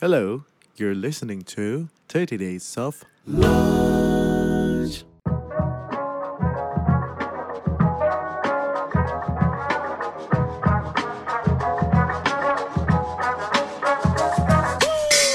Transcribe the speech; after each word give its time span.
Hello, 0.00 0.44
you're 0.76 0.94
listening 0.94 1.42
to 1.42 1.88
30 2.06 2.36
Days 2.36 2.78
of 2.78 3.02
Lunch. 3.26 5.02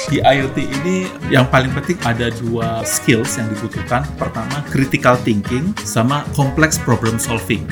di 0.07 0.21
IoT 0.23 0.57
ini 0.61 1.09
yang 1.27 1.49
paling 1.51 1.73
penting 1.75 1.99
ada 2.07 2.31
dua 2.31 2.87
skills 2.87 3.35
yang 3.35 3.51
dibutuhkan. 3.51 4.07
Pertama, 4.15 4.63
critical 4.71 5.19
thinking 5.27 5.75
sama 5.83 6.23
complex 6.37 6.79
problem 6.79 7.19
solving. 7.19 7.67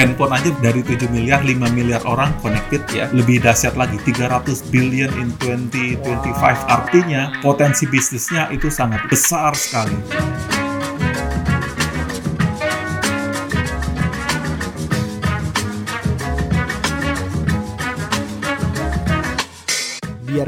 Handphone 0.00 0.32
aja 0.32 0.48
dari 0.64 0.80
7 0.80 1.12
miliar, 1.12 1.44
5 1.44 1.76
miliar 1.76 2.00
orang 2.08 2.32
connected 2.40 2.80
ya. 2.88 3.12
Lebih 3.12 3.44
dahsyat 3.44 3.76
lagi, 3.76 4.00
300 4.00 4.72
billion 4.72 5.12
in 5.20 5.28
2025. 5.36 6.40
Artinya 6.72 7.36
potensi 7.44 7.84
bisnisnya 7.84 8.48
itu 8.48 8.72
sangat 8.72 9.04
besar 9.12 9.52
sekali. 9.52 9.92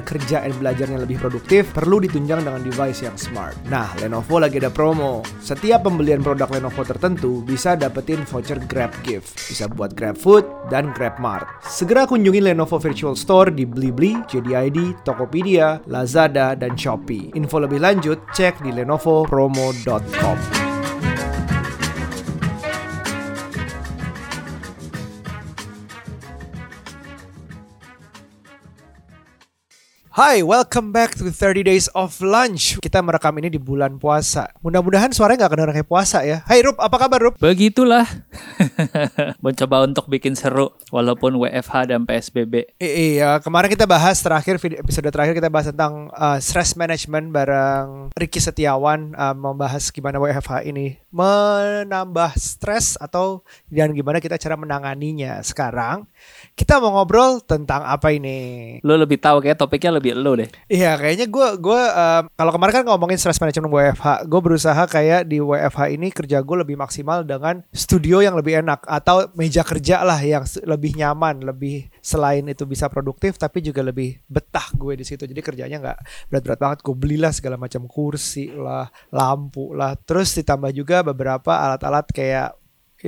Kerja 0.02 0.42
dan 0.42 0.52
belajarnya 0.58 0.98
lebih 1.06 1.22
produktif, 1.22 1.70
perlu 1.72 2.02
ditunjang 2.02 2.44
dengan 2.44 2.60
device 2.60 3.06
yang 3.06 3.16
smart. 3.16 3.54
Nah, 3.70 3.94
Lenovo 4.02 4.36
lagi 4.42 4.58
ada 4.58 4.68
promo. 4.68 5.22
Setiap 5.40 5.86
pembelian 5.86 6.20
produk 6.20 6.50
Lenovo 6.50 6.82
tertentu 6.82 7.40
bisa 7.46 7.78
dapetin 7.78 8.26
voucher 8.26 8.60
Grab 8.66 8.92
Gift. 9.06 9.38
Bisa 9.48 9.70
buat 9.70 9.94
Grab 9.94 10.18
Food 10.18 10.44
dan 10.68 10.90
Grab 10.92 11.16
Mart. 11.22 11.46
Segera 11.64 12.04
kunjungi 12.04 12.42
Lenovo 12.42 12.76
Virtual 12.76 13.14
Store 13.14 13.48
di 13.54 13.64
Blibli, 13.64 14.18
JDID, 14.26 15.06
Tokopedia, 15.06 15.80
Lazada, 15.88 16.58
dan 16.58 16.74
Shopee. 16.74 17.32
Info 17.38 17.62
lebih 17.62 17.78
lanjut, 17.78 18.18
cek 18.34 18.60
di 18.66 18.74
lenovopromo.com. 18.74 20.71
Hai, 30.12 30.44
welcome 30.44 30.92
back 30.92 31.16
to 31.16 31.32
30 31.32 31.64
Days 31.64 31.88
of 31.96 32.20
Lunch. 32.20 32.76
Kita 32.84 33.00
merekam 33.00 33.32
ini 33.40 33.48
di 33.48 33.56
bulan 33.56 33.96
puasa. 33.96 34.44
Mudah-mudahan 34.60 35.08
suaranya 35.08 35.48
nggak 35.48 35.52
kedengeran 35.56 35.76
kayak 35.80 35.88
puasa 35.88 36.20
ya. 36.20 36.44
Hai 36.44 36.60
Rup, 36.60 36.76
apa 36.76 37.00
kabar 37.00 37.16
Rup? 37.16 37.40
Begitulah. 37.40 38.04
Mencoba 39.44 39.88
untuk 39.88 40.12
bikin 40.12 40.36
seru 40.36 40.68
walaupun 40.92 41.40
WFH 41.40 41.96
dan 41.96 42.04
PSBB. 42.04 42.76
I 42.76 43.16
iya, 43.16 43.40
kemarin 43.40 43.72
kita 43.72 43.88
bahas 43.88 44.20
terakhir 44.20 44.60
video 44.60 44.84
episode 44.84 45.08
terakhir 45.08 45.32
kita 45.32 45.48
bahas 45.48 45.72
tentang 45.72 46.12
uh, 46.12 46.36
stress 46.44 46.76
management 46.76 47.32
bareng 47.32 48.12
Ricky 48.12 48.36
Setiawan 48.36 49.16
uh, 49.16 49.32
membahas 49.32 49.88
gimana 49.88 50.20
WFH 50.20 50.68
ini 50.68 51.00
menambah 51.12 52.32
stres 52.40 52.96
atau 52.96 53.44
dan 53.68 53.92
gimana 53.92 54.18
kita 54.18 54.40
cara 54.40 54.56
menanganinya. 54.56 55.44
Sekarang 55.44 56.08
kita 56.56 56.80
mau 56.80 56.96
ngobrol 56.96 57.44
tentang 57.44 57.84
apa 57.84 58.16
ini? 58.16 58.80
Lo 58.80 58.96
lebih 58.96 59.20
tahu 59.20 59.44
kayak 59.44 59.60
topiknya 59.60 60.00
lebih 60.00 60.16
lo 60.16 60.40
deh. 60.40 60.48
Iya, 60.72 60.96
kayaknya 60.96 61.28
gue 61.28 61.48
gue 61.60 61.82
um, 61.92 62.22
kalau 62.32 62.50
kemarin 62.56 62.74
kan 62.80 62.84
ngomongin 62.88 63.20
stress 63.20 63.38
management 63.38 63.68
WFH, 63.68 64.24
gue 64.24 64.40
berusaha 64.40 64.82
kayak 64.88 65.28
di 65.28 65.38
WFH 65.38 65.82
ini 65.92 66.08
kerja 66.08 66.40
gue 66.40 66.56
lebih 66.64 66.80
maksimal 66.80 67.22
dengan 67.28 67.60
studio 67.76 68.24
yang 68.24 68.32
lebih 68.32 68.64
enak 68.64 68.88
atau 68.88 69.28
meja 69.36 69.60
kerja 69.60 70.00
lah 70.00 70.18
yang 70.24 70.48
lebih 70.64 70.96
nyaman, 70.96 71.44
lebih 71.44 71.92
selain 72.02 72.42
itu 72.50 72.66
bisa 72.66 72.90
produktif 72.90 73.38
tapi 73.38 73.62
juga 73.62 73.80
lebih 73.86 74.18
betah 74.26 74.74
gue 74.74 74.98
di 74.98 75.06
situ. 75.06 75.22
Jadi 75.22 75.38
kerjanya 75.38 75.78
nggak 75.78 75.98
berat-berat 76.28 76.58
banget. 76.58 76.78
Gue 76.82 76.96
belilah 76.98 77.30
segala 77.30 77.54
macam 77.54 77.86
kursi 77.86 78.50
lah, 78.50 78.90
lampu 79.14 79.72
lah, 79.72 79.94
terus 79.94 80.34
ditambah 80.34 80.74
juga 80.74 81.06
beberapa 81.06 81.54
alat-alat 81.54 82.10
kayak 82.10 82.58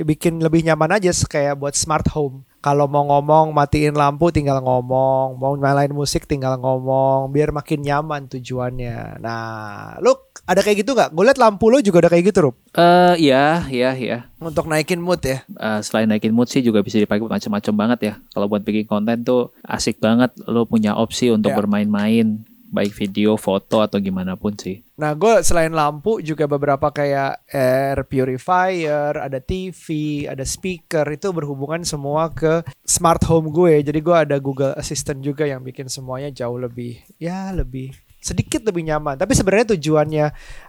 bikin 0.03 0.43
lebih 0.43 0.67
nyaman 0.67 0.99
aja 0.99 1.15
kayak 1.29 1.55
buat 1.55 1.77
smart 1.77 2.11
home 2.11 2.43
kalau 2.65 2.89
mau 2.89 3.05
ngomong 3.05 3.53
matiin 3.53 3.93
lampu 3.93 4.33
tinggal 4.33 4.57
ngomong, 4.57 5.37
mau 5.37 5.53
main 5.53 5.93
musik 5.93 6.25
tinggal 6.25 6.57
ngomong, 6.57 7.29
biar 7.29 7.53
makin 7.53 7.85
nyaman 7.85 8.25
tujuannya. 8.25 9.21
Nah, 9.21 10.01
lu 10.01 10.17
ada 10.49 10.65
kayak 10.65 10.81
gitu 10.81 10.97
nggak? 10.97 11.13
Gue 11.13 11.29
liat 11.29 11.37
lampu 11.37 11.69
lo 11.69 11.77
juga 11.77 12.01
ada 12.01 12.09
kayak 12.09 12.33
gitu, 12.33 12.49
Rup. 12.49 12.57
Eh, 12.73 12.81
uh, 12.81 13.13
iya, 13.21 13.69
iya, 13.69 13.93
iya. 13.93 14.17
Untuk 14.41 14.65
naikin 14.65 14.97
mood 14.97 15.21
ya. 15.21 15.45
Uh, 15.53 15.77
selain 15.85 16.09
naikin 16.09 16.33
mood 16.33 16.49
sih 16.49 16.65
juga 16.65 16.81
bisa 16.81 16.97
dipakai 16.97 17.21
macam-macam 17.29 17.73
banget 17.77 17.99
ya. 18.01 18.13
Kalau 18.33 18.49
buat 18.49 18.65
bikin 18.65 18.89
konten 18.89 19.21
tuh 19.21 19.53
asik 19.61 20.01
banget 20.01 20.33
lo 20.49 20.65
punya 20.65 20.97
opsi 20.97 21.29
untuk 21.29 21.53
yeah. 21.53 21.61
bermain-main 21.61 22.49
baik 22.75 22.91
video, 22.91 23.39
foto 23.39 23.79
atau 23.79 23.95
gimana 24.03 24.35
pun 24.35 24.51
sih. 24.59 24.83
Nah, 24.99 25.15
gue 25.15 25.39
selain 25.39 25.71
lampu 25.71 26.19
juga 26.19 26.43
beberapa 26.43 26.91
kayak 26.91 27.47
air 27.47 28.03
purifier, 28.03 29.15
ada 29.15 29.39
TV, 29.39 29.85
ada 30.27 30.43
speaker 30.43 31.07
itu 31.07 31.31
berhubungan 31.31 31.87
semua 31.87 32.27
ke 32.35 32.67
smart 32.83 33.23
home 33.23 33.47
gue. 33.55 33.79
Jadi 33.79 33.99
gue 34.03 34.15
ada 34.15 34.35
Google 34.43 34.75
Assistant 34.75 35.23
juga 35.23 35.47
yang 35.47 35.63
bikin 35.63 35.87
semuanya 35.87 36.27
jauh 36.35 36.59
lebih 36.59 36.99
ya 37.15 37.55
lebih 37.55 37.95
sedikit 38.19 38.67
lebih 38.67 38.83
nyaman. 38.91 39.15
Tapi 39.15 39.31
sebenarnya 39.31 39.79
tujuannya 39.79 40.25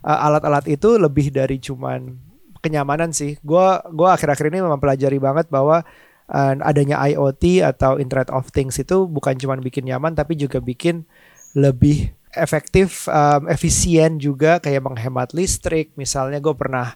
uh, 0.06 0.26
alat-alat 0.30 0.70
itu 0.70 0.94
lebih 0.94 1.34
dari 1.34 1.58
cuman 1.58 2.14
kenyamanan 2.62 3.10
sih. 3.10 3.40
Gue 3.42 3.66
gua 3.90 4.14
akhir-akhir 4.14 4.54
ini 4.54 4.62
mempelajari 4.62 5.18
banget 5.18 5.46
bahwa 5.50 5.82
uh, 6.30 6.54
adanya 6.62 7.00
IoT 7.06 7.62
atau 7.62 7.98
Internet 8.02 8.30
of 8.34 8.50
Things 8.50 8.76
itu 8.78 9.06
bukan 9.06 9.38
cuma 9.38 9.54
bikin 9.58 9.86
nyaman 9.86 10.14
tapi 10.18 10.34
juga 10.34 10.58
bikin 10.58 11.06
lebih 11.56 12.12
efektif, 12.36 13.08
um, 13.08 13.48
efisien 13.48 14.20
juga 14.20 14.60
kayak 14.60 14.84
menghemat 14.84 15.32
listrik. 15.32 15.96
Misalnya 15.96 16.36
gue 16.36 16.52
pernah 16.52 16.92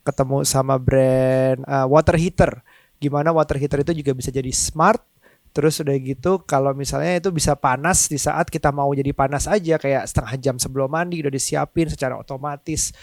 ketemu 0.00 0.48
sama 0.48 0.80
brand 0.80 1.60
uh, 1.68 1.84
water 1.84 2.16
heater. 2.16 2.64
Gimana 2.96 3.30
water 3.30 3.60
heater 3.60 3.84
itu 3.84 3.92
juga 4.00 4.16
bisa 4.16 4.32
jadi 4.32 4.48
smart. 4.48 5.04
Terus 5.52 5.84
udah 5.84 5.96
gitu 6.00 6.40
kalau 6.48 6.72
misalnya 6.72 7.20
itu 7.20 7.28
bisa 7.28 7.52
panas 7.52 8.08
di 8.08 8.16
saat 8.16 8.48
kita 8.48 8.72
mau 8.72 8.88
jadi 8.96 9.12
panas 9.12 9.44
aja 9.44 9.76
kayak 9.76 10.08
setengah 10.08 10.34
jam 10.40 10.56
sebelum 10.56 10.88
mandi 10.88 11.20
udah 11.20 11.32
disiapin 11.32 11.92
secara 11.92 12.16
otomatis. 12.16 12.96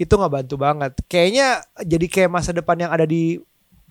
Itu 0.00 0.16
nggak 0.16 0.32
bantu 0.32 0.54
banget. 0.56 0.92
Kayaknya 1.04 1.60
jadi 1.84 2.06
kayak 2.08 2.30
masa 2.32 2.56
depan 2.56 2.80
yang 2.80 2.92
ada 2.92 3.04
di 3.04 3.36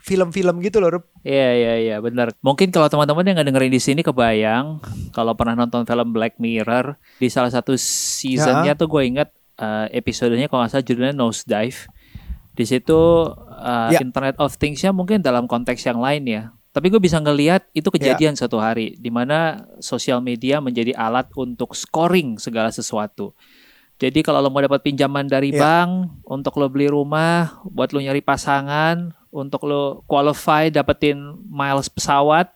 film-film 0.06 0.62
gitu 0.62 0.78
loh, 0.78 1.02
Rup. 1.02 1.06
Iya, 1.26 1.50
iya, 1.58 1.74
iya, 1.82 1.96
benar. 1.98 2.30
Mungkin 2.46 2.70
kalau 2.70 2.86
teman-teman 2.86 3.26
yang 3.26 3.42
nggak 3.42 3.50
dengerin 3.50 3.74
di 3.74 3.82
sini 3.82 4.02
kebayang, 4.06 4.78
kalau 5.10 5.34
pernah 5.34 5.58
nonton 5.58 5.82
film 5.82 6.14
Black 6.14 6.38
Mirror, 6.38 7.02
di 7.18 7.26
salah 7.34 7.50
satu 7.50 7.74
seasonnya 7.74 8.78
ya. 8.78 8.80
tuh 8.80 8.86
gue 8.86 9.02
inget 9.02 9.34
uh, 9.58 9.90
episodenya 9.90 10.46
kalau 10.46 10.62
nggak 10.62 10.78
salah 10.78 10.86
judulnya 10.86 11.14
Nose 11.18 11.42
Dive. 11.50 11.90
Di 12.54 12.64
situ 12.70 12.96
uh, 13.34 13.90
ya. 13.90 14.00
Internet 14.00 14.38
of 14.38 14.54
Things-nya 14.62 14.94
mungkin 14.94 15.26
dalam 15.26 15.50
konteks 15.50 15.82
yang 15.90 15.98
lain 15.98 16.24
ya. 16.30 16.44
Tapi 16.70 16.92
gue 16.92 17.02
bisa 17.02 17.18
ngelihat 17.18 17.66
itu 17.74 17.88
kejadian 17.90 18.38
ya. 18.38 18.46
satu 18.46 18.62
hari, 18.62 18.94
di 19.02 19.10
mana 19.10 19.66
sosial 19.82 20.22
media 20.22 20.62
menjadi 20.62 20.94
alat 20.94 21.34
untuk 21.34 21.74
scoring 21.74 22.38
segala 22.38 22.70
sesuatu. 22.70 23.34
Jadi 23.96 24.28
kalau 24.28 24.44
lo 24.44 24.52
mau 24.52 24.60
dapat 24.60 24.84
pinjaman 24.84 25.24
dari 25.24 25.56
ya. 25.56 25.64
bank 25.64 26.20
untuk 26.28 26.60
lo 26.60 26.68
beli 26.68 26.92
rumah, 26.92 27.64
buat 27.64 27.96
lo 27.96 28.04
nyari 28.04 28.20
pasangan, 28.20 29.16
untuk 29.36 29.68
lo 29.68 30.08
qualify 30.08 30.72
dapetin 30.72 31.20
miles 31.44 31.92
pesawat 31.92 32.56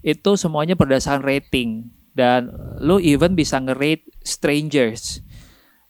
itu 0.00 0.40
semuanya 0.40 0.72
berdasarkan 0.72 1.20
rating 1.20 1.92
dan 2.16 2.48
lo 2.80 2.96
even 2.96 3.36
bisa 3.36 3.60
nge-rate 3.60 4.08
strangers. 4.24 5.20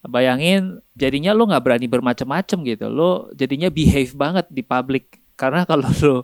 Bayangin 0.02 0.82
jadinya 0.98 1.30
lo 1.30 1.46
nggak 1.46 1.62
berani 1.62 1.86
bermacam-macam 1.86 2.58
gitu. 2.66 2.86
Lo 2.90 3.30
jadinya 3.38 3.70
behave 3.70 4.10
banget 4.18 4.50
di 4.50 4.66
public 4.66 5.22
karena 5.38 5.62
kalau 5.62 5.86
lo 6.02 6.14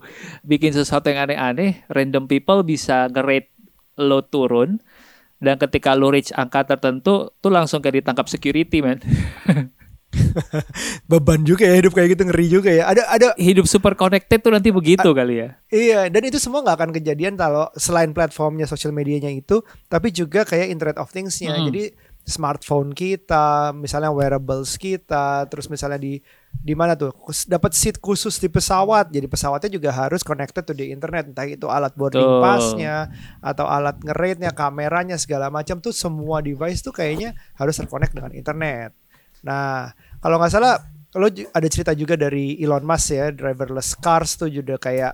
bikin 0.43 0.75
sesuatu 0.75 1.07
yang 1.13 1.31
aneh-aneh, 1.31 1.87
random 1.87 2.27
people 2.27 2.67
bisa 2.67 3.07
nge-rate 3.07 3.55
lo 4.01 4.25
turun 4.27 4.83
dan 5.43 5.59
ketika 5.59 5.93
lo 5.93 6.11
reach 6.11 6.33
angka 6.35 6.65
tertentu 6.65 7.35
tuh 7.39 7.53
langsung 7.53 7.79
kayak 7.79 8.03
ditangkap 8.03 8.27
security 8.27 8.83
man. 8.83 8.99
beban 11.11 11.43
juga 11.43 11.65
ya 11.65 11.81
hidup 11.81 11.93
kayak 11.97 12.17
gitu 12.17 12.23
ngeri 12.29 12.47
juga 12.49 12.71
ya. 12.71 12.85
Ada 12.89 13.03
ada 13.09 13.29
hidup 13.41 13.65
super 13.65 13.97
connected 13.97 14.41
tuh 14.45 14.53
nanti 14.53 14.69
begitu 14.69 15.09
A 15.09 15.17
kali 15.17 15.35
ya. 15.41 15.49
Iya 15.73 16.01
dan 16.13 16.23
itu 16.29 16.37
semua 16.37 16.61
nggak 16.61 16.77
akan 16.77 16.91
kejadian 16.93 17.35
kalau 17.35 17.69
selain 17.75 18.13
platformnya 18.13 18.69
sosial 18.69 18.93
medianya 18.93 19.33
itu 19.33 19.65
tapi 19.89 20.13
juga 20.13 20.45
kayak 20.45 20.69
internet 20.73 20.97
of 21.01 21.09
thingsnya. 21.11 21.57
Hmm. 21.57 21.69
jadi 21.73 21.85
smartphone 22.23 22.95
kita 22.95 23.75
misalnya 23.75 24.15
wearables 24.15 24.79
kita 24.79 25.51
terus 25.51 25.67
misalnya 25.67 25.99
di 25.99 26.23
di 26.53 26.77
mana 26.79 26.95
tuh 26.95 27.11
dapat 27.49 27.75
seat 27.75 27.99
khusus 27.99 28.39
di 28.39 28.47
pesawat. 28.47 29.11
Jadi 29.11 29.27
pesawatnya 29.27 29.71
juga 29.73 29.91
harus 29.91 30.23
connected 30.23 30.63
to 30.63 30.77
di 30.77 30.95
internet 30.95 31.33
entah 31.33 31.49
itu 31.49 31.67
alat 31.67 31.97
boarding 31.97 32.23
tuh. 32.23 32.39
passnya 32.45 33.11
atau 33.43 33.67
alat 33.67 33.99
ngerate-nya 34.05 34.55
kameranya 34.55 35.17
segala 35.19 35.51
macam 35.51 35.83
tuh 35.83 35.91
semua 35.91 36.39
device 36.45 36.85
tuh 36.85 36.95
kayaknya 36.95 37.35
harus 37.59 37.75
terkonek 37.75 38.15
dengan 38.15 38.31
internet 38.37 38.95
Nah, 39.43 39.91
kalau 40.23 40.39
nggak 40.39 40.53
salah 40.55 40.77
Kalau 41.13 41.29
ada 41.29 41.69
cerita 41.69 41.93
juga 41.93 42.17
dari 42.17 42.57
Elon 42.57 42.89
Musk 42.89 43.13
ya, 43.13 43.29
driverless 43.29 44.01
cars 44.01 44.41
tuh 44.41 44.49
juga 44.49 44.81
kayak 44.81 45.13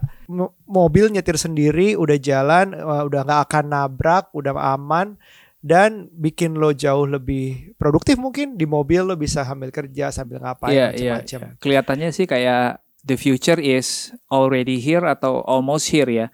mobil 0.71 1.11
nyetir 1.11 1.35
sendiri, 1.35 1.99
udah 1.99 2.15
jalan, 2.23 2.71
uh, 2.71 3.03
udah 3.03 3.27
nggak 3.27 3.43
akan 3.51 3.65
nabrak, 3.67 4.31
udah 4.31 4.79
aman 4.79 5.19
dan 5.59 6.07
bikin 6.15 6.55
lo 6.55 6.71
jauh 6.71 7.03
lebih 7.03 7.75
produktif 7.75 8.15
mungkin 8.15 8.55
di 8.55 8.63
mobil 8.63 9.03
lo 9.03 9.19
bisa 9.19 9.43
sambil 9.43 9.75
kerja 9.75 10.15
sambil 10.15 10.39
ngapain 10.39 10.71
yeah, 10.71 10.91
iya, 10.95 11.19
macam-macam. 11.19 11.41
Yeah, 11.43 11.53
Kelihatannya 11.59 12.09
sih 12.15 12.31
kayak 12.31 12.79
the 13.03 13.19
future 13.19 13.59
is 13.59 14.15
already 14.31 14.79
here 14.79 15.03
atau 15.03 15.43
almost 15.51 15.91
here 15.91 16.07
ya. 16.07 16.31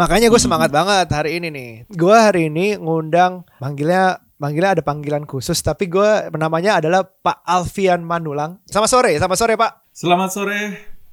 Makanya 0.00 0.32
gue 0.32 0.40
semangat 0.40 0.72
mm-hmm. 0.72 0.88
banget 0.88 1.06
hari 1.12 1.30
ini 1.36 1.48
nih. 1.52 1.72
Gue 1.92 2.16
hari 2.16 2.48
ini 2.48 2.80
ngundang 2.80 3.44
manggilnya 3.60 4.24
manggilnya 4.42 4.74
ada 4.74 4.82
panggilan 4.82 5.22
khusus 5.22 5.62
tapi 5.62 5.86
gue 5.86 6.34
namanya 6.34 6.82
adalah 6.82 7.06
Pak 7.06 7.46
Alfian 7.46 8.02
Manulang. 8.02 8.58
Sama 8.66 8.90
sore, 8.90 9.14
sama 9.22 9.38
sore 9.38 9.54
Pak. 9.54 9.94
Selamat 9.94 10.34
sore 10.34 10.60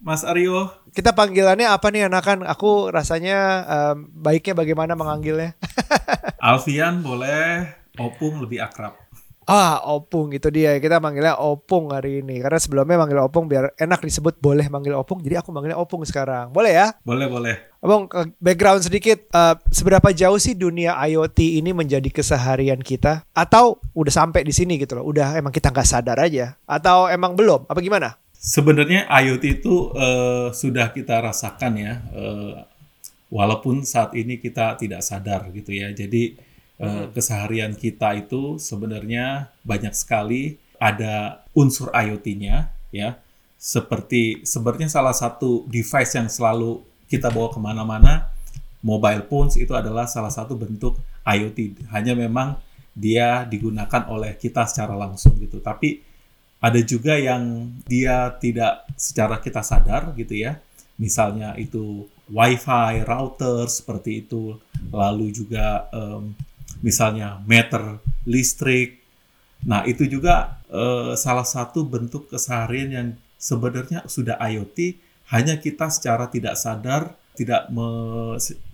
Mas 0.02 0.26
Aryo. 0.26 0.74
Kita 0.90 1.14
panggilannya 1.14 1.70
apa 1.70 1.94
nih 1.94 2.10
anak-anak? 2.10 2.50
Aku 2.50 2.90
rasanya 2.90 3.38
um, 3.70 4.10
baiknya 4.18 4.58
bagaimana 4.58 4.98
menganggilnya? 4.98 5.54
Alfian 6.42 7.06
boleh, 7.06 7.70
Opung 8.00 8.40
lebih 8.40 8.64
akrab. 8.64 8.96
Ah, 9.50 9.82
Opung 9.82 10.30
itu 10.30 10.46
dia. 10.54 10.78
Kita 10.78 11.02
manggilnya 11.02 11.42
Opung 11.42 11.90
hari 11.90 12.22
ini. 12.22 12.38
Karena 12.38 12.62
sebelumnya 12.62 13.02
manggil 13.02 13.18
Opung 13.18 13.50
biar 13.50 13.74
enak 13.82 14.06
disebut 14.06 14.38
boleh 14.38 14.70
manggil 14.70 14.94
Opung. 14.94 15.26
Jadi 15.26 15.42
aku 15.42 15.50
manggilnya 15.50 15.82
Opung 15.82 16.06
sekarang. 16.06 16.54
Boleh 16.54 16.78
ya? 16.78 16.88
Boleh, 17.02 17.26
boleh. 17.26 17.56
Abang, 17.82 18.06
background 18.38 18.86
sedikit. 18.86 19.26
Uh, 19.34 19.58
seberapa 19.74 20.14
jauh 20.14 20.38
sih 20.38 20.54
dunia 20.54 20.94
IoT 21.02 21.58
ini 21.58 21.74
menjadi 21.74 22.14
keseharian 22.14 22.78
kita? 22.86 23.26
Atau 23.34 23.82
udah 23.98 24.14
sampai 24.14 24.46
di 24.46 24.54
sini 24.54 24.78
gitu 24.78 25.02
loh? 25.02 25.10
Udah 25.10 25.34
emang 25.34 25.50
kita 25.50 25.74
nggak 25.74 25.90
sadar 25.90 26.22
aja? 26.22 26.54
Atau 26.70 27.10
emang 27.10 27.34
belum? 27.34 27.66
Apa 27.66 27.82
gimana? 27.82 28.22
Sebenarnya 28.38 29.10
IoT 29.10 29.66
itu 29.66 29.90
uh, 29.98 30.54
sudah 30.54 30.94
kita 30.94 31.26
rasakan 31.26 31.74
ya. 31.74 32.06
Uh, 32.14 32.62
walaupun 33.34 33.82
saat 33.82 34.14
ini 34.14 34.38
kita 34.38 34.78
tidak 34.78 35.02
sadar 35.02 35.50
gitu 35.50 35.74
ya. 35.74 35.90
Jadi 35.90 36.38
hmm. 36.80 37.12
keseharian 37.12 37.76
kita 37.76 38.16
itu 38.16 38.58
sebenarnya 38.58 39.52
banyak 39.68 39.92
sekali 39.92 40.58
ada 40.80 41.44
unsur 41.52 41.92
IoT-nya 41.92 42.72
ya. 42.96 43.20
Seperti 43.60 44.48
sebenarnya 44.48 44.88
salah 44.88 45.12
satu 45.12 45.68
device 45.68 46.16
yang 46.16 46.32
selalu 46.32 46.80
kita 47.12 47.28
bawa 47.28 47.52
ke 47.52 47.60
mana-mana, 47.60 48.32
mobile 48.80 49.28
phones 49.28 49.60
itu 49.60 49.76
adalah 49.76 50.08
salah 50.08 50.32
satu 50.32 50.56
bentuk 50.56 50.96
IoT. 51.28 51.92
Hanya 51.92 52.16
memang 52.16 52.56
dia 52.96 53.44
digunakan 53.44 54.08
oleh 54.08 54.40
kita 54.40 54.64
secara 54.64 54.96
langsung 54.96 55.36
gitu. 55.36 55.60
Tapi 55.60 56.00
ada 56.60 56.80
juga 56.84 57.20
yang 57.20 57.72
dia 57.84 58.32
tidak 58.40 58.88
secara 58.96 59.44
kita 59.44 59.60
sadar 59.60 60.16
gitu 60.16 60.40
ya. 60.40 60.56
Misalnya 61.00 61.56
itu 61.60 62.08
wifi, 62.32 63.04
router 63.08 63.68
seperti 63.68 64.28
itu, 64.28 64.56
lalu 64.92 65.32
juga 65.32 65.88
um, 65.96 66.36
misalnya 66.80 67.40
meter 67.44 68.00
listrik. 68.28 69.00
Nah 69.68 69.84
itu 69.84 70.08
juga 70.08 70.60
uh, 70.72 71.14
salah 71.20 71.44
satu 71.44 71.84
bentuk 71.84 72.32
keseharian 72.32 72.90
yang 72.92 73.08
sebenarnya 73.40 74.04
sudah 74.08 74.36
IoT, 74.40 75.00
hanya 75.32 75.56
kita 75.58 75.88
secara 75.88 76.28
tidak 76.28 76.60
sadar, 76.60 77.16
tidak 77.40 77.72
me, 77.72 77.88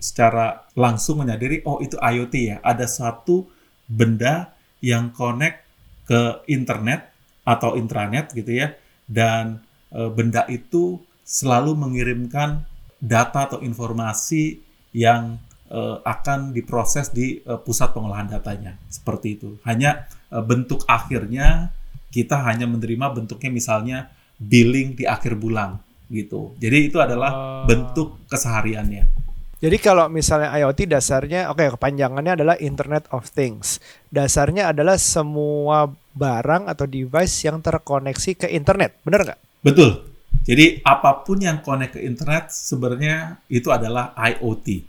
secara 0.02 0.66
langsung 0.74 1.22
menyadari, 1.22 1.62
oh 1.62 1.78
itu 1.78 1.94
IoT 1.94 2.34
ya, 2.34 2.56
ada 2.66 2.90
satu 2.90 3.46
benda 3.86 4.50
yang 4.82 5.14
connect 5.14 5.62
ke 6.10 6.42
internet 6.50 7.14
atau 7.46 7.78
intranet 7.78 8.34
gitu 8.34 8.58
ya, 8.58 8.74
dan 9.06 9.62
e, 9.94 10.10
benda 10.10 10.42
itu 10.50 10.98
selalu 11.22 11.78
mengirimkan 11.78 12.66
data 12.98 13.46
atau 13.46 13.58
informasi 13.62 14.58
yang 14.90 15.38
uh, 15.70 16.02
akan 16.02 16.54
diproses 16.54 17.10
di 17.10 17.40
uh, 17.46 17.58
pusat 17.60 17.92
pengolahan 17.94 18.26
datanya 18.30 18.78
seperti 18.90 19.38
itu. 19.40 19.58
Hanya 19.66 20.06
uh, 20.30 20.42
bentuk 20.42 20.84
akhirnya 20.86 21.70
kita 22.10 22.42
hanya 22.46 22.64
menerima 22.64 23.12
bentuknya 23.12 23.50
misalnya 23.50 23.98
billing 24.36 24.96
di 24.96 25.04
akhir 25.08 25.36
bulan 25.36 25.80
gitu. 26.12 26.54
Jadi 26.60 26.92
itu 26.92 26.98
adalah 27.02 27.30
uh. 27.32 27.64
bentuk 27.66 28.20
kesehariannya. 28.30 29.26
Jadi 29.56 29.76
kalau 29.80 30.12
misalnya 30.12 30.52
IoT 30.52 30.84
dasarnya 30.84 31.48
oke 31.48 31.64
okay, 31.64 31.72
kepanjangannya 31.72 32.36
adalah 32.36 32.56
Internet 32.60 33.08
of 33.08 33.24
Things. 33.32 33.80
Dasarnya 34.12 34.68
adalah 34.68 35.00
semua 35.00 35.88
barang 36.12 36.68
atau 36.68 36.84
device 36.84 37.48
yang 37.48 37.64
terkoneksi 37.64 38.44
ke 38.44 38.46
internet. 38.52 39.00
Benar 39.00 39.20
nggak? 39.24 39.40
Betul. 39.64 40.12
Jadi 40.46 40.84
apa 40.84 41.24
pun 41.24 41.40
yang 41.40 41.64
connect 41.64 41.98
ke 41.98 42.00
internet 42.04 42.52
sebenarnya 42.52 43.40
itu 43.48 43.72
adalah 43.72 44.12
IoT. 44.14 44.86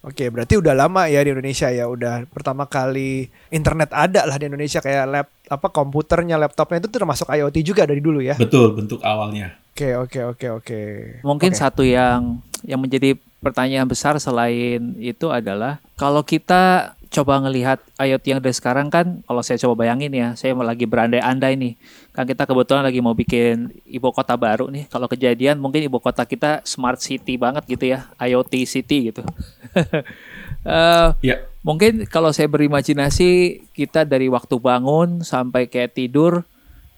Oke, 0.00 0.32
berarti 0.32 0.56
udah 0.56 0.72
lama 0.72 1.12
ya 1.12 1.20
di 1.20 1.28
Indonesia 1.28 1.68
ya. 1.68 1.84
Udah 1.84 2.24
pertama 2.32 2.64
kali 2.64 3.28
internet 3.52 3.92
ada 3.92 4.24
lah 4.24 4.40
di 4.40 4.48
Indonesia 4.48 4.80
kayak 4.80 5.04
lab 5.04 5.26
apa 5.28 5.68
komputernya, 5.68 6.40
laptopnya 6.40 6.80
itu 6.80 6.88
termasuk 6.88 7.28
IoT 7.28 7.56
juga 7.60 7.84
dari 7.84 8.00
dulu 8.00 8.24
ya. 8.24 8.32
Betul, 8.40 8.72
bentuk 8.72 9.04
awalnya. 9.04 9.60
Oke, 9.76 9.92
oke, 9.96 10.20
oke, 10.36 10.46
oke. 10.56 10.80
Mungkin 11.20 11.52
oke. 11.52 11.60
satu 11.60 11.84
yang 11.84 12.40
yang 12.64 12.80
menjadi 12.80 13.16
pertanyaan 13.44 13.88
besar 13.88 14.16
selain 14.16 14.96
itu 15.00 15.28
adalah 15.28 15.80
kalau 15.96 16.24
kita 16.24 16.96
coba 17.10 17.42
ngelihat 17.42 17.82
IoT 17.98 18.24
yang 18.30 18.40
dari 18.40 18.54
sekarang 18.54 18.86
kan 18.86 19.26
kalau 19.26 19.42
saya 19.42 19.58
coba 19.58 19.82
bayangin 19.82 20.14
ya 20.14 20.28
saya 20.38 20.54
lagi 20.54 20.86
berandai-andai 20.86 21.58
nih. 21.58 21.74
Kan 22.14 22.24
kita 22.30 22.46
kebetulan 22.46 22.86
lagi 22.86 23.02
mau 23.02 23.18
bikin 23.18 23.74
ibu 23.82 24.14
kota 24.14 24.38
baru 24.38 24.70
nih. 24.70 24.86
Kalau 24.86 25.10
kejadian 25.10 25.58
mungkin 25.58 25.82
ibu 25.82 25.98
kota 25.98 26.22
kita 26.22 26.62
smart 26.62 27.02
city 27.02 27.34
banget 27.34 27.66
gitu 27.66 27.90
ya 27.90 28.06
IoT 28.22 28.62
city 28.62 29.10
gitu. 29.10 29.26
Uh, 30.62 31.10
yeah. 31.26 31.42
mungkin 31.66 32.06
kalau 32.06 32.30
saya 32.30 32.46
berimajinasi 32.46 33.62
kita 33.74 34.06
dari 34.06 34.30
waktu 34.30 34.54
bangun 34.62 35.26
sampai 35.26 35.66
kayak 35.66 35.98
tidur 35.98 36.46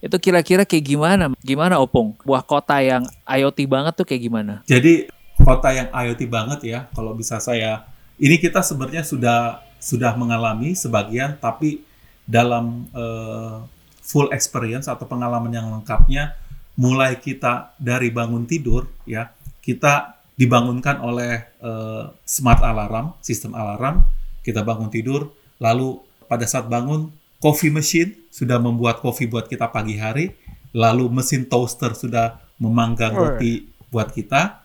itu 0.05 0.17
kira-kira 0.20 0.69
kayak 0.69 0.85
gimana? 0.85 1.25
Gimana 1.41 1.81
opung? 1.81 2.20
Buah 2.26 2.44
kota 2.44 2.85
yang 2.85 3.09
IoT 3.25 3.64
banget 3.64 3.97
tuh 3.97 4.05
kayak 4.05 4.23
gimana? 4.29 4.55
Jadi 4.69 5.09
kota 5.41 5.73
yang 5.73 5.88
IoT 5.88 6.29
banget 6.29 6.61
ya 6.69 6.79
kalau 6.93 7.17
bisa 7.17 7.41
saya. 7.41 7.88
Ini 8.20 8.37
kita 8.38 8.61
sebenarnya 8.61 9.03
sudah 9.09 9.72
sudah 9.82 10.14
mengalami 10.14 10.79
sebagian, 10.79 11.34
tapi 11.43 11.82
dalam 12.23 12.87
uh, 12.94 13.67
full 13.99 14.31
experience 14.31 14.87
atau 14.87 15.02
pengalaman 15.11 15.50
yang 15.50 15.67
lengkapnya, 15.75 16.38
mulai 16.79 17.19
kita 17.19 17.75
dari 17.82 18.14
bangun 18.14 18.46
tidur, 18.46 18.87
ya 19.02 19.34
kita 19.58 20.23
dibangunkan 20.38 21.02
oleh 21.02 21.50
uh, 21.61 22.14
smart 22.23 22.62
alarm, 22.62 23.19
sistem 23.19 23.58
alarm, 23.58 24.06
kita 24.46 24.62
bangun 24.62 24.88
tidur, 24.88 25.34
lalu 25.58 25.99
pada 26.31 26.46
saat 26.46 26.70
bangun, 26.70 27.11
coffee 27.42 27.75
machine 27.75 28.14
sudah 28.30 28.62
membuat 28.62 29.02
kopi 29.02 29.26
buat 29.26 29.50
kita 29.50 29.68
pagi 29.68 29.99
hari, 29.99 30.33
lalu 30.73 31.11
mesin 31.11 31.45
toaster 31.50 31.92
sudah 31.92 32.40
memanggang 32.57 33.12
roti 33.12 33.66
buat 33.92 34.14
kita, 34.14 34.62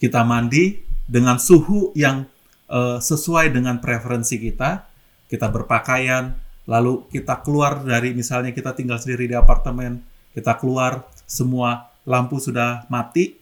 kita 0.00 0.20
mandi 0.26 0.82
dengan 1.06 1.38
suhu 1.38 1.94
yang 1.94 2.26
uh, 2.74 2.98
sesuai 2.98 3.54
dengan 3.54 3.78
preferensi 3.78 4.36
kita, 4.42 4.82
kita 5.30 5.46
berpakaian, 5.54 6.34
lalu 6.66 7.06
kita 7.14 7.38
keluar 7.46 7.86
dari 7.86 8.10
misalnya 8.10 8.50
kita 8.50 8.74
tinggal 8.74 8.98
sendiri 8.98 9.30
di 9.30 9.36
apartemen, 9.38 10.02
kita 10.34 10.58
keluar 10.58 11.06
semua 11.24 11.94
lampu 12.02 12.42
sudah 12.42 12.84
mati, 12.90 13.38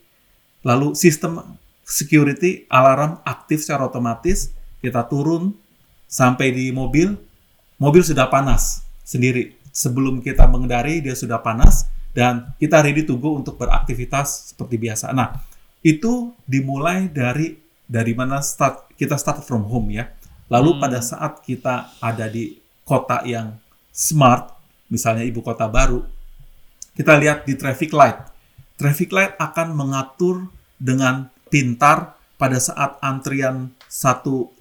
lalu 0.61 0.93
sistem 0.93 1.57
security 1.83 2.69
alarm 2.69 3.19
aktif 3.25 3.65
secara 3.65 3.89
otomatis, 3.89 4.53
kita 4.79 5.03
turun 5.09 5.57
sampai 6.07 6.53
di 6.53 6.69
mobil, 6.69 7.17
mobil 7.81 8.05
sudah 8.05 8.29
panas 8.29 8.85
sendiri. 9.01 9.57
Sebelum 9.73 10.21
kita 10.21 10.45
mengendari 10.45 11.01
dia 11.01 11.17
sudah 11.17 11.41
panas 11.41 11.89
dan 12.13 12.53
kita 12.61 12.85
ready 12.85 13.09
to 13.09 13.17
go 13.17 13.33
untuk 13.33 13.57
beraktivitas 13.57 14.53
seperti 14.53 14.77
biasa. 14.77 15.09
Nah, 15.17 15.33
itu 15.81 16.29
dimulai 16.45 17.09
dari 17.09 17.62
dari 17.93 18.17
mana 18.17 18.41
start 18.41 18.89
kita 18.97 19.21
start 19.21 19.45
from 19.45 19.69
home 19.69 19.93
ya. 19.93 20.09
Lalu 20.49 20.73
hmm. 20.73 20.81
pada 20.81 20.99
saat 21.05 21.45
kita 21.45 21.93
ada 22.01 22.25
di 22.25 22.57
kota 22.81 23.21
yang 23.21 23.53
smart, 23.93 24.57
misalnya 24.89 25.21
ibu 25.21 25.45
kota 25.45 25.69
baru, 25.69 26.01
kita 26.97 27.13
lihat 27.21 27.45
di 27.45 27.53
traffic 27.53 27.93
light. 27.93 28.17
Traffic 28.81 29.13
light 29.13 29.37
akan 29.37 29.77
mengatur 29.77 30.49
dengan 30.81 31.29
pintar 31.53 32.17
pada 32.41 32.57
saat 32.57 32.97
antrian 33.05 33.69
satu 33.85 34.57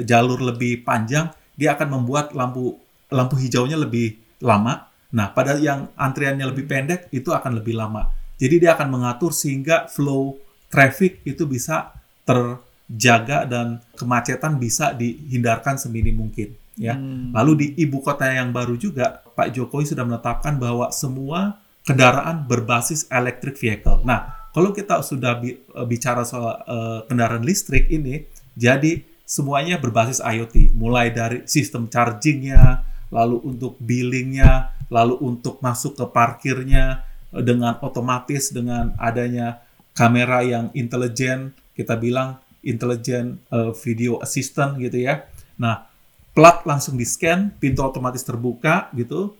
jalur 0.00 0.40
lebih 0.40 0.80
panjang, 0.80 1.28
dia 1.52 1.76
akan 1.76 2.00
membuat 2.00 2.32
lampu 2.32 2.80
lampu 3.12 3.36
hijaunya 3.36 3.76
lebih 3.76 4.16
lama. 4.40 4.88
Nah, 5.12 5.36
pada 5.36 5.60
yang 5.60 5.92
antriannya 6.00 6.48
lebih 6.48 6.64
pendek 6.64 7.12
itu 7.12 7.28
akan 7.28 7.60
lebih 7.60 7.76
lama. 7.76 8.08
Jadi 8.40 8.64
dia 8.64 8.72
akan 8.72 8.88
mengatur 8.88 9.36
sehingga 9.36 9.84
flow 9.90 10.40
traffic 10.72 11.20
itu 11.28 11.44
bisa 11.44 11.92
terjaga 12.90 13.46
dan 13.46 13.78
kemacetan 13.94 14.58
bisa 14.58 14.90
dihindarkan 14.90 15.78
seminim 15.78 16.26
mungkin 16.26 16.58
ya. 16.74 16.98
Hmm. 16.98 17.30
Lalu 17.30 17.52
di 17.54 17.66
ibu 17.86 18.02
kota 18.02 18.26
yang 18.26 18.50
baru 18.50 18.74
juga 18.74 19.22
Pak 19.22 19.54
Jokowi 19.54 19.86
sudah 19.86 20.02
menetapkan 20.02 20.58
bahwa 20.58 20.90
semua 20.90 21.62
kendaraan 21.86 22.50
berbasis 22.50 23.06
electric 23.12 23.54
vehicle. 23.56 24.02
Nah, 24.02 24.50
kalau 24.50 24.74
kita 24.74 25.04
sudah 25.06 25.38
bi 25.38 25.54
eh, 25.54 25.86
bicara 25.86 26.26
soal 26.26 26.58
uh, 26.66 27.00
kendaraan 27.06 27.46
listrik 27.46 27.86
ini, 27.92 28.26
jadi 28.58 29.06
semuanya 29.22 29.78
berbasis 29.78 30.18
IoT, 30.18 30.74
mulai 30.74 31.14
dari 31.14 31.46
sistem 31.46 31.86
chargingnya, 31.86 32.82
lalu 33.14 33.38
untuk 33.46 33.78
billingnya, 33.78 34.74
lalu 34.90 35.14
untuk 35.22 35.62
masuk 35.62 35.94
ke 35.94 36.04
parkirnya 36.10 37.06
uh, 37.30 37.40
dengan 37.40 37.78
otomatis 37.80 38.50
dengan 38.50 38.92
adanya 38.98 39.62
kamera 39.94 40.42
yang 40.42 40.74
intelijen, 40.74 41.54
kita 41.72 41.94
bilang 41.94 42.38
intelligent 42.62 43.40
uh, 43.52 43.72
video 43.72 44.20
assistant 44.20 44.76
gitu 44.80 45.04
ya. 45.04 45.28
Nah, 45.60 45.86
plat 46.32 46.62
langsung 46.64 46.96
di 46.96 47.04
scan, 47.04 47.52
pintu 47.56 47.82
otomatis 47.82 48.22
terbuka 48.22 48.88
gitu, 48.96 49.36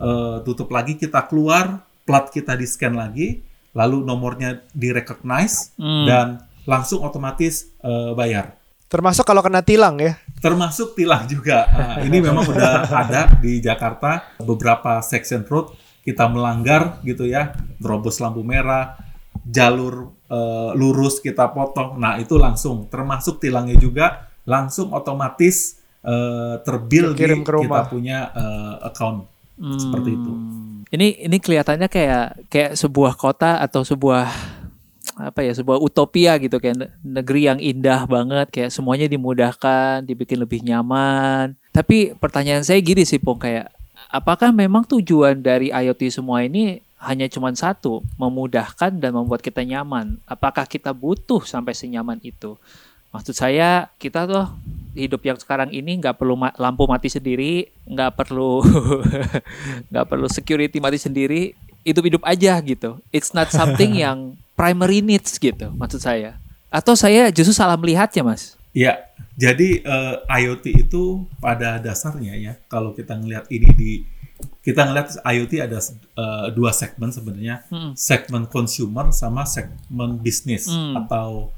uh, 0.00 0.42
tutup 0.42 0.70
lagi 0.72 0.96
kita 0.98 1.26
keluar, 1.26 1.82
plat 2.06 2.26
kita 2.30 2.56
di 2.56 2.66
scan 2.66 2.94
lagi, 2.96 3.42
lalu 3.76 4.02
nomornya 4.02 4.66
di 4.74 4.90
recognize 4.90 5.74
Hmm. 5.78 6.06
dan 6.06 6.26
langsung 6.66 7.02
otomatis 7.06 7.70
uh, 7.82 8.14
bayar. 8.14 8.58
Termasuk 8.90 9.22
kalau 9.22 9.38
kena 9.38 9.62
tilang 9.62 10.02
ya. 10.02 10.18
Termasuk 10.42 10.98
tilang 10.98 11.22
juga. 11.30 11.70
Nah, 11.70 11.96
ini 12.02 12.18
memang 12.18 12.42
udah 12.42 12.90
ada 12.90 13.30
di 13.38 13.62
Jakarta 13.62 14.34
beberapa 14.42 14.98
section 14.98 15.46
road 15.46 15.70
kita 16.02 16.26
melanggar 16.26 16.98
gitu 17.06 17.28
ya, 17.28 17.54
terobos 17.78 18.18
lampu 18.18 18.42
merah, 18.42 18.98
jalur 19.50 20.14
eh, 20.30 20.70
lurus 20.78 21.18
kita 21.18 21.50
potong. 21.50 21.98
Nah, 21.98 22.16
itu 22.22 22.38
langsung 22.38 22.86
termasuk 22.86 23.42
tilangnya 23.42 23.76
juga 23.76 24.30
langsung 24.46 24.94
otomatis 24.94 25.82
eh, 26.06 26.54
terbil 26.62 27.12
di 27.18 27.26
ke 27.42 27.50
rumah. 27.50 27.82
kita 27.84 27.90
punya 27.90 28.18
eh, 28.32 28.74
account. 28.86 29.26
Seperti 29.60 30.16
itu. 30.16 30.32
Hmm. 30.32 30.88
Ini 30.88 31.28
ini 31.28 31.36
kelihatannya 31.36 31.92
kayak 31.92 32.48
kayak 32.48 32.72
sebuah 32.80 33.12
kota 33.20 33.60
atau 33.60 33.84
sebuah 33.84 34.26
apa 35.20 35.44
ya 35.44 35.52
sebuah 35.52 35.76
utopia 35.76 36.40
gitu 36.40 36.56
kayak 36.56 36.76
ne- 36.80 36.92
negeri 37.04 37.44
yang 37.44 37.60
indah 37.60 38.08
banget 38.08 38.48
kayak 38.48 38.70
semuanya 38.72 39.04
dimudahkan 39.04 40.00
dibikin 40.08 40.40
lebih 40.40 40.64
nyaman 40.64 41.60
tapi 41.76 42.16
pertanyaan 42.16 42.64
saya 42.64 42.80
gini 42.80 43.04
sih 43.04 43.20
Pong 43.20 43.36
kayak 43.36 43.68
apakah 44.08 44.48
memang 44.48 44.88
tujuan 44.88 45.44
dari 45.44 45.68
IoT 45.68 46.08
semua 46.08 46.40
ini 46.40 46.80
hanya 47.00 47.26
cuma 47.32 47.48
satu 47.56 48.04
memudahkan 48.20 49.00
dan 49.00 49.16
membuat 49.16 49.40
kita 49.40 49.64
nyaman. 49.64 50.20
Apakah 50.28 50.68
kita 50.68 50.92
butuh 50.92 51.40
sampai 51.48 51.72
senyaman 51.72 52.20
itu? 52.20 52.60
Maksud 53.10 53.34
saya 53.34 53.88
kita 53.96 54.28
tuh 54.28 54.46
hidup 54.94 55.24
yang 55.24 55.38
sekarang 55.40 55.72
ini 55.72 55.96
nggak 55.98 56.20
perlu 56.20 56.36
ma- 56.36 56.54
lampu 56.60 56.84
mati 56.84 57.08
sendiri 57.08 57.72
nggak 57.88 58.20
perlu 58.20 58.62
nggak 59.90 60.06
perlu 60.06 60.28
security 60.28 60.78
mati 60.78 61.00
sendiri 61.00 61.56
hidup-hidup 61.82 62.20
aja 62.22 62.60
gitu. 62.60 63.00
It's 63.10 63.32
not 63.32 63.48
something 63.48 63.96
yang 64.04 64.36
primary 64.52 65.00
needs 65.00 65.40
gitu 65.40 65.72
maksud 65.72 66.04
saya. 66.04 66.36
Atau 66.68 66.94
saya 66.94 67.32
justru 67.34 67.56
salah 67.56 67.74
melihatnya 67.74 68.22
mas? 68.22 68.54
Ya, 68.70 69.10
jadi 69.34 69.82
eh, 69.82 70.14
IoT 70.46 70.86
itu 70.86 71.26
pada 71.42 71.82
dasarnya 71.82 72.38
ya, 72.38 72.52
kalau 72.70 72.94
kita 72.94 73.18
ngelihat 73.18 73.50
ini 73.50 73.68
di 73.74 73.92
kita 74.70 74.86
ngelihat 74.86 75.18
IoT 75.20 75.52
ada 75.60 75.78
eh, 75.82 76.46
dua 76.54 76.70
segmen 76.70 77.10
sebenarnya, 77.10 77.66
Mm. 77.66 77.92
segmen 77.98 78.46
consumer 78.46 79.10
sama 79.10 79.42
segmen 79.44 80.16
bisnis 80.16 80.70
Mm. 80.70 80.94
atau 81.02 81.50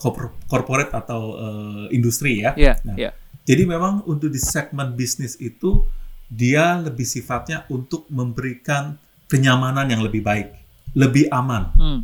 corpor- 0.00 0.32
corporate 0.48 0.88
atau 0.90 1.22
eh, 1.36 1.84
industri 1.92 2.40
ya. 2.40 2.56
ya 2.56 2.74
Nah, 2.82 2.96
ya 2.96 3.12
Jadi 3.46 3.62
memang 3.62 4.02
untuk 4.08 4.26
di 4.26 4.40
segmen 4.42 4.96
bisnis 4.96 5.38
itu 5.38 5.84
dia 6.26 6.82
lebih 6.82 7.06
sifatnya 7.06 7.62
untuk 7.70 8.02
memberikan 8.10 8.98
kenyamanan 9.30 9.86
yang 9.86 10.02
lebih 10.02 10.18
baik, 10.18 10.50
lebih 10.98 11.30
aman, 11.30 11.70
Hmm, 11.78 12.00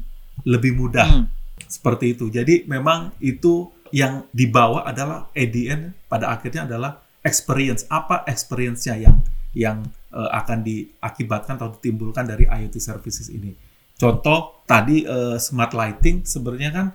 lebih 0.46 0.78
mudah 0.78 1.02
hmm, 1.02 1.24
seperti 1.66 2.14
itu. 2.14 2.30
Jadi 2.30 2.62
memang 2.70 3.10
itu 3.18 3.66
yang 3.90 4.22
dibawa 4.30 4.86
adalah 4.86 5.34
ADN 5.34 5.90
pada 6.06 6.30
akhirnya 6.30 6.62
adalah 6.62 7.02
experience. 7.26 7.90
Apa 7.90 8.22
experience-nya 8.30 9.02
yang 9.02 9.18
yang 9.52 9.82
eh, 10.10 10.30
akan 10.32 10.58
diakibatkan 10.64 11.56
atau 11.56 11.72
ditimbulkan 11.76 12.24
dari 12.24 12.44
IoT 12.44 12.76
services 12.78 13.28
ini. 13.28 13.52
Contoh 13.94 14.64
tadi 14.64 15.04
eh, 15.04 15.36
smart 15.38 15.72
lighting 15.72 16.24
sebenarnya 16.24 16.70
kan 16.72 16.86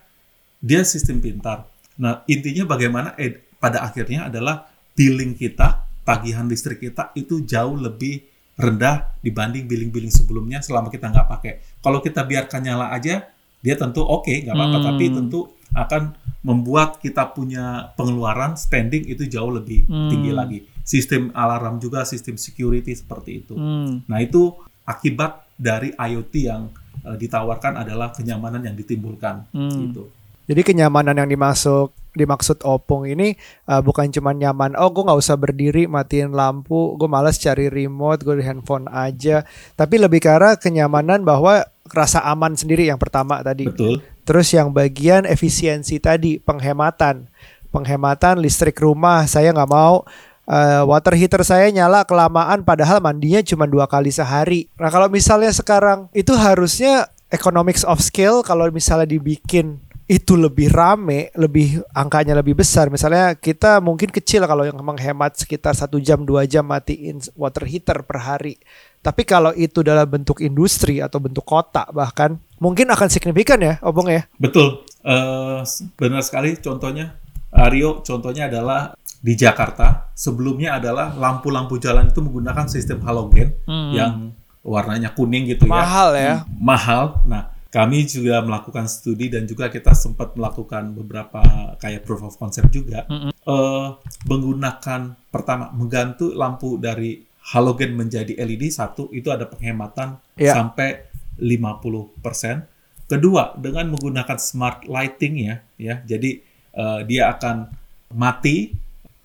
dia 0.57 0.81
sistem 0.81 1.21
pintar. 1.21 1.69
Nah, 2.01 2.21
intinya 2.25 2.65
bagaimana 2.65 3.13
ed- 3.17 3.45
pada 3.57 3.81
akhirnya 3.81 4.29
adalah 4.29 4.69
billing 4.93 5.33
kita, 5.33 5.85
tagihan 6.05 6.45
listrik 6.45 6.81
kita 6.81 7.13
itu 7.13 7.41
jauh 7.45 7.73
lebih 7.73 8.21
rendah 8.57 9.17
dibanding 9.21 9.69
billing-billing 9.69 10.09
sebelumnya 10.09 10.61
selama 10.65 10.89
kita 10.89 11.13
nggak 11.13 11.27
pakai. 11.29 11.53
Kalau 11.77 12.01
kita 12.01 12.25
biarkan 12.25 12.61
nyala 12.65 12.89
aja, 12.89 13.29
dia 13.61 13.75
tentu 13.77 14.01
oke, 14.01 14.29
nggak 14.29 14.53
apa-apa, 14.53 14.77
Hmm. 14.77 14.87
tapi 14.93 15.05
tentu 15.13 15.39
akan 15.73 16.03
membuat 16.41 16.97
kita 16.97 17.33
punya 17.33 17.93
pengeluaran 17.93 18.57
spending 18.57 19.05
itu 19.05 19.29
jauh 19.29 19.49
lebih 19.53 19.85
Hmm. 19.85 20.09
tinggi 20.09 20.31
lagi. 20.33 20.59
Sistem 20.87 21.35
alarm 21.35 21.83
juga, 21.83 22.07
sistem 22.07 22.39
security 22.39 22.95
seperti 22.95 23.43
itu. 23.43 23.59
hmm. 23.59 24.07
Nah, 24.07 24.23
itu 24.23 24.55
akibat 24.87 25.43
dari 25.59 25.91
IoT 25.91 26.33
yang 26.47 26.71
eh, 27.03 27.17
ditawarkan 27.19 27.83
adalah 27.83 28.15
kenyamanan 28.15 28.63
yang 28.63 28.75
ditimbulkan 28.79 29.51
Hmm. 29.51 29.91
gitu. 29.91 30.07
Jadi 30.47 30.63
kenyamanan 30.63 31.19
yang 31.19 31.27
dimasuk 31.27 31.91
dimaksud 32.17 32.65
opung 32.65 33.05
ini 33.05 33.37
uh, 33.69 33.83
bukan 33.83 34.09
cuma 34.09 34.33
nyaman. 34.33 34.73
Oh, 34.79 34.89
gue 34.89 35.05
nggak 35.05 35.19
usah 35.21 35.37
berdiri 35.37 35.85
matiin 35.85 36.33
lampu, 36.33 36.97
gue 36.97 37.05
malas 37.05 37.37
cari 37.37 37.69
remote, 37.69 38.25
gue 38.25 38.41
di 38.41 38.45
handphone 38.47 38.89
aja. 38.89 39.45
Tapi 39.77 39.95
lebih 40.01 40.23
ke 40.23 40.31
arah 40.33 40.57
kenyamanan 40.57 41.21
bahwa 41.21 41.61
rasa 41.91 42.25
aman 42.25 42.57
sendiri 42.57 42.89
yang 42.89 42.97
pertama 42.97 43.43
tadi. 43.45 43.69
Betul. 43.69 44.01
Terus 44.25 44.47
yang 44.51 44.73
bagian 44.73 45.23
efisiensi 45.29 46.01
tadi 46.01 46.41
penghematan, 46.41 47.29
penghematan 47.69 48.41
listrik 48.41 48.81
rumah. 48.81 49.29
Saya 49.29 49.53
nggak 49.53 49.71
mau 49.71 50.03
uh, 50.47 50.83
water 50.87 51.13
heater 51.13 51.43
saya 51.43 51.69
nyala 51.69 52.07
kelamaan, 52.07 52.63
padahal 52.63 53.03
mandinya 53.03 53.43
cuma 53.43 53.67
dua 53.67 53.85
kali 53.85 54.09
sehari. 54.09 54.71
Nah 54.79 54.89
kalau 54.89 55.11
misalnya 55.11 55.51
sekarang 55.53 56.07
itu 56.15 56.33
harusnya 56.33 57.11
economics 57.29 57.83
of 57.83 57.99
scale 57.99 58.41
kalau 58.41 58.71
misalnya 58.71 59.05
dibikin 59.05 59.83
itu 60.07 60.39
lebih 60.39 60.71
rame, 60.71 61.35
lebih 61.35 61.83
angkanya 61.91 62.39
lebih 62.39 62.55
besar. 62.55 62.87
Misalnya 62.87 63.35
kita 63.35 63.83
mungkin 63.83 64.07
kecil 64.07 64.47
kalau 64.47 64.63
yang 64.63 64.79
menghemat 64.79 65.35
sekitar 65.35 65.75
satu 65.75 65.99
jam 65.99 66.23
dua 66.23 66.47
jam 66.47 66.63
matiin 66.63 67.19
water 67.35 67.67
heater 67.67 68.07
per 68.07 68.23
hari. 68.23 68.55
Tapi 69.03 69.27
kalau 69.27 69.51
itu 69.51 69.83
dalam 69.83 70.07
bentuk 70.07 70.39
industri 70.39 71.03
atau 71.03 71.19
bentuk 71.19 71.43
kota 71.43 71.83
bahkan 71.91 72.39
mungkin 72.63 72.87
akan 72.87 73.07
signifikan 73.11 73.59
ya, 73.59 73.83
obong 73.83 74.07
ya. 74.07 74.23
Betul. 74.39 74.87
Eh, 75.03 75.59
benar 75.99 76.23
sekali 76.23 76.55
contohnya 76.59 77.19
Aryo 77.51 78.03
contohnya 78.03 78.47
adalah 78.47 78.95
di 79.17 79.33
Jakarta 79.33 80.11
sebelumnya 80.13 80.77
adalah 80.77 81.11
lampu-lampu 81.11 81.77
jalan 81.77 82.07
itu 82.07 82.21
menggunakan 82.21 82.65
sistem 82.67 83.01
halogen 83.01 83.57
Hmm. 83.65 83.91
yang 83.91 84.13
warnanya 84.61 85.11
kuning 85.11 85.47
gitu 85.47 85.65
ya. 85.65 85.73
Mahal 85.73 86.09
ya. 86.13 86.35
Mahal. 86.59 87.23
Nah, 87.23 87.49
kami 87.67 88.03
juga 88.03 88.43
melakukan 88.43 88.83
studi 88.85 89.27
dan 89.27 89.43
juga 89.43 89.67
kita 89.67 89.91
sempat 89.91 90.35
melakukan 90.35 90.91
beberapa 90.91 91.39
kayak 91.77 92.03
proof 92.03 92.23
of 92.23 92.35
concept 92.35 92.71
juga. 92.71 93.07
Mm-mm. 93.07 93.31
Eh, 93.31 93.87
menggunakan 94.27 95.15
pertama 95.31 95.71
mengganti 95.71 96.35
lampu 96.35 96.75
dari 96.77 97.23
halogen 97.55 97.95
menjadi 97.95 98.35
LED 98.35 98.67
satu 98.69 99.07
itu 99.11 99.31
ada 99.31 99.47
penghematan 99.47 100.19
Iya. 100.35 100.51
sampai 100.51 101.07
50%. 101.39 102.67
Kedua, 103.07 103.55
dengan 103.55 103.95
menggunakan 103.95 104.35
smart 104.35 104.83
lighting 104.83 105.33
ya, 105.47 105.55
ya. 105.79 105.95
Jadi 106.03 106.43
eh, 106.77 106.99
dia 107.07 107.31
akan 107.31 107.71
mati 108.13 108.69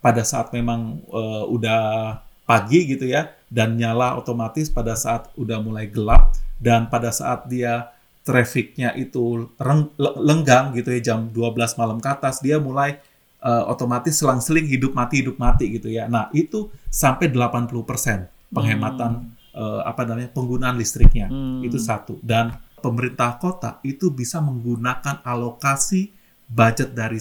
pada 0.03 0.27
saat 0.27 0.51
memang 0.51 1.01
eh, 1.07 1.45
udah 1.47 1.81
pagi 2.43 2.85
gitu 2.91 3.07
ya 3.07 3.33
dan 3.49 3.79
nyala 3.79 4.19
otomatis 4.19 4.69
pada 4.69 4.99
saat 4.99 5.31
udah 5.39 5.63
mulai 5.63 5.87
gelap 5.89 6.35
dan 6.59 6.91
pada 6.91 7.15
saat 7.15 7.47
dia 7.47 7.95
trafficnya 8.27 8.95
itu 8.95 9.51
reng- 9.59 9.95
le- 9.99 10.19
lenggang 10.19 10.75
gitu 10.75 10.95
ya 10.95 11.15
jam 11.15 11.31
12 11.31 11.79
malam 11.79 11.99
ke 12.03 12.09
atas 12.11 12.43
dia 12.43 12.59
mulai 12.59 12.99
eh, 13.43 13.65
otomatis 13.67 14.15
selang-seling 14.19 14.67
hidup 14.71 14.95
mati 14.95 15.23
hidup 15.23 15.37
mati 15.39 15.75
gitu 15.75 15.91
ya. 15.91 16.07
Nah, 16.07 16.31
itu 16.31 16.71
sampai 16.91 17.31
80% 17.31 17.75
penghematan 18.55 19.33
eh, 19.55 19.81
apa 19.83 20.03
namanya 20.07 20.31
penggunaan 20.31 20.79
listriknya. 20.79 21.27
Hmm. 21.27 21.67
Itu 21.67 21.83
satu. 21.83 22.23
Dan 22.23 22.55
pemerintah 22.79 23.39
kota 23.43 23.83
itu 23.83 24.11
bisa 24.15 24.39
menggunakan 24.39 25.23
alokasi 25.27 26.15
budget 26.47 26.95
dari 26.95 27.19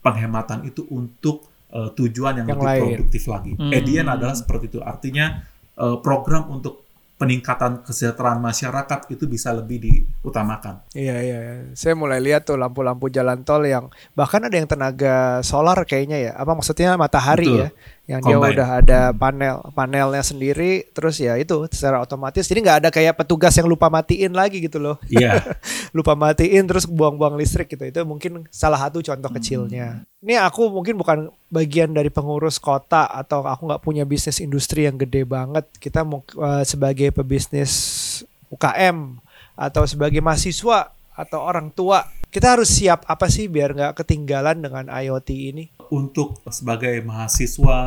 penghematan 0.00 0.64
itu 0.64 0.88
untuk 0.88 1.44
eh, 1.72 1.88
tujuan 1.94 2.44
yang, 2.44 2.48
Yang 2.48 2.58
lebih 2.60 2.68
lain. 2.68 2.82
produktif 2.96 3.22
lagi. 3.28 3.52
Hmm. 3.56 3.70
EDN 3.72 4.08
adalah 4.08 4.34
seperti 4.36 4.64
itu. 4.72 4.80
Artinya 4.80 5.42
eh, 5.78 5.96
program 6.02 6.48
untuk 6.52 6.88
peningkatan 7.18 7.82
kesejahteraan 7.82 8.38
masyarakat 8.38 9.10
itu 9.10 9.26
bisa 9.26 9.50
lebih 9.50 9.82
diutamakan. 9.82 10.86
Iya, 10.94 11.16
iya, 11.18 11.38
iya. 11.42 11.54
Saya 11.74 11.98
mulai 11.98 12.22
lihat 12.22 12.46
tuh 12.46 12.54
lampu-lampu 12.54 13.10
jalan 13.10 13.42
tol 13.42 13.66
yang 13.66 13.90
bahkan 14.14 14.38
ada 14.46 14.54
yang 14.54 14.70
tenaga 14.70 15.42
solar 15.42 15.82
kayaknya 15.82 16.30
ya. 16.30 16.32
Apa 16.38 16.54
maksudnya 16.54 16.94
matahari 16.94 17.50
Betul. 17.50 17.62
ya? 17.66 17.68
Yang 18.08 18.20
dia 18.24 18.36
Combine. 18.40 18.54
udah 18.56 18.68
ada 18.80 19.00
panel 19.12 19.56
panelnya 19.76 20.24
sendiri 20.24 20.88
terus 20.96 21.20
ya 21.20 21.36
itu 21.36 21.68
secara 21.68 22.00
otomatis. 22.00 22.48
Jadi 22.48 22.64
nggak 22.64 22.78
ada 22.80 22.88
kayak 22.88 23.20
petugas 23.20 23.52
yang 23.52 23.68
lupa 23.68 23.92
matiin 23.92 24.32
lagi 24.32 24.64
gitu 24.64 24.80
loh. 24.80 24.96
Iya, 25.12 25.44
lupa 25.96 26.16
matiin 26.16 26.64
terus 26.64 26.88
buang-buang 26.88 27.36
listrik 27.36 27.68
gitu. 27.68 27.84
Itu 27.84 28.08
mungkin 28.08 28.48
salah 28.48 28.80
satu 28.80 29.04
contoh 29.04 29.28
kecilnya. 29.28 30.08
Ini 30.24 30.40
aku 30.40 30.72
mungkin 30.72 30.96
bukan 30.96 31.28
bagian 31.52 31.92
dari 31.92 32.08
pengurus 32.08 32.56
kota 32.56 33.04
atau 33.12 33.44
aku 33.44 33.68
nggak 33.68 33.84
punya 33.84 34.08
bisnis 34.08 34.40
industri 34.40 34.88
yang 34.88 34.96
gede 34.96 35.28
banget. 35.28 35.68
Kita 35.76 36.08
eh, 36.08 36.64
sebagai 36.64 37.12
pebisnis 37.12 38.24
UKM 38.48 39.20
atau 39.52 39.84
sebagai 39.84 40.24
mahasiswa 40.24 40.96
atau 41.12 41.44
orang 41.44 41.68
tua, 41.76 42.08
kita 42.28 42.56
harus 42.58 42.68
siap 42.68 43.08
apa 43.08 43.26
sih 43.32 43.48
biar 43.48 43.72
nggak 43.72 44.04
ketinggalan 44.04 44.60
dengan 44.60 44.86
IoT 44.92 45.30
ini? 45.32 45.64
untuk 45.88 46.40
sebagai 46.48 47.00
mahasiswa, 47.04 47.80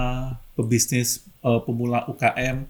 pebisnis, 0.58 1.26
eh, 1.42 1.62
pemula 1.64 2.06
UKM, 2.10 2.66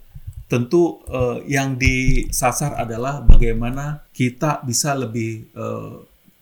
tentu 0.52 1.00
eh, 1.08 1.48
yang 1.48 1.80
disasar 1.80 2.76
adalah 2.76 3.24
bagaimana 3.24 4.04
kita 4.12 4.64
bisa 4.68 4.96
lebih 4.96 5.48
eh, 5.56 5.96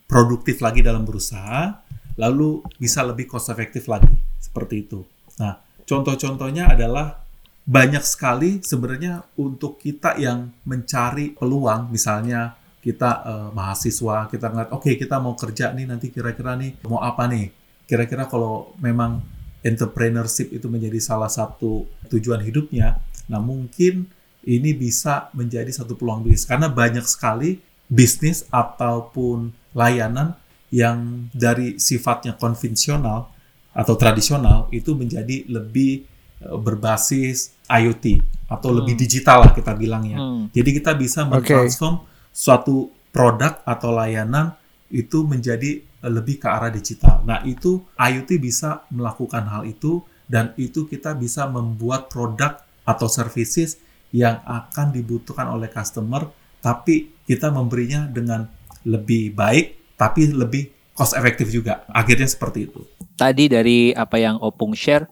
produktif 0.10 0.62
lagi 0.66 0.82
dalam 0.82 1.06
berusaha, 1.06 1.86
lalu 2.18 2.66
bisa 2.82 3.06
lebih 3.06 3.30
cost 3.30 3.54
efektif 3.54 3.86
lagi, 3.86 4.14
seperti 4.42 4.90
itu. 4.90 5.06
Nah, 5.38 5.62
contoh-contohnya 5.86 6.74
adalah 6.74 7.22
banyak 7.70 8.02
sekali 8.02 8.66
sebenarnya 8.66 9.22
untuk 9.38 9.78
kita 9.78 10.18
yang 10.18 10.50
mencari 10.66 11.38
peluang, 11.38 11.94
misalnya 11.94 12.58
kita 12.80 13.10
eh, 13.28 13.50
mahasiswa, 13.52 14.28
kita 14.32 14.46
ngeliat, 14.52 14.72
oke 14.72 14.92
kita 14.96 15.20
mau 15.20 15.36
kerja 15.36 15.76
nih 15.76 15.86
nanti 15.88 16.12
kira-kira 16.12 16.56
nih 16.56 16.80
mau 16.88 17.04
apa 17.04 17.28
nih? 17.28 17.52
Kira-kira 17.84 18.30
kalau 18.30 18.72
memang 18.80 19.20
entrepreneurship 19.60 20.56
itu 20.56 20.72
menjadi 20.72 21.00
salah 21.04 21.28
satu 21.28 21.84
tujuan 22.08 22.40
hidupnya, 22.40 23.04
nah 23.28 23.44
mungkin 23.44 24.08
ini 24.48 24.72
bisa 24.72 25.28
menjadi 25.36 25.68
satu 25.68 26.00
peluang 26.00 26.24
bisnis 26.24 26.48
karena 26.48 26.72
banyak 26.72 27.04
sekali 27.04 27.60
bisnis 27.92 28.48
ataupun 28.48 29.52
layanan 29.76 30.38
yang 30.72 31.28
dari 31.34 31.82
sifatnya 31.82 32.38
konvensional 32.38 33.28
atau 33.74 33.96
tradisional 33.98 34.70
itu 34.72 34.96
menjadi 34.96 35.44
lebih 35.52 36.08
eh, 36.40 36.58
berbasis 36.58 37.52
IoT 37.68 38.24
atau 38.50 38.70
lebih 38.74 38.98
digital 38.98 39.46
lah 39.46 39.52
kita 39.54 39.76
bilangnya. 39.76 40.18
Hmm. 40.18 40.48
Jadi 40.50 40.70
kita 40.82 40.96
bisa 40.98 41.28
mentransform 41.28 42.02
suatu 42.40 42.88
produk 43.12 43.60
atau 43.68 43.92
layanan 43.92 44.56
itu 44.88 45.28
menjadi 45.28 45.84
eh, 45.84 46.12
lebih 46.12 46.40
ke 46.40 46.48
arah 46.48 46.72
digital. 46.72 47.20
Nah, 47.28 47.44
itu 47.44 47.84
IoT 48.00 48.40
bisa 48.40 48.88
melakukan 48.96 49.44
hal 49.52 49.68
itu 49.68 50.00
dan 50.32 50.56
itu 50.56 50.88
kita 50.88 51.12
bisa 51.20 51.52
membuat 51.52 52.08
produk 52.08 52.64
atau 52.88 53.12
services 53.12 53.76
yang 54.16 54.40
akan 54.48 54.96
dibutuhkan 54.96 55.52
oleh 55.52 55.68
customer 55.70 56.32
tapi 56.64 57.14
kita 57.28 57.54
memberinya 57.54 58.10
dengan 58.10 58.50
lebih 58.88 59.36
baik 59.36 59.98
tapi 60.00 60.32
lebih 60.32 60.96
cost 60.96 61.14
efektif 61.20 61.52
juga. 61.52 61.84
Akhirnya 61.92 62.26
seperti 62.26 62.72
itu. 62.72 62.88
Tadi 63.20 63.52
dari 63.52 63.92
apa 63.92 64.16
yang 64.16 64.40
Opung 64.40 64.72
share, 64.72 65.12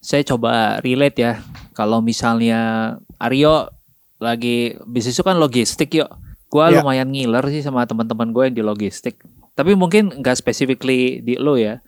saya 0.00 0.24
coba 0.24 0.80
relate 0.80 1.18
ya. 1.20 1.32
Kalau 1.76 2.00
misalnya 2.00 2.92
Aryo 3.20 3.68
lagi 4.16 4.72
bisnis 4.88 5.16
itu 5.16 5.24
kan 5.24 5.36
logistik 5.36 5.92
yuk. 5.92 6.08
Gua 6.46 6.70
Ya. 6.70 6.80
lumayan 6.80 7.10
ngiler 7.10 7.42
sih 7.50 7.62
sama 7.64 7.82
teman-teman 7.84 8.30
gue 8.30 8.42
yang 8.50 8.56
di 8.56 8.64
logistik. 8.64 9.18
Tapi 9.58 9.74
mungkin 9.74 10.22
nggak 10.22 10.36
specifically 10.38 11.18
di 11.24 11.34
lo 11.40 11.58
ya. 11.58 11.82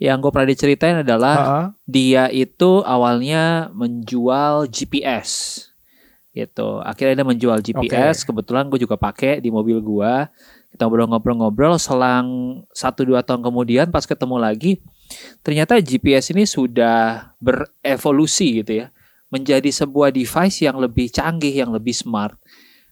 Yang 0.00 0.16
gue 0.24 0.30
pernah 0.32 0.48
diceritain 0.48 0.98
adalah 1.04 1.36
Heeh. 1.36 1.66
dia 1.84 2.24
itu 2.32 2.80
awalnya 2.82 3.68
menjual 3.76 4.66
GPS 4.72 5.68
gitu. 6.32 6.80
Akhirnya 6.80 7.20
dia 7.20 7.26
menjual 7.28 7.58
GPS. 7.60 8.24
Kebetulan 8.24 8.72
gue 8.72 8.80
juga 8.80 8.96
pakai 8.96 9.44
di 9.44 9.52
mobil 9.52 9.78
gua. 9.84 10.32
Kita 10.72 10.86
ngobrol-ngobrol-ngobrol. 10.88 11.76
Selang 11.76 12.62
1-2 12.72 13.20
tahun 13.20 13.44
kemudian 13.44 13.92
pas 13.92 14.08
ketemu 14.08 14.40
lagi, 14.40 14.80
ternyata 15.44 15.76
GPS 15.82 16.32
ini 16.32 16.48
sudah 16.48 17.34
berevolusi 17.42 18.64
gitu 18.64 18.86
ya, 18.86 18.94
menjadi 19.28 19.68
sebuah 19.68 20.14
device 20.14 20.64
yang 20.64 20.80
lebih 20.80 21.12
canggih, 21.12 21.52
yang 21.52 21.74
lebih 21.74 21.92
smart. 21.92 22.40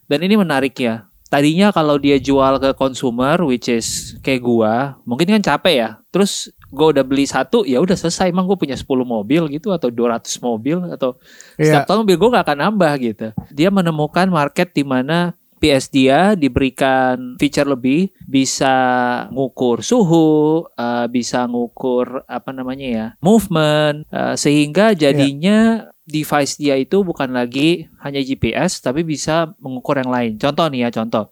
Dan 0.05 0.21
ini 0.21 0.37
menarik 0.37 0.77
ya. 0.77 1.08
Tadinya 1.29 1.69
kalau 1.69 2.01
dia 2.01 2.17
jual 2.17 2.57
ke 2.57 2.73
consumer, 2.73 3.37
which 3.45 3.69
is 3.69 4.17
kayak 4.25 4.41
gua, 4.41 4.97
mungkin 5.05 5.29
kan 5.29 5.45
capek 5.45 5.75
ya. 5.77 5.89
Terus 6.09 6.49
gua 6.73 6.89
udah 6.89 7.05
beli 7.05 7.29
satu, 7.29 7.69
ya 7.69 7.77
udah 7.77 7.93
selesai. 7.93 8.33
Emang 8.33 8.49
gue 8.49 8.57
punya 8.57 8.73
10 8.73 9.05
mobil 9.05 9.45
gitu 9.53 9.69
atau 9.69 9.93
200 9.93 10.41
mobil 10.41 10.81
atau 10.89 11.21
Iya. 11.61 11.85
setiap 11.85 11.85
tahun 11.85 11.99
mobil 12.01 12.17
gue 12.17 12.29
gak 12.33 12.45
akan 12.49 12.59
nambah 12.65 12.93
gitu. 12.97 13.27
Dia 13.53 13.69
menemukan 13.69 14.25
market 14.25 14.73
di 14.73 14.81
mana 14.81 15.37
PS 15.59 15.91
dia 15.91 16.33
diberikan 16.39 17.35
feature 17.35 17.67
lebih, 17.67 18.15
bisa 18.23 18.73
ngukur 19.29 19.83
suhu, 19.83 20.63
eh, 20.79 21.05
bisa 21.11 21.43
ngukur 21.45 22.23
apa 22.25 22.55
namanya 22.55 22.87
ya, 22.87 23.07
movement, 23.19 24.07
eh, 24.09 24.35
sehingga 24.39 24.95
jadinya 24.95 25.91
device 26.09 26.57
dia 26.57 26.73
itu 26.73 27.05
bukan 27.05 27.29
lagi 27.29 27.85
hanya 28.01 28.17
GPS 28.17 28.81
tapi 28.81 29.05
bisa 29.05 29.53
mengukur 29.61 30.01
yang 30.01 30.09
lain. 30.09 30.41
Contoh 30.41 30.65
nih 30.65 30.87
ya, 30.87 30.89
contoh. 30.89 31.29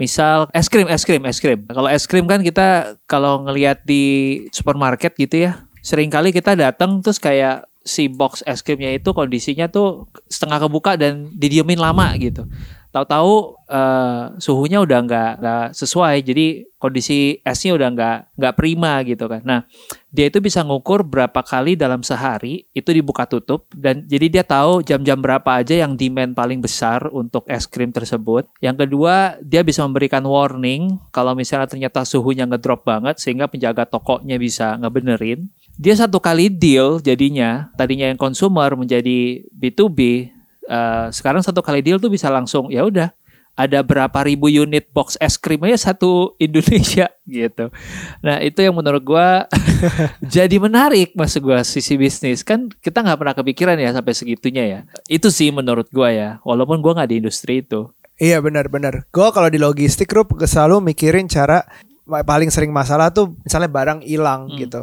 Misal 0.00 0.48
es 0.56 0.72
krim, 0.72 0.88
es 0.88 1.04
krim, 1.04 1.22
es 1.28 1.38
krim. 1.38 1.60
Kalau 1.68 1.88
es 1.92 2.08
krim 2.08 2.24
kan 2.24 2.40
kita 2.40 2.96
kalau 3.04 3.44
ngelihat 3.44 3.84
di 3.84 4.46
supermarket 4.56 5.12
gitu 5.20 5.50
ya, 5.50 5.68
sering 5.84 6.08
kali 6.08 6.32
kita 6.32 6.56
datang 6.56 7.04
terus 7.04 7.20
kayak 7.20 7.68
si 7.86 8.10
box 8.10 8.42
es 8.42 8.66
krimnya 8.66 8.90
itu 8.98 9.14
kondisinya 9.14 9.70
tuh 9.70 10.10
setengah 10.26 10.66
kebuka 10.66 10.98
dan 10.98 11.30
didiemin 11.36 11.78
lama 11.78 12.10
gitu. 12.18 12.48
Tahu-tahu 12.96 13.60
eh, 13.68 14.22
suhunya 14.40 14.80
udah 14.80 14.98
nggak 15.04 15.32
nggak 15.36 15.66
sesuai, 15.76 16.24
jadi 16.24 16.64
kondisi 16.80 17.44
esnya 17.44 17.76
udah 17.76 17.88
nggak 17.92 18.18
nggak 18.40 18.54
prima 18.56 19.04
gitu 19.04 19.28
kan. 19.28 19.44
Nah, 19.44 19.60
dia 20.08 20.32
itu 20.32 20.40
bisa 20.40 20.64
ngukur 20.64 21.04
berapa 21.04 21.44
kali 21.44 21.76
dalam 21.76 22.00
sehari 22.00 22.64
itu 22.72 22.88
dibuka 22.88 23.28
tutup 23.28 23.68
dan 23.76 24.08
jadi 24.08 24.40
dia 24.40 24.44
tahu 24.48 24.80
jam-jam 24.80 25.20
berapa 25.20 25.60
aja 25.60 25.84
yang 25.84 25.92
demand 25.92 26.32
paling 26.32 26.64
besar 26.64 27.12
untuk 27.12 27.44
es 27.52 27.68
krim 27.68 27.92
tersebut. 27.92 28.48
Yang 28.64 28.88
kedua, 28.88 29.36
dia 29.44 29.60
bisa 29.60 29.84
memberikan 29.84 30.24
warning 30.24 30.96
kalau 31.12 31.36
misalnya 31.36 31.68
ternyata 31.68 32.00
suhunya 32.08 32.48
ngedrop 32.48 32.88
banget 32.88 33.20
sehingga 33.20 33.44
penjaga 33.44 33.84
tokonya 33.84 34.40
bisa 34.40 34.80
ngebenerin. 34.80 35.52
Dia 35.76 35.92
satu 35.92 36.24
kali 36.24 36.48
deal 36.48 37.04
jadinya, 37.04 37.68
tadinya 37.76 38.08
yang 38.08 38.16
consumer 38.16 38.72
menjadi 38.72 39.44
B2B, 39.52 40.32
eh, 40.66 41.06
sekarang 41.10 41.42
satu 41.42 41.62
kali 41.62 41.80
deal 41.80 41.98
tuh 41.98 42.10
bisa 42.10 42.28
langsung 42.28 42.68
ya 42.70 42.84
udah 42.84 43.10
ada 43.56 43.80
berapa 43.80 44.18
ribu 44.20 44.52
unit 44.52 44.92
box 44.92 45.16
es 45.16 45.40
krim 45.40 45.64
aja 45.64 45.90
satu 45.90 46.30
Indonesia 46.46 47.08
gitu. 47.24 47.72
Nah 48.20 48.44
itu 48.44 48.60
yang 48.60 48.76
menurut 48.76 49.00
gua 49.00 49.48
jadi 50.36 50.60
menarik 50.60 51.16
mas 51.16 51.32
gua 51.40 51.64
sisi 51.64 51.96
bisnis 51.96 52.44
kan 52.44 52.68
kita 52.68 53.00
nggak 53.00 53.16
pernah 53.16 53.34
kepikiran 53.34 53.80
ya 53.80 53.96
sampai 53.96 54.12
segitunya 54.12 54.64
ya. 54.68 54.80
Itu 55.08 55.32
sih 55.32 55.48
menurut 55.48 55.88
gua 55.88 56.12
ya. 56.12 56.28
Walaupun 56.44 56.84
gua 56.84 57.00
nggak 57.00 57.10
di 57.10 57.16
industri 57.24 57.64
itu. 57.64 57.88
Iya 58.16 58.40
benar-benar. 58.40 59.12
Gue 59.12 59.28
kalau 59.28 59.52
di 59.52 59.60
logistik 59.60 60.08
Rup 60.08 60.40
selalu 60.40 60.80
mikirin 60.92 61.28
cara 61.28 61.60
paling 62.08 62.48
sering 62.48 62.72
masalah 62.72 63.12
tuh 63.12 63.36
misalnya 63.44 63.68
barang 63.68 64.00
hilang 64.08 64.48
Hmm. 64.48 64.56
gitu. 64.56 64.82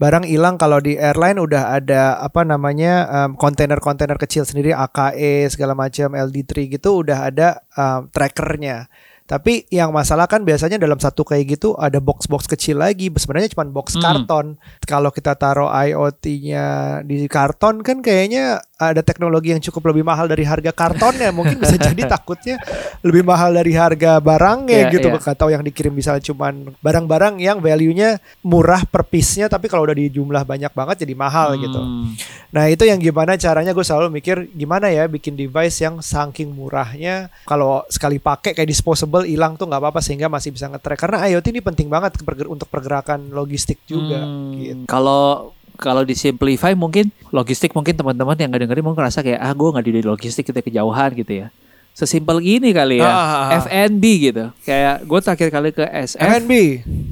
Barang 0.00 0.24
hilang 0.24 0.56
kalau 0.56 0.80
di 0.80 0.96
airline 0.96 1.36
udah 1.36 1.76
ada 1.76 2.16
apa 2.16 2.40
namanya 2.40 3.04
em, 3.08 3.30
kontainer-kontainer 3.36 4.16
kecil 4.16 4.48
sendiri 4.48 4.72
AKE 4.72 5.52
segala 5.52 5.76
macam 5.76 6.16
LD3 6.16 6.72
gitu 6.80 7.04
udah 7.04 7.28
ada 7.28 7.60
em, 7.76 8.08
trackernya. 8.08 8.88
Tapi 9.30 9.62
yang 9.70 9.94
masalah 9.94 10.26
kan 10.26 10.42
biasanya 10.42 10.74
dalam 10.74 10.98
satu 10.98 11.22
kayak 11.22 11.54
gitu 11.54 11.78
ada 11.78 12.02
box-box 12.02 12.50
kecil 12.50 12.82
lagi. 12.82 13.06
Sebenarnya 13.14 13.54
cuma 13.54 13.62
box 13.62 13.94
Hmm. 13.94 14.02
karton. 14.02 14.46
Kalau 14.82 15.14
kita 15.14 15.38
taruh 15.38 15.70
IoT-nya 15.70 16.64
di 17.06 17.30
karton 17.30 17.78
kan 17.80 18.02
kayaknya 18.02 18.58
ada 18.80 19.04
teknologi 19.04 19.52
yang 19.52 19.60
cukup 19.60 19.92
lebih 19.92 20.02
mahal 20.02 20.26
dari 20.26 20.42
harga 20.42 20.74
kartonnya. 20.74 21.30
Mungkin 21.30 21.62
bisa 21.62 21.78
jadi 21.94 22.10
takutnya 22.10 22.58
lebih 23.06 23.22
mahal 23.22 23.54
dari 23.54 23.70
harga 23.70 24.18
barangnya 24.18 24.90
Iya, 24.90 24.92
gitu. 24.92 25.08
iya. 25.08 25.20
Atau 25.22 25.46
yang 25.46 25.62
dikirim 25.62 25.94
misalnya 25.94 26.26
cuman 26.26 26.74
barang-barang 26.82 27.38
yang 27.38 27.62
value-nya 27.62 28.18
murah 28.42 28.82
per 28.82 29.06
piece-nya 29.06 29.46
tapi 29.46 29.70
kalau 29.70 29.86
udah 29.86 29.94
di 29.94 30.10
jumlah 30.10 30.42
banyak 30.42 30.74
banget 30.74 31.06
jadi 31.06 31.14
mahal 31.14 31.54
gitu. 31.54 31.78
Hmm. 31.78 32.18
Nah 32.50 32.66
itu 32.66 32.82
yang 32.82 32.98
gimana 32.98 33.38
caranya 33.38 33.70
gue 33.70 33.84
selalu 33.86 34.10
mikir 34.10 34.50
gimana 34.50 34.90
ya 34.90 35.06
bikin 35.06 35.38
device 35.38 35.78
yang 35.78 36.02
saking 36.02 36.50
murahnya 36.50 37.30
kalau 37.46 37.86
sekali 37.86 38.18
pakai 38.18 38.56
kayak 38.56 38.66
disposable 38.66 39.19
hilang 39.24 39.56
tuh 39.56 39.66
nggak 39.68 39.80
apa-apa 39.80 40.00
sehingga 40.02 40.26
masih 40.28 40.52
bisa 40.54 40.68
nge-track 40.68 41.00
karena 41.00 41.24
IoT 41.28 41.46
ini 41.52 41.60
penting 41.60 41.88
banget 41.88 42.18
untuk 42.46 42.68
pergerakan 42.68 43.30
logistik 43.32 43.80
juga. 43.84 44.22
Hmm, 44.22 44.52
Gitu. 44.60 44.84
Kalau 44.86 45.54
kalau 45.80 46.04
disimplify 46.04 46.76
mungkin 46.76 47.08
logistik 47.32 47.72
mungkin 47.72 47.96
teman-teman 47.96 48.36
yang 48.36 48.52
nggak 48.52 48.68
dengerin 48.68 48.84
mungkin 48.84 49.00
ngerasa 49.00 49.24
kayak 49.24 49.40
ah 49.40 49.52
gue 49.56 49.68
nggak 49.72 49.86
di 49.88 50.02
logistik 50.04 50.44
kita 50.44 50.60
kejauhan 50.60 51.16
gitu 51.16 51.46
ya. 51.46 51.48
sesimpel 51.90 52.38
gini 52.38 52.70
kali 52.70 53.02
ya. 53.02 53.04
Ah, 53.04 53.18
ah, 53.18 53.32
ah. 53.50 53.60
F&B 53.66 54.04
gitu. 54.30 54.54
Kayak 54.62 55.04
gue 55.04 55.20
terakhir 55.20 55.48
kali 55.50 55.68
ke 55.74 55.84
SF 55.84 56.22
F&B. 56.22 56.52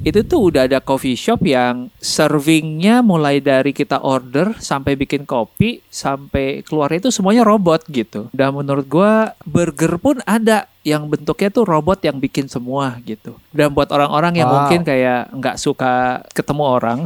itu 0.06 0.20
tuh 0.22 0.40
udah 0.48 0.70
ada 0.70 0.78
coffee 0.78 1.18
shop 1.18 1.42
yang 1.44 1.90
servingnya 1.98 3.02
mulai 3.02 3.42
dari 3.42 3.74
kita 3.74 4.00
order 4.00 4.54
sampai 4.62 4.94
bikin 4.94 5.26
kopi 5.26 5.82
sampai 5.90 6.62
keluar 6.62 6.94
itu 6.94 7.10
semuanya 7.10 7.42
robot 7.42 7.84
gitu. 7.90 8.30
Dan 8.30 8.54
menurut 8.54 8.86
gua 8.86 9.34
burger 9.44 9.98
pun 9.98 10.22
ada 10.24 10.70
yang 10.88 11.04
bentuknya 11.04 11.52
tuh 11.52 11.68
robot 11.68 12.00
yang 12.00 12.16
bikin 12.16 12.48
semua 12.48 12.96
gitu. 13.04 13.36
Dan 13.52 13.76
buat 13.76 13.92
orang-orang 13.92 14.40
yang 14.40 14.48
Wow. 14.48 14.64
mungkin 14.64 14.80
kayak 14.82 15.28
nggak 15.36 15.56
suka 15.60 16.24
ketemu 16.32 16.64
orang, 16.64 16.98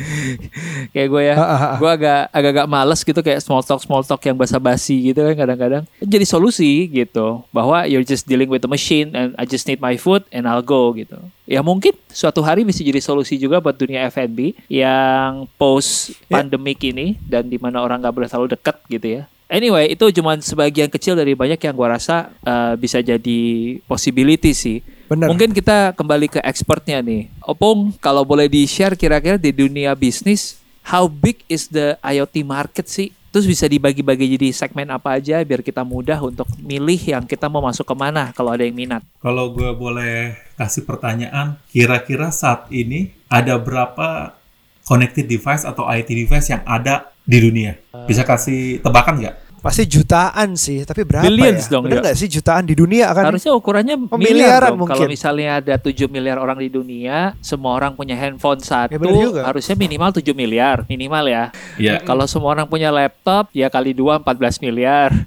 kayak 0.92 1.08
gue 1.08 1.22
ya, 1.22 1.34
gue 1.76 1.90
agak 1.90 2.20
agak-agak 2.32 2.66
males 2.66 3.00
gitu 3.04 3.20
kayak 3.20 3.40
small 3.44 3.60
talk 3.60 3.80
small 3.82 4.00
talk 4.00 4.22
yang 4.24 4.36
basa-basi 4.36 5.12
gitu 5.12 5.20
kan 5.22 5.34
kadang-kadang. 5.36 5.84
Jadi 6.00 6.24
solusi 6.24 6.88
gitu 6.88 7.44
bahwa 7.52 7.84
you're 7.84 8.06
just 8.06 8.24
dealing 8.24 8.48
with 8.48 8.64
the 8.64 8.70
machine 8.70 9.12
and 9.12 9.36
I 9.36 9.44
just 9.44 9.68
need 9.68 9.78
my 9.78 10.00
food 10.00 10.24
and 10.32 10.48
I'll 10.48 10.64
go 10.64 10.92
gitu. 10.96 11.20
Ya 11.44 11.60
mungkin 11.60 11.92
suatu 12.08 12.40
hari 12.40 12.62
bisa 12.62 12.80
jadi 12.80 13.02
solusi 13.02 13.36
juga 13.36 13.58
buat 13.58 13.74
dunia 13.74 14.08
F&B 14.08 14.54
yang 14.70 15.44
post 15.58 16.14
pandemic 16.30 16.80
ini 16.80 17.18
dan 17.26 17.50
di 17.50 17.58
mana 17.58 17.82
orang 17.82 18.00
nggak 18.00 18.14
boleh 18.14 18.28
terlalu 18.30 18.48
dekat 18.54 18.76
gitu 18.88 19.08
ya. 19.20 19.22
Anyway, 19.52 19.92
itu 19.92 20.08
cuma 20.16 20.32
sebagian 20.40 20.88
kecil 20.88 21.12
dari 21.12 21.36
banyak 21.36 21.60
yang 21.60 21.76
gua 21.76 22.00
rasa 22.00 22.32
uh, 22.40 22.72
bisa 22.72 23.04
jadi 23.04 23.40
possibility 23.84 24.56
sih. 24.56 24.80
Bener. 25.12 25.28
Mungkin 25.28 25.52
kita 25.52 25.92
kembali 25.92 26.32
ke 26.32 26.40
expertnya 26.40 27.04
nih. 27.04 27.28
Opung, 27.44 27.92
kalau 28.00 28.24
boleh 28.24 28.48
di-share 28.48 28.96
kira-kira 28.96 29.36
di 29.36 29.52
dunia 29.52 29.92
bisnis, 29.92 30.56
how 30.88 31.04
big 31.04 31.44
is 31.52 31.68
the 31.68 32.00
IoT 32.00 32.48
market 32.48 32.88
sih? 32.88 33.12
Terus 33.28 33.44
bisa 33.44 33.68
dibagi-bagi 33.68 34.36
jadi 34.36 34.52
segmen 34.56 34.88
apa 34.88 35.20
aja 35.20 35.40
biar 35.44 35.60
kita 35.60 35.84
mudah 35.84 36.20
untuk 36.20 36.48
milih 36.56 37.00
yang 37.00 37.24
kita 37.28 37.48
mau 37.48 37.64
masuk 37.64 37.88
ke 37.88 37.96
mana 37.96 38.32
kalau 38.32 38.56
ada 38.56 38.64
yang 38.64 38.76
minat. 38.76 39.04
Kalau 39.20 39.52
gue 39.52 39.72
boleh 39.72 40.36
kasih 40.56 40.84
pertanyaan, 40.88 41.60
kira-kira 41.68 42.32
saat 42.32 42.68
ini 42.72 43.12
ada 43.28 43.60
berapa 43.60 44.36
connected 44.84 45.28
device 45.28 45.64
atau 45.64 45.88
IoT 45.88 46.10
device 46.12 46.52
yang 46.52 46.64
ada 46.64 47.12
di 47.24 47.40
dunia? 47.40 47.72
Bisa 48.04 48.24
kasih 48.24 48.84
tebakan 48.84 49.24
nggak? 49.24 49.41
Pasti 49.62 49.86
jutaan 49.86 50.58
sih, 50.58 50.82
tapi 50.82 51.06
berapa 51.06 51.22
Billions 51.22 51.64
ya? 51.64 51.70
dong, 51.70 51.86
Bener 51.86 51.96
ya. 51.96 52.02
nggak 52.02 52.16
sih 52.18 52.26
jutaan 52.26 52.66
di 52.66 52.74
dunia 52.74 53.06
kan? 53.10 53.30
Harusnya 53.30 53.54
ukurannya 53.54 53.94
Oh, 54.04 54.18
miliar 54.18 54.58
miliaran 54.58 54.70
dong. 54.74 54.82
Kalau 54.84 54.98
mungkin. 54.98 55.06
misalnya 55.08 55.50
ada 55.56 55.74
7 55.78 56.10
miliar 56.10 56.36
orang 56.36 56.58
di 56.58 56.66
dunia, 56.66 57.38
semua 57.38 57.72
orang 57.72 57.94
punya 57.94 58.12
handphone 58.12 58.58
satu, 58.58 58.90
Ya, 58.90 58.98
bener 58.98 59.14
juga. 59.14 59.46
harusnya 59.46 59.78
minimal 59.78 60.10
7 60.12 60.34
miliar, 60.34 60.82
minimal 60.84 61.24
ya. 61.24 61.44
Ya, 61.76 62.02
Kalau 62.02 62.26
semua 62.26 62.50
orang 62.50 62.66
punya 62.66 62.90
laptop, 62.90 63.48
ya 63.52 63.70
kali 63.70 63.92
dua 63.92 64.18
14 64.18 64.58
miliar. 64.58 65.14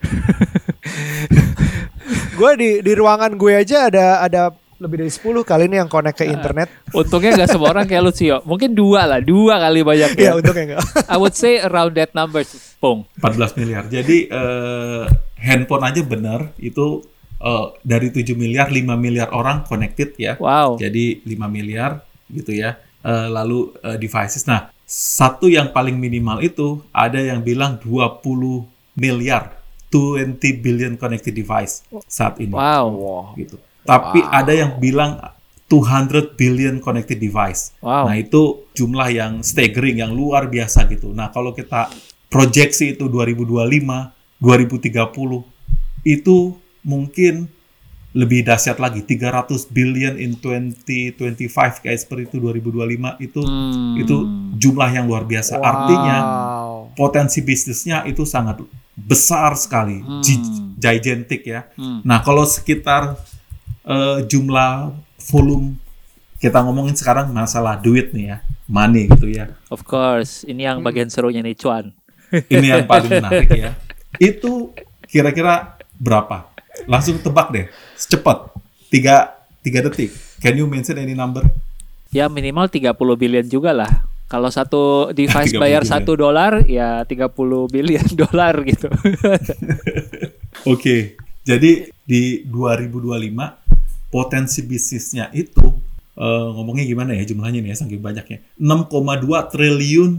Gue 2.36 2.52
di 2.56 2.70
di 2.82 2.92
ruangan 2.94 3.32
gue 3.34 3.54
aja 3.56 3.88
ada 3.88 4.20
ada 4.22 4.42
lebih 4.76 5.02
dari 5.02 5.12
10 5.12 5.24
kali 5.48 5.72
nih 5.72 5.78
yang 5.84 5.90
connect 5.90 6.20
ke 6.20 6.26
internet. 6.28 6.68
Untungnya 6.92 7.32
nggak 7.40 7.50
semua 7.50 7.72
orang 7.72 7.88
kayak 7.88 8.04
lu 8.04 8.12
Cio. 8.12 8.44
Mungkin 8.44 8.76
dua 8.76 9.08
lah, 9.08 9.20
dua 9.24 9.56
kali 9.60 9.80
banyak 9.82 10.12
ya 10.20 10.24
ya. 10.24 10.32
untungnya 10.36 10.64
enggak. 10.76 10.84
I 11.14 11.16
would 11.16 11.36
say 11.36 11.64
around 11.64 11.96
that 11.96 12.12
number, 12.12 12.44
Pung. 12.84 13.08
14 13.24 13.56
miliar. 13.56 13.84
Jadi 13.88 14.28
eh, 14.28 15.04
handphone 15.40 15.84
aja 15.88 16.02
benar 16.04 16.52
itu 16.60 17.08
eh, 17.40 17.68
dari 17.88 18.12
7 18.12 18.36
miliar 18.36 18.68
5 18.68 18.84
miliar 19.00 19.32
orang 19.32 19.64
connected 19.64 20.12
ya. 20.20 20.36
Wow. 20.36 20.76
Jadi 20.76 21.24
5 21.24 21.48
miliar 21.48 22.04
gitu 22.28 22.52
ya. 22.52 22.76
Eh, 23.00 23.28
lalu 23.32 23.72
eh, 23.80 23.96
devices. 23.96 24.44
Nah, 24.44 24.68
satu 24.86 25.48
yang 25.48 25.72
paling 25.72 25.96
minimal 25.96 26.44
itu 26.44 26.84
ada 26.92 27.18
yang 27.18 27.40
bilang 27.42 27.80
20 27.80 28.22
miliar 29.00 29.56
20 29.90 30.36
billion 30.60 30.94
connected 31.00 31.32
device 31.32 31.84
saat 32.06 32.36
ini 32.44 32.52
Wow. 32.52 33.32
gitu. 33.40 33.56
Tapi 33.86 34.20
ada 34.22 34.50
yang 34.50 34.78
bilang 34.78 35.22
200 35.66 36.34
billion 36.34 36.78
connected 36.78 37.18
device. 37.18 37.74
Wow. 37.82 38.06
Nah, 38.06 38.16
itu 38.18 38.66
jumlah 38.74 39.10
yang 39.10 39.34
staggering, 39.42 39.98
yang 39.98 40.14
luar 40.14 40.46
biasa 40.46 40.86
gitu. 40.90 41.10
Nah, 41.10 41.30
kalau 41.30 41.54
kita 41.54 41.90
proyeksi 42.28 42.94
itu 42.94 43.06
2025, 43.08 44.14
2030, 44.38 45.46
itu 46.04 46.54
mungkin 46.82 47.50
lebih 48.16 48.48
dahsyat 48.48 48.80
lagi 48.80 49.04
300 49.04 49.68
billion 49.68 50.16
in 50.16 50.40
2025 50.40 51.84
kayak 51.84 52.00
seperti 52.00 52.32
itu 52.32 52.38
2025 52.40 53.20
itu 53.20 53.42
Hmm. 53.44 54.00
itu 54.00 54.16
jumlah 54.56 54.88
yang 54.88 55.04
luar 55.04 55.28
biasa. 55.28 55.60
Artinya 55.60 56.18
Wow. 56.24 56.96
potensi 56.96 57.44
bisnisnya 57.44 58.08
itu 58.08 58.24
sangat 58.24 58.64
besar 58.96 59.60
sekali, 59.60 60.00
Hmm. 60.00 60.24
gi- 60.24 60.48
gigantic 60.80 61.44
ya. 61.44 61.68
Hmm. 61.76 62.00
Nah, 62.08 62.24
kalau 62.24 62.48
sekitar 62.48 63.20
eh, 63.86 64.20
jumlah 64.26 64.94
volume 65.32 65.80
kita 66.36 66.62
ngomongin 66.62 66.94
sekarang 66.94 67.32
masalah 67.32 67.80
duit 67.80 68.12
nih 68.12 68.36
ya, 68.36 68.38
money 68.68 69.08
gitu 69.10 69.32
ya. 69.32 69.56
Of 69.72 69.88
course, 69.88 70.44
ini 70.46 70.68
yang 70.68 70.84
bagian 70.84 71.10
serunya 71.10 71.42
nih 71.42 71.56
Cuan. 71.58 71.96
Ini 72.30 72.66
yang 72.76 72.86
paling 72.86 73.10
menarik 73.24 73.50
ya. 73.50 73.72
Itu 74.20 74.76
kira-kira 75.08 75.80
berapa? 75.96 76.52
Langsung 76.86 77.18
tebak 77.24 77.50
deh, 77.56 77.66
secepat. 77.96 78.52
Tiga, 78.92 79.32
tiga 79.64 79.80
detik. 79.82 80.12
Can 80.44 80.60
you 80.60 80.68
mention 80.68 81.00
any 81.00 81.16
number? 81.16 81.42
Ya 82.12 82.28
minimal 82.30 82.68
30 82.68 82.94
billion 83.16 83.46
juga 83.48 83.72
lah. 83.72 83.90
Kalau 84.26 84.50
satu 84.50 85.14
device 85.14 85.56
30 85.56 85.62
bayar 85.62 85.82
satu 85.86 86.18
dolar, 86.18 86.66
ya 86.68 87.02
30 87.08 87.32
billion 87.72 88.06
dolar 88.22 88.54
gitu. 88.68 88.92
Oke, 90.74 91.16
jadi 91.46 91.90
di 92.06 92.46
2025 92.46 93.65
potensi 94.16 94.64
bisnisnya 94.64 95.28
itu 95.36 95.76
eh, 96.16 96.48
ngomongnya 96.56 96.88
gimana 96.88 97.12
ya 97.20 97.28
jumlahnya 97.28 97.60
nih 97.60 97.76
ya 97.76 97.78
saking 97.84 98.00
banyaknya 98.00 98.40
6,2 98.56 99.52
triliun 99.52 100.12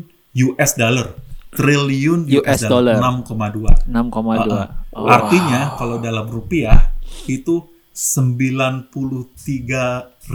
US 0.52 0.76
dollar 0.76 1.16
triliun 1.56 2.28
US, 2.28 2.44
US 2.44 2.61
dollar. 2.68 3.00
dollar 3.00 3.24
6,2 3.24 3.88
6,2. 3.88 4.44
Uh-uh. 4.52 4.68
Oh. 4.92 5.09
artinya 5.09 5.72
kalau 5.80 5.96
dalam 5.96 6.28
rupiah 6.28 6.92
itu 7.24 7.64
93 7.96 8.92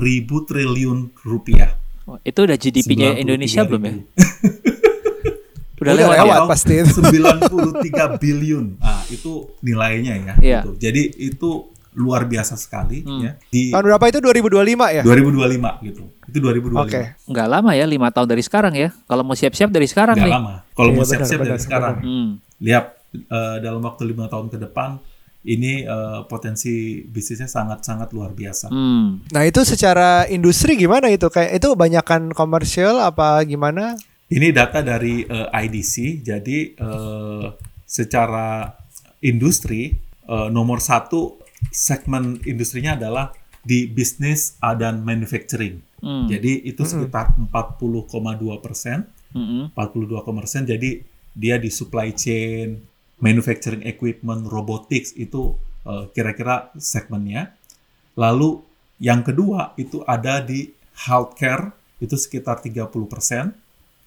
ribu 0.01 0.41
triliun 0.49 1.13
rupiah 1.21 1.77
Oh, 2.09 2.17
itu 2.25 2.39
udah 2.43 2.57
GDP-nya 2.57 3.13
93 3.13 3.23
Indonesia 3.23 3.61
belum 3.61 3.81
ya? 3.85 3.93
Udah, 5.81 5.97
Udah 5.97 6.13
lewat, 6.13 6.17
lewat. 6.21 6.37
ya? 6.37 6.45
pasti 6.45 6.73
itu. 6.77 7.01
93 7.09 8.21
billion. 8.21 8.65
Ah, 8.77 9.01
itu 9.09 9.49
nilainya 9.65 10.13
ya. 10.13 10.33
Iya. 10.37 10.59
gitu. 10.61 10.71
Jadi 10.77 11.01
itu 11.17 11.70
luar 11.93 12.23
biasa 12.23 12.55
sekali 12.55 13.03
Hmm. 13.03 13.19
ya. 13.19 13.31
Di 13.45 13.67
Tahun 13.69 13.83
berapa 13.83 14.05
itu 14.07 14.19
2025 14.19 14.87
ya? 14.89 15.03
2025 15.03 15.71
gitu. 15.83 16.03
Itu 16.23 16.37
2025. 16.39 16.87
Oke. 16.87 17.01
Nggak 17.27 17.47
lama 17.47 17.71
ya, 17.73 17.83
lima 17.83 18.07
tahun 18.09 18.27
dari 18.27 18.39
sekarang 18.41 18.73
ya. 18.73 18.89
Kalau 19.03 19.21
mau 19.21 19.33
siap-siap 19.33 19.67
dari 19.67 19.85
sekarang 19.85 20.15
Nggak 20.15 20.27
nih. 20.27 20.33
lama. 20.33 20.53
Kalau 20.71 20.87
Iya, 20.87 20.95
mau 20.95 21.01
benar, 21.01 21.11
siap-siap 21.11 21.39
dari 21.39 21.51
benar, 21.51 21.61
sekarang. 21.61 21.95
Hmm. 21.99 22.29
Lihat 22.57 22.85
eh, 23.13 23.57
dalam 23.59 23.81
waktu 23.81 24.03
lima 24.05 24.25
tahun 24.25 24.47
ke 24.47 24.57
depan 24.61 24.89
ini 25.43 25.83
eh, 25.83 26.19
potensi 26.25 26.73
bisnisnya 27.03 27.49
sangat-sangat 27.49 28.07
luar 28.11 28.31
biasa. 28.31 28.69
Hmm. 28.69 29.19
Nah 29.27 29.43
itu 29.43 29.59
secara 29.61 30.23
industri 30.27 30.77
gimana 30.77 31.09
itu? 31.09 31.27
Kayak 31.27 31.57
itu 31.57 31.67
banyakan 31.73 32.31
komersial 32.31 32.99
apa 32.99 33.43
gimana? 33.43 33.99
Ini 34.27 34.55
data 34.55 34.79
dari 34.79 35.21
eh, 35.21 35.47
IDC. 35.59 36.23
Jadi 36.23 36.57
eh, 36.71 37.45
secara 37.83 38.71
industri 39.19 39.91
eh, 40.23 40.47
nomor 40.47 40.79
satu 40.79 41.40
segmen 41.69 42.41
industrinya 42.49 42.97
adalah 42.97 43.29
di 43.61 43.85
bisnis 43.85 44.57
uh, 44.65 44.73
dan 44.73 45.05
manufacturing. 45.05 45.85
Hmm. 46.01 46.25
Jadi 46.25 46.65
itu 46.65 46.81
sekitar 46.81 47.37
40,2 47.37 48.57
persen, 48.57 49.05
Mm-mm. 49.37 49.69
42 49.77 50.25
persen. 50.25 50.65
Jadi 50.65 51.05
dia 51.37 51.61
di 51.61 51.69
supply 51.69 52.09
chain, 52.17 52.81
manufacturing 53.21 53.85
equipment, 53.85 54.49
robotics 54.49 55.13
itu 55.15 55.55
eh, 55.87 56.05
kira-kira 56.11 56.73
segmennya. 56.75 57.53
Lalu 58.17 58.59
yang 58.99 59.23
kedua 59.23 59.77
itu 59.79 60.03
ada 60.03 60.43
di 60.43 60.73
healthcare 61.07 61.71
itu 62.01 62.17
sekitar 62.17 62.59
30 62.59 62.89
persen. 63.07 63.53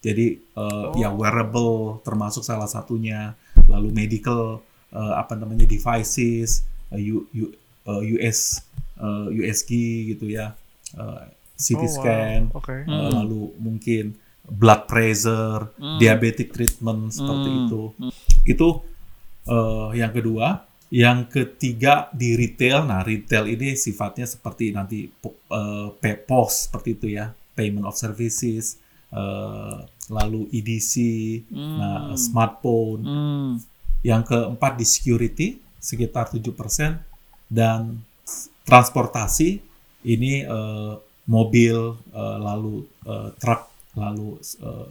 Jadi 0.05 0.37
eh, 0.37 0.87
ya 1.01 1.09
wearable 1.15 2.05
termasuk 2.05 2.45
salah 2.45 2.69
satunya. 2.69 3.33
Lalu 3.71 3.95
medical 3.95 4.61
eh, 4.93 5.15
apa 5.17 5.39
namanya 5.39 5.65
devices, 5.65 6.67
U- 6.97 7.27
U- 7.31 7.55
eh, 7.85 8.03
US 8.15 8.63
eh, 8.95 9.27
USG 9.31 9.71
gitu 10.15 10.31
ya, 10.31 10.55
eh, 10.95 11.25
CT 11.55 11.79
Oh, 11.79 11.83
wow. 11.83 11.95
scan, 11.95 12.41
Oke. 12.55 12.75
eh, 12.75 12.87
Hmm. 12.87 13.11
lalu 13.15 13.55
mungkin 13.59 14.15
blood 14.45 14.85
pressure, 14.87 15.73
Hmm. 15.79 15.99
diabetic 15.99 16.53
treatment 16.53 17.11
seperti 17.11 17.49
Hmm. 17.51 17.61
itu. 17.65 17.83
Itu 18.45 18.69
eh, 19.45 19.89
yang 20.01 20.09
kedua. 20.09 20.65
Yang 20.89 21.19
ketiga 21.29 22.09
di 22.15 22.33
retail. 22.33 22.87
Nah, 22.87 23.03
retail 23.03 23.45
ini 23.45 23.75
sifatnya 23.75 24.25
seperti 24.25 24.73
nanti 24.73 25.05
po- 25.11 25.37
eh, 25.51 25.89
P- 25.93 26.23
POS 26.25 26.71
seperti 26.71 26.89
itu 26.95 27.07
ya, 27.13 27.29
payment 27.53 27.85
of 27.85 27.93
services, 27.93 28.79
eh, 29.13 29.79
lalu 30.09 30.49
EDC, 30.49 30.95
Hmm. 31.51 31.77
nah 31.77 32.01
smartphone. 32.15 33.03
Hmm. 33.05 33.51
Yang 34.01 34.23
keempat 34.33 34.73
di 34.77 34.87
security 34.87 35.49
sekitar 35.85 36.33
7%, 36.33 36.49
dan 37.53 38.01
transportasi 38.65 39.61
ini 40.09 40.49
uh, 40.49 40.97
mobil 41.29 42.01
uh, 42.13 42.39
lalu 42.41 42.89
uh, 43.05 43.33
truk 43.37 43.69
lalu 43.97 44.41
uh, 44.65 44.89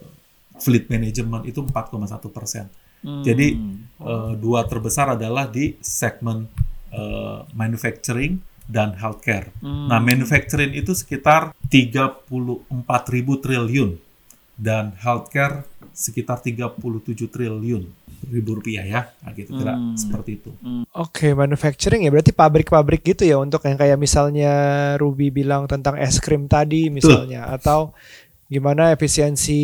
fleet 0.62 0.86
management 0.86 1.50
itu 1.50 1.58
4,1 1.58 2.30
persen. 2.30 2.70
Hmm. 3.04 3.20
Jadi 3.20 3.58
uh, 4.00 4.32
dua 4.38 4.64
terbesar 4.64 5.12
adalah 5.18 5.50
di 5.50 5.76
segmen 5.82 6.48
uh, 6.94 7.44
manufacturing 7.52 8.40
dan 8.64 8.96
healthcare. 8.96 9.52
Hmm. 9.60 9.92
Nah, 9.92 10.00
manufacturing 10.00 10.72
itu 10.72 10.96
sekitar 10.96 11.52
34 11.68 12.24
ribu 13.12 13.36
triliun 13.36 14.00
dan 14.54 14.94
healthcare 15.02 15.66
sekitar 15.94 16.42
37 16.42 16.80
triliun 17.30 17.86
ribu 18.24 18.56
rupiah 18.56 18.82
ya, 18.82 19.02
nah, 19.20 19.30
gitu 19.36 19.52
kira 19.52 19.76
hmm. 19.76 20.00
seperti 20.00 20.40
itu. 20.40 20.50
Hmm. 20.64 20.88
Oke, 20.96 21.28
okay, 21.28 21.32
manufacturing 21.36 22.08
ya 22.08 22.10
berarti 22.10 22.32
pabrik-pabrik 22.32 23.04
gitu 23.04 23.22
ya 23.28 23.36
untuk 23.36 23.60
yang 23.68 23.76
kayak 23.76 24.00
misalnya 24.00 24.52
Ruby 24.96 25.28
bilang 25.28 25.68
tentang 25.68 26.00
es 26.00 26.16
krim 26.18 26.48
tadi 26.48 26.88
misalnya 26.88 27.44
Tuh. 27.44 27.54
atau 27.60 27.80
gimana 28.48 28.96
efisiensi 28.96 29.60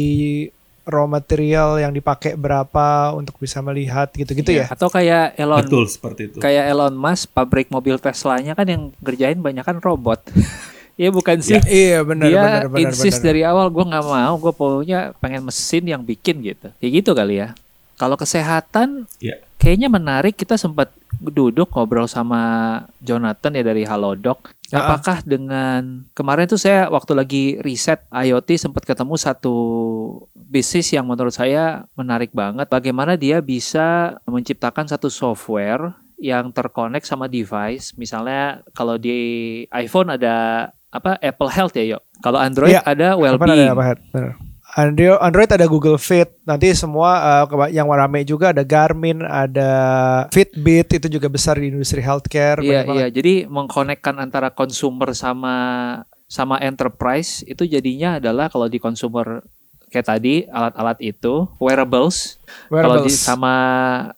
raw 0.90 1.07
material 1.07 1.79
yang 1.79 1.92
dipakai 1.94 2.35
berapa 2.35 3.14
untuk 3.14 3.38
bisa 3.38 3.62
melihat 3.62 4.11
gitu-gitu 4.11 4.50
ya, 4.50 4.66
ya. 4.66 4.74
Atau 4.74 4.90
kayak 4.90 5.38
Elon 5.38 5.64
Betul 5.64 5.85
seperti 5.87 6.20
itu. 6.33 6.37
Kayak 6.42 6.64
Elon 6.72 6.94
Musk 6.98 7.31
pabrik 7.31 7.68
mobil 7.70 7.96
Tesla-nya 8.00 8.59
kan 8.59 8.66
yang 8.66 8.83
kerjain 9.00 9.38
banyak 9.38 9.62
kan 9.62 9.79
robot. 9.79 10.20
Iya 11.00 11.10
bukan 11.16 11.40
sih. 11.40 11.56
Ya, 11.56 11.62
iya 11.64 11.98
benar 12.04 12.28
Dia 12.28 12.42
benar 12.44 12.64
benar. 12.68 12.92
insist 12.92 13.24
dari 13.24 13.40
awal 13.40 13.72
gue 13.72 13.84
nggak 13.88 14.04
mau, 14.04 14.34
gue 14.36 14.52
pokoknya 14.52 15.16
pengen 15.16 15.48
mesin 15.48 15.84
yang 15.88 16.04
bikin 16.04 16.44
gitu. 16.44 16.68
Kayak 16.76 16.92
gitu 17.00 17.10
kali 17.16 17.40
ya. 17.40 17.56
Kalau 17.96 18.20
kesehatan, 18.20 19.08
ya. 19.16 19.40
kayaknya 19.56 19.88
menarik 19.88 20.36
kita 20.36 20.60
sempat 20.60 20.92
duduk 21.20 21.72
ngobrol 21.72 22.08
sama 22.08 22.40
Jonathan 23.00 23.52
ya 23.56 23.64
dari 23.64 23.88
Halodoc. 23.88 24.52
Apakah 24.70 25.24
dengan 25.24 26.04
kemarin 26.12 26.46
tuh 26.46 26.60
saya 26.60 26.86
waktu 26.92 27.12
lagi 27.16 27.44
riset 27.64 28.04
IoT 28.12 28.60
sempat 28.60 28.84
ketemu 28.84 29.16
satu 29.18 29.56
bisnis 30.36 30.92
yang 30.92 31.08
menurut 31.08 31.32
saya 31.32 31.88
menarik 31.96 32.32
banget. 32.32 32.68
Bagaimana 32.68 33.16
dia 33.16 33.40
bisa 33.40 34.20
menciptakan 34.28 34.84
satu 34.88 35.08
software 35.10 35.96
yang 36.20 36.52
terkonek 36.52 37.08
sama 37.08 37.26
device. 37.26 37.96
Misalnya 37.96 38.60
kalau 38.76 39.00
di 39.00 39.64
iPhone 39.72 40.14
ada 40.14 40.68
apa 40.90 41.16
Apple 41.22 41.50
Health 41.50 41.74
ya, 41.79 41.96
yuk. 41.96 42.03
Kalau 42.20 42.38
Android 42.38 42.74
ya, 42.74 42.83
ada 42.85 43.14
Wellbeing. 43.16 43.70
Ada 43.70 44.35
Android, 44.70 45.18
Android 45.18 45.50
ada 45.50 45.66
Google 45.66 45.98
Fit. 45.98 46.31
Nanti 46.46 46.70
semua 46.79 47.42
uh, 47.42 47.66
yang 47.70 47.90
rame 47.90 48.22
juga 48.22 48.55
ada 48.55 48.62
Garmin, 48.62 49.26
ada 49.26 49.70
Fitbit 50.31 51.03
itu 51.03 51.07
juga 51.11 51.26
besar 51.26 51.59
di 51.59 51.74
industri 51.74 51.98
healthcare. 51.98 52.62
Iya 52.62 52.87
iya. 52.94 53.07
Jadi 53.11 53.50
mengkonekkan 53.50 54.22
antara 54.22 54.55
consumer 54.55 55.11
sama 55.14 55.57
sama 56.31 56.62
enterprise 56.62 57.42
itu 57.42 57.66
jadinya 57.66 58.22
adalah 58.22 58.46
kalau 58.46 58.70
di 58.70 58.79
consumer 58.79 59.42
kayak 59.90 60.07
tadi 60.07 60.46
alat-alat 60.46 60.98
itu 61.03 61.50
wearables. 61.59 62.38
wearables. 62.70 62.87
Kalau 62.87 62.96
di 63.03 63.11
sama 63.11 63.55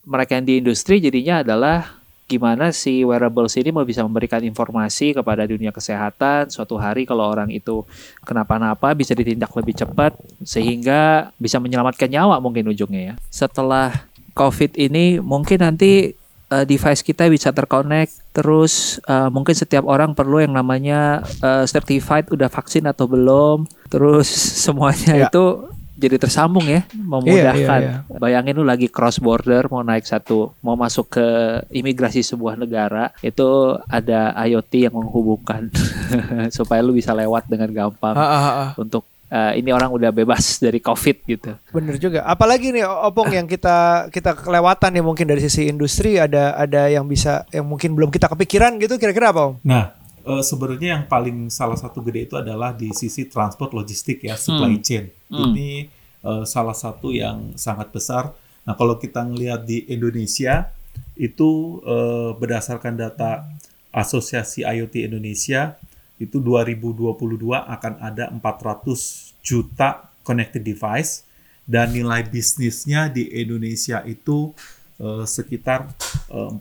mereka 0.04 0.36
yang 0.36 0.44
di 0.44 0.54
industri 0.60 1.00
jadinya 1.00 1.40
adalah 1.40 2.01
gimana 2.32 2.72
si 2.72 3.04
wearables 3.04 3.52
ini 3.60 3.68
mau 3.68 3.84
bisa 3.84 4.00
memberikan 4.00 4.40
informasi 4.40 5.12
kepada 5.12 5.44
dunia 5.44 5.68
kesehatan 5.68 6.48
suatu 6.48 6.80
hari 6.80 7.04
kalau 7.04 7.28
orang 7.28 7.52
itu 7.52 7.84
kenapa-napa 8.24 8.96
bisa 8.96 9.12
ditindak 9.12 9.52
lebih 9.52 9.76
cepat 9.76 10.16
sehingga 10.40 11.28
bisa 11.36 11.60
menyelamatkan 11.60 12.08
nyawa 12.08 12.40
mungkin 12.40 12.72
ujungnya 12.72 13.12
ya. 13.12 13.14
Setelah 13.28 14.08
COVID 14.32 14.80
ini 14.80 15.20
mungkin 15.20 15.60
nanti 15.60 16.16
uh, 16.52 16.64
device 16.64 17.00
kita 17.00 17.28
bisa 17.32 17.52
terkonek 17.52 18.12
terus 18.36 19.00
uh, 19.08 19.32
mungkin 19.32 19.56
setiap 19.56 19.88
orang 19.88 20.12
perlu 20.12 20.40
yang 20.44 20.52
namanya 20.56 21.24
uh, 21.40 21.64
certified 21.64 22.28
udah 22.28 22.52
vaksin 22.52 22.84
atau 22.84 23.08
belum 23.08 23.64
terus 23.88 24.28
semuanya 24.64 25.14
ya. 25.16 25.28
itu 25.28 25.71
jadi 26.02 26.18
tersambung 26.18 26.66
ya, 26.66 26.82
memudahkan. 26.90 27.80
Iya, 27.80 28.02
iya, 28.02 28.02
iya. 28.02 28.18
Bayangin 28.18 28.58
lu 28.58 28.66
lagi 28.66 28.90
cross 28.90 29.22
border 29.22 29.70
mau 29.70 29.86
naik 29.86 30.02
satu, 30.02 30.50
mau 30.58 30.74
masuk 30.74 31.14
ke 31.14 31.26
imigrasi 31.70 32.26
sebuah 32.26 32.58
negara, 32.58 33.14
itu 33.22 33.78
ada 33.86 34.34
IoT 34.42 34.90
yang 34.90 34.98
menghubungkan 34.98 35.70
supaya 36.56 36.82
lu 36.82 36.90
bisa 36.90 37.14
lewat 37.14 37.46
dengan 37.46 37.70
gampang 37.70 38.18
ha, 38.18 38.26
ha, 38.26 38.38
ha. 38.42 38.66
untuk 38.74 39.06
uh, 39.30 39.52
ini 39.54 39.70
orang 39.70 39.88
udah 39.94 40.10
bebas 40.10 40.58
dari 40.58 40.82
COVID 40.82 41.16
gitu. 41.24 41.54
Bener 41.70 41.96
juga. 42.02 42.26
Apalagi 42.26 42.74
nih 42.74 42.84
opong 42.84 43.32
yang 43.32 43.46
kita 43.46 44.10
kita 44.10 44.34
kelewatan 44.34 44.90
nih 44.92 45.04
mungkin 45.04 45.30
dari 45.30 45.40
sisi 45.40 45.70
industri 45.70 46.18
ada 46.18 46.58
ada 46.58 46.90
yang 46.92 47.08
bisa 47.08 47.48
yang 47.54 47.64
mungkin 47.64 47.94
belum 47.94 48.10
kita 48.10 48.26
kepikiran 48.26 48.76
gitu 48.82 48.98
kira-kira 48.98 49.30
apa 49.30 49.54
om? 49.54 49.54
Nah 49.62 50.01
uh, 50.26 50.42
sebenarnya 50.42 50.98
yang 50.98 51.04
paling 51.06 51.50
salah 51.52 51.76
satu 51.76 52.02
gede 52.02 52.30
itu 52.30 52.34
adalah 52.38 52.74
di 52.74 52.90
sisi 52.94 53.26
transport 53.26 53.74
logistik 53.74 54.22
ya 54.24 54.38
supply 54.38 54.78
hmm. 54.78 54.84
chain. 54.84 55.04
Hmm. 55.28 55.50
Ini 55.50 55.88
uh, 56.24 56.44
salah 56.46 56.74
satu 56.74 57.10
yang 57.10 57.54
sangat 57.58 57.90
besar. 57.90 58.32
Nah 58.62 58.74
kalau 58.78 58.98
kita 58.98 59.26
ngelihat 59.26 59.66
di 59.66 59.86
Indonesia 59.90 60.70
itu 61.18 61.82
uh, 61.84 62.32
berdasarkan 62.36 62.96
data 62.96 63.46
Asosiasi 63.92 64.64
IoT 64.64 65.04
Indonesia 65.04 65.76
itu 66.16 66.40
2022 66.40 67.12
akan 67.52 67.92
ada 68.00 68.32
400 68.32 69.44
juta 69.44 70.08
connected 70.24 70.64
device 70.64 71.28
dan 71.68 71.92
nilai 71.92 72.24
bisnisnya 72.24 73.12
di 73.12 73.28
Indonesia 73.28 74.00
itu 74.08 74.56
uh, 74.96 75.28
sekitar 75.28 75.92
uh, 76.32 76.56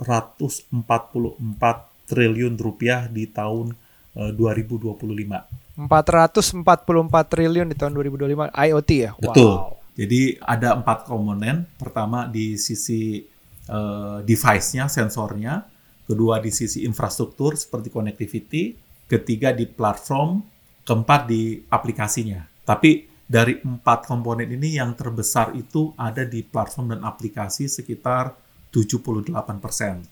444 0.00 1.91
triliun 2.12 2.60
rupiah 2.60 3.08
di 3.08 3.24
tahun 3.24 3.72
uh, 4.20 4.30
2025. 4.36 5.80
444 5.88 7.32
triliun 7.32 7.72
di 7.72 7.76
tahun 7.80 7.92
2025 7.96 8.52
IoT 8.52 8.90
ya. 8.92 9.16
Betul. 9.16 9.56
Wow. 9.56 9.80
Jadi 9.96 10.36
ada 10.40 10.76
empat 10.76 11.08
komponen. 11.08 11.64
Pertama 11.80 12.28
di 12.28 12.60
sisi 12.60 13.24
uh, 13.72 14.20
device-nya, 14.20 14.92
sensornya. 14.92 15.64
Kedua 16.04 16.36
di 16.44 16.52
sisi 16.52 16.84
infrastruktur 16.84 17.56
seperti 17.56 17.88
connectivity. 17.88 18.76
Ketiga 19.08 19.56
di 19.56 19.64
platform. 19.64 20.44
Keempat 20.84 21.20
di 21.30 21.62
aplikasinya. 21.72 22.42
Tapi 22.66 23.08
dari 23.32 23.56
empat 23.64 24.04
komponen 24.10 24.50
ini 24.50 24.76
yang 24.76 24.92
terbesar 24.92 25.56
itu 25.56 25.94
ada 25.96 26.26
di 26.26 26.44
platform 26.44 26.92
dan 26.92 27.00
aplikasi 27.06 27.64
sekitar 27.64 28.36
78 28.68 29.32
persen. 29.56 30.04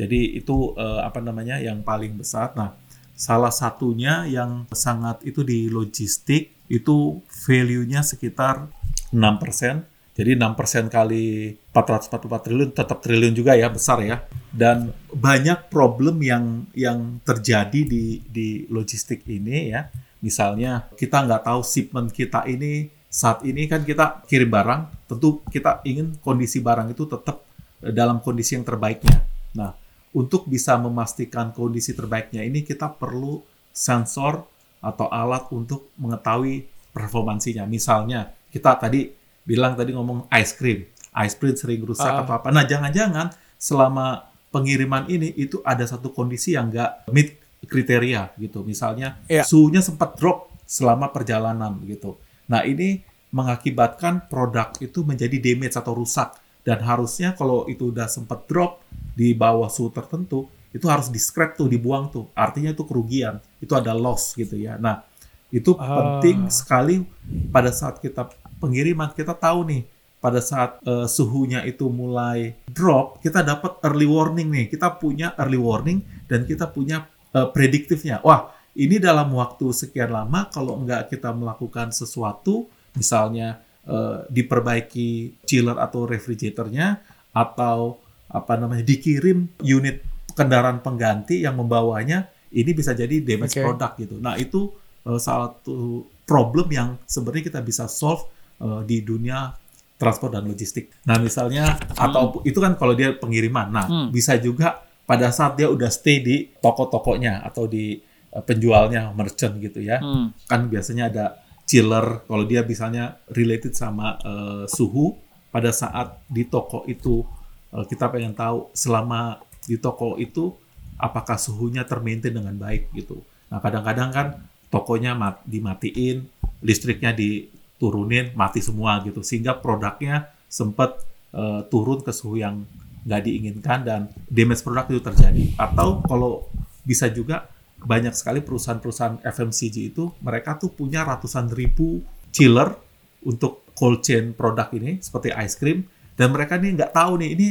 Jadi 0.00 0.40
itu 0.40 0.72
uh, 0.80 1.04
apa 1.04 1.20
namanya 1.20 1.60
yang 1.60 1.84
paling 1.84 2.16
besar. 2.16 2.56
Nah, 2.56 2.72
salah 3.12 3.52
satunya 3.52 4.24
yang 4.24 4.64
sangat 4.72 5.20
itu 5.28 5.44
di 5.44 5.68
logistik 5.68 6.56
itu 6.72 7.20
value-nya 7.28 8.00
sekitar 8.00 8.64
6%. 9.12 10.16
Jadi 10.16 10.36
6% 10.36 10.88
kali 10.88 11.52
444 11.72 12.44
triliun 12.48 12.70
tetap 12.72 12.98
triliun 13.04 13.36
juga 13.36 13.52
ya, 13.60 13.68
besar 13.68 14.00
ya. 14.00 14.24
Dan 14.48 14.88
banyak 15.12 15.68
problem 15.68 16.24
yang 16.24 16.64
yang 16.72 17.20
terjadi 17.20 17.84
di 17.84 18.24
di 18.24 18.64
logistik 18.72 19.28
ini 19.28 19.68
ya. 19.68 19.92
Misalnya 20.24 20.88
kita 20.96 21.28
nggak 21.28 21.44
tahu 21.44 21.60
shipment 21.60 22.08
kita 22.12 22.48
ini 22.48 22.88
saat 23.10 23.44
ini 23.44 23.68
kan 23.68 23.84
kita 23.84 24.24
kirim 24.24 24.48
barang, 24.48 25.10
tentu 25.10 25.44
kita 25.50 25.84
ingin 25.84 26.16
kondisi 26.22 26.62
barang 26.62 26.94
itu 26.94 27.04
tetap 27.04 27.42
dalam 27.80 28.22
kondisi 28.22 28.54
yang 28.54 28.62
terbaiknya. 28.62 29.24
Nah, 29.56 29.74
untuk 30.10 30.50
bisa 30.50 30.74
memastikan 30.74 31.54
kondisi 31.54 31.94
terbaiknya 31.94 32.42
ini 32.42 32.66
kita 32.66 32.90
perlu 32.90 33.42
sensor 33.70 34.42
atau 34.82 35.06
alat 35.06 35.46
untuk 35.54 35.94
mengetahui 36.00 36.66
performansinya. 36.90 37.68
Misalnya 37.68 38.34
kita 38.50 38.74
tadi 38.80 39.12
bilang 39.46 39.78
tadi 39.78 39.94
ngomong 39.94 40.26
ice 40.34 40.52
cream, 40.58 40.82
ice 41.14 41.36
cream 41.38 41.54
sering 41.54 41.82
rusak 41.86 42.10
uh. 42.10 42.26
atau 42.26 42.34
apa. 42.34 42.48
Nah 42.50 42.66
jangan-jangan 42.66 43.30
selama 43.60 44.26
pengiriman 44.50 45.06
ini 45.06 45.30
itu 45.38 45.62
ada 45.62 45.86
satu 45.86 46.10
kondisi 46.10 46.58
yang 46.58 46.74
nggak 46.74 47.06
meet 47.14 47.38
kriteria 47.70 48.34
gitu. 48.40 48.66
Misalnya 48.66 49.22
yeah. 49.30 49.46
suhunya 49.46 49.84
sempat 49.84 50.18
drop 50.18 50.50
selama 50.66 51.14
perjalanan 51.14 51.78
gitu. 51.86 52.18
Nah 52.50 52.66
ini 52.66 53.06
mengakibatkan 53.30 54.26
produk 54.26 54.74
itu 54.82 55.06
menjadi 55.06 55.38
damage 55.38 55.78
atau 55.78 55.94
rusak 55.94 56.34
dan 56.66 56.78
harusnya 56.84 57.32
kalau 57.32 57.64
itu 57.66 57.88
udah 57.88 58.06
sempat 58.06 58.44
drop 58.44 58.84
di 59.16 59.32
bawah 59.32 59.68
suhu 59.72 59.88
tertentu 59.92 60.48
itu 60.70 60.86
harus 60.86 61.10
di 61.10 61.18
scrap 61.18 61.58
tuh 61.58 61.66
dibuang 61.66 62.12
tuh. 62.14 62.30
Artinya 62.36 62.70
itu 62.70 62.86
kerugian 62.86 63.42
itu 63.58 63.72
ada 63.74 63.90
loss 63.90 64.38
gitu 64.38 64.54
ya. 64.54 64.78
Nah 64.78 65.02
itu 65.50 65.74
ah. 65.74 66.20
penting 66.20 66.46
sekali 66.46 67.02
pada 67.50 67.74
saat 67.74 67.98
kita 67.98 68.30
pengiriman 68.62 69.10
kita 69.10 69.34
tahu 69.34 69.66
nih 69.66 69.82
pada 70.20 70.38
saat 70.38 70.78
uh, 70.84 71.08
suhunya 71.08 71.64
itu 71.64 71.88
mulai 71.88 72.54
drop 72.68 73.18
kita 73.24 73.42
dapat 73.42 73.82
early 73.82 74.06
warning 74.06 74.48
nih. 74.52 74.66
Kita 74.70 74.94
punya 74.94 75.34
early 75.40 75.58
warning 75.58 76.04
dan 76.30 76.46
kita 76.46 76.70
punya 76.70 77.08
uh, 77.34 77.50
prediktifnya. 77.50 78.22
Wah 78.22 78.54
ini 78.78 79.02
dalam 79.02 79.34
waktu 79.34 79.74
sekian 79.74 80.14
lama 80.14 80.46
kalau 80.54 80.78
enggak 80.78 81.10
kita 81.10 81.34
melakukan 81.34 81.90
sesuatu 81.90 82.70
misalnya 82.94 83.58
uh, 83.86 84.26
diperbaiki 84.28 85.40
chiller 85.44 85.76
atau 85.78 86.04
refrigeratornya 86.04 87.00
atau 87.30 87.96
apa 88.26 88.54
namanya 88.54 88.82
dikirim 88.82 89.58
unit 89.60 90.02
kendaraan 90.34 90.78
pengganti 90.80 91.42
yang 91.42 91.58
membawanya 91.58 92.30
ini 92.50 92.70
bisa 92.70 92.94
jadi 92.94 93.22
damage 93.22 93.58
Oke. 93.58 93.62
product 93.62 93.94
gitu. 93.98 94.16
Nah 94.18 94.34
itu 94.34 94.70
eh, 95.02 95.18
salah 95.18 95.50
satu 95.54 96.02
problem 96.22 96.66
yang 96.70 96.88
sebenarnya 97.06 97.50
kita 97.50 97.60
bisa 97.62 97.86
solve 97.86 98.26
eh, 98.58 98.82
di 98.86 99.02
dunia 99.02 99.50
transport 99.98 100.34
dan 100.34 100.46
logistik. 100.46 100.94
Nah 101.06 101.18
misalnya 101.18 101.74
atau 101.94 102.38
itu 102.42 102.58
kan 102.58 102.74
kalau 102.74 102.94
dia 102.94 103.14
pengiriman. 103.14 103.66
Nah 103.70 103.86
Hmm. 103.86 104.06
bisa 104.10 104.38
juga 104.38 104.78
pada 105.06 105.30
saat 105.34 105.58
dia 105.58 105.66
udah 105.66 105.90
stay 105.90 106.22
di 106.22 106.36
toko-tokonya 106.62 107.42
atau 107.42 107.66
di 107.66 107.98
eh, 108.30 108.42
penjualnya 108.46 109.10
merchant 109.10 109.58
gitu 109.58 109.82
ya 109.82 109.98
Hmm. 109.98 110.30
kan 110.46 110.70
biasanya 110.70 111.10
ada 111.10 111.24
chiller 111.70 112.26
kalau 112.26 112.42
dia 112.50 112.66
misalnya 112.66 113.22
related 113.30 113.78
sama 113.78 114.18
eh, 114.26 114.64
suhu 114.66 115.14
pada 115.54 115.70
saat 115.70 116.18
di 116.26 116.42
toko 116.50 116.82
itu 116.90 117.22
eh, 117.70 117.86
kita 117.86 118.10
pengen 118.10 118.34
tahu 118.34 118.74
selama 118.74 119.38
di 119.62 119.78
toko 119.78 120.18
itu 120.18 120.50
apakah 120.98 121.38
suhunya 121.38 121.86
termaintain 121.86 122.34
dengan 122.34 122.58
baik 122.58 122.90
gitu. 122.90 123.22
Nah 123.54 123.62
kadang-kadang 123.62 124.10
kan 124.10 124.26
tokonya 124.66 125.14
mat- 125.14 125.46
dimatiin, 125.46 126.26
listriknya 126.58 127.14
diturunin, 127.14 128.34
mati 128.34 128.58
semua 128.58 128.98
gitu 129.06 129.22
sehingga 129.22 129.54
produknya 129.54 130.26
sempat 130.50 130.98
eh, 131.30 131.62
turun 131.70 132.02
ke 132.02 132.10
suhu 132.10 132.42
yang 132.42 132.66
nggak 133.06 133.22
diinginkan 133.30 133.78
dan 133.86 134.00
damage 134.26 134.66
produk 134.66 134.90
itu 134.90 135.00
terjadi. 135.06 135.44
Atau 135.54 136.02
kalau 136.02 136.50
bisa 136.82 137.06
juga 137.06 137.46
banyak 137.80 138.12
sekali 138.12 138.44
perusahaan-perusahaan 138.44 139.24
FMCG 139.24 139.76
itu 139.94 140.12
mereka 140.20 140.56
tuh 140.60 140.72
punya 140.72 141.04
ratusan 141.04 141.48
ribu 141.52 142.04
chiller 142.30 142.76
untuk 143.24 143.68
cold 143.76 144.04
chain 144.04 144.36
produk 144.36 144.68
ini 144.76 145.00
seperti 145.00 145.32
ice 145.32 145.56
cream 145.56 145.88
dan 146.16 146.32
mereka 146.32 146.60
nih 146.60 146.76
nggak 146.76 146.92
tahu 146.92 147.20
nih 147.20 147.30
ini 147.32 147.48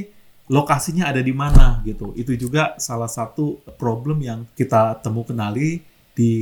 lokasinya 0.50 1.10
ada 1.10 1.22
di 1.22 1.34
mana 1.34 1.82
gitu 1.86 2.14
itu 2.18 2.34
juga 2.38 2.78
salah 2.82 3.10
satu 3.10 3.62
problem 3.78 4.22
yang 4.22 4.46
kita 4.58 4.98
temu 5.02 5.26
kenali 5.26 5.82
di 6.14 6.34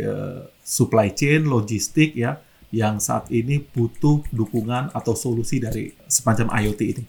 eh, 0.00 0.48
supply 0.64 1.12
chain 1.12 1.44
logistik 1.44 2.16
ya 2.16 2.40
yang 2.74 2.98
saat 2.98 3.30
ini 3.30 3.62
butuh 3.62 4.26
dukungan 4.34 4.90
atau 4.90 5.14
solusi 5.14 5.62
dari 5.62 5.94
semacam 6.10 6.50
IoT 6.58 6.80
ini. 6.82 7.04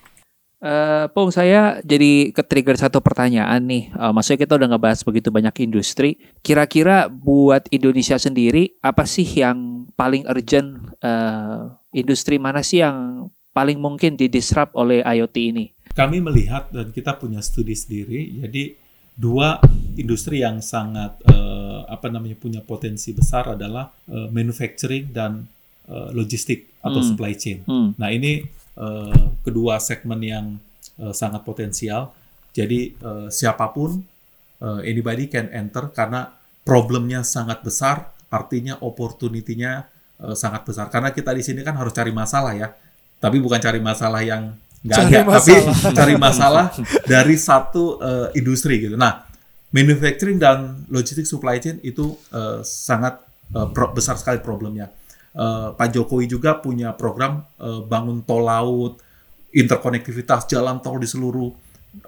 Eh, 0.57 1.05
Pung, 1.11 1.29
saya 1.29 1.77
jadi 1.83 2.31
ke-trigger 2.31 2.79
satu 2.79 2.97
pertanyaan 2.99 3.59
nih. 3.61 3.91
Eh, 3.91 4.11
maksudnya 4.11 4.39
kita 4.39 4.55
udah 4.55 4.69
ngebahas 4.71 5.03
begitu 5.03 5.29
banyak 5.29 5.55
industri. 5.61 6.17
Kira-kira 6.39 7.05
buat 7.05 7.67
Indonesia 7.69 8.15
sendiri, 8.15 8.73
apa 8.79 9.03
sih 9.05 9.25
yang 9.25 9.87
paling 9.93 10.25
urgent? 10.25 10.95
eh, 10.99 11.61
industri 11.93 12.35
mana 12.35 12.59
sih 12.59 12.81
yang 12.81 13.29
paling 13.51 13.77
mungkin 13.77 14.15
didisrupt 14.15 14.73
oleh 14.73 14.99
IoT 14.99 15.37
ini? 15.37 15.65
kami 15.93 16.19
melihat 16.19 16.67
dan 16.75 16.91
kita 16.91 17.15
punya 17.15 17.39
studi 17.39 17.71
sendiri 17.71 18.43
jadi 18.43 18.75
dua 19.15 19.63
industri 19.95 20.43
yang 20.43 20.59
sangat 20.59 21.15
eh, 21.23 21.79
apa 21.87 22.11
namanya 22.11 22.35
punya 22.35 22.59
potensi 22.59 23.15
besar 23.15 23.55
adalah 23.55 23.87
eh, 24.05 24.27
manufacturing 24.27 25.07
dan 25.09 25.47
eh, 25.87 26.09
logistik 26.11 26.73
atau 26.81 26.99
Hmm. 26.99 27.07
supply 27.07 27.33
chain. 27.33 27.63
Hmm. 27.63 27.95
Nah 27.95 28.11
ini 28.11 28.43
eh, 28.75 29.25
kedua 29.43 29.79
segmen 29.79 30.19
yang 30.21 30.45
eh, 30.99 31.13
sangat 31.15 31.41
potensial. 31.43 32.11
Jadi 32.55 32.95
eh, 32.95 33.27
siapa 33.31 33.71
pun 33.71 33.99
eh, 34.61 34.81
anybody 34.88 35.27
can 35.27 35.51
enter 35.51 35.91
karena 35.91 36.31
problemnya 36.63 37.21
sangat 37.21 37.61
besar, 37.61 38.09
artinya 38.31 38.79
opportunity-nya 38.79 39.85
eh, 40.23 40.35
sangat 40.35 40.63
besar. 40.63 40.88
Karena 40.88 41.11
kita 41.11 41.31
di 41.35 41.43
sini 41.43 41.61
kan 41.63 41.75
harus 41.75 41.91
cari 41.91 42.11
masalah 42.15 42.53
ya, 42.55 42.71
tapi 43.19 43.39
bukan 43.39 43.59
cari 43.59 43.79
masalah 43.79 44.21
yang 44.23 44.55
nggak 44.85 44.97
ada, 45.01 45.19
tapi 45.41 45.53
cari 45.99 46.15
masalah 46.15 46.65
dari 47.05 47.35
satu 47.35 47.97
eh, 47.99 48.27
industri 48.39 48.79
gitu. 48.79 48.95
Nah, 48.95 49.25
manufacturing 49.73 50.39
dan 50.39 50.85
logistik 50.88 51.27
supply 51.27 51.59
chain 51.59 51.79
itu 51.83 52.15
eh, 52.31 52.59
sangat 52.63 53.19
pro- 53.73 53.93
besar 53.93 54.17
sekali 54.17 54.41
problemnya. 54.41 54.89
Eh, 55.35 55.67
Pak 55.75 55.91
Jokowi 55.91 56.31
juga 56.31 56.55
punya 56.63 56.95
program 56.95 57.43
eh, 57.59 57.83
bangun 57.83 58.23
tol 58.23 58.47
laut, 58.47 59.03
interkonektivitas 59.51 60.47
jalan 60.47 60.79
tol 60.79 60.95
di 60.95 61.07
seluruh 61.11 61.51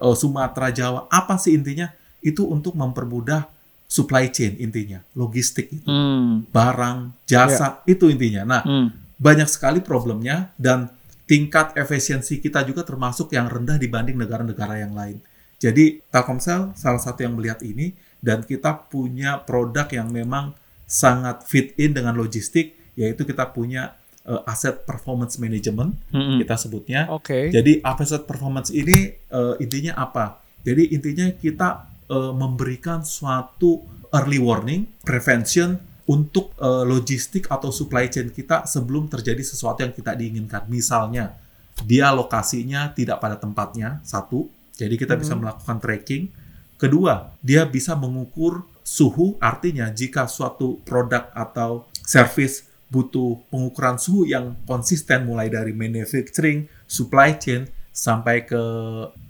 eh, 0.00 0.16
Sumatera 0.16 0.72
Jawa. 0.72 1.12
Apa 1.12 1.36
sih 1.36 1.52
intinya? 1.52 1.92
Itu 2.24 2.48
untuk 2.48 2.72
mempermudah 2.72 3.44
supply 3.88 4.28
chain 4.32 4.56
intinya, 4.60 5.00
logistik 5.16 5.72
itu, 5.72 5.88
Hmm. 5.88 6.44
barang, 6.52 7.24
jasa 7.24 7.80
itu 7.88 8.08
intinya. 8.12 8.44
Nah, 8.44 8.62
Hmm. 8.64 8.88
banyak 9.16 9.48
sekali 9.48 9.80
problemnya 9.80 10.52
dan 10.60 10.92
tingkat 11.24 11.76
efisiensi 11.76 12.40
kita 12.40 12.64
juga 12.64 12.84
termasuk 12.84 13.32
yang 13.32 13.48
rendah 13.48 13.76
dibanding 13.80 14.16
negara-negara 14.16 14.80
yang 14.80 14.96
lain. 14.96 15.20
Jadi 15.60 16.00
Telkomsel 16.08 16.72
salah 16.76 17.02
satu 17.02 17.24
yang 17.28 17.36
melihat 17.36 17.60
ini 17.60 17.92
dan 18.24 18.40
kita 18.40 18.88
punya 18.88 19.42
produk 19.42 19.84
yang 19.92 20.08
memang 20.08 20.56
sangat 20.88 21.44
fit 21.44 21.76
in 21.76 21.92
dengan 21.92 22.16
logistik 22.16 22.77
yaitu 22.98 23.22
kita 23.22 23.46
punya 23.54 23.94
eh, 24.26 24.42
asset 24.50 24.82
performance 24.82 25.38
management 25.38 25.94
Hmm. 26.10 26.42
kita 26.42 26.58
sebutnya. 26.58 27.06
Oke. 27.14 27.54
Jadi 27.54 27.78
asset 27.86 28.26
performance 28.26 28.74
ini 28.74 29.14
eh, 29.14 29.54
intinya 29.62 29.94
apa? 29.94 30.42
Jadi 30.66 30.90
intinya 30.90 31.30
kita 31.32 31.86
eh, 32.10 32.32
memberikan 32.34 33.06
suatu 33.06 33.86
early 34.10 34.42
warning, 34.42 34.90
prevention 35.06 35.78
untuk 36.08 36.56
eh, 36.58 36.84
logistik 36.88 37.46
atau 37.52 37.68
supply 37.68 38.08
chain 38.08 38.32
kita 38.32 38.64
sebelum 38.66 39.06
terjadi 39.06 39.40
sesuatu 39.44 39.84
yang 39.84 39.92
tidak 39.92 40.16
diinginkan. 40.16 40.64
Misalnya, 40.68 41.36
dia 41.84 42.10
lokasinya 42.10 42.90
tidak 42.96 43.20
pada 43.22 43.36
tempatnya, 43.38 44.00
satu. 44.02 44.48
Jadi 44.74 44.94
kita 44.96 45.14
bisa 45.20 45.36
melakukan 45.36 45.78
tracking. 45.78 46.32
Kedua, 46.78 47.34
dia 47.44 47.66
bisa 47.66 47.98
mengukur 47.98 48.62
suhu, 48.86 49.36
artinya 49.42 49.90
jika 49.92 50.24
suatu 50.30 50.80
produk 50.86 51.28
atau 51.34 51.84
service 52.06 52.64
butuh 52.88 53.36
pengukuran 53.52 54.00
suhu 54.00 54.24
yang 54.24 54.56
konsisten 54.64 55.28
mulai 55.28 55.52
dari 55.52 55.76
manufacturing, 55.76 56.64
supply 56.88 57.36
chain 57.36 57.68
sampai 57.92 58.46
ke 58.48 58.62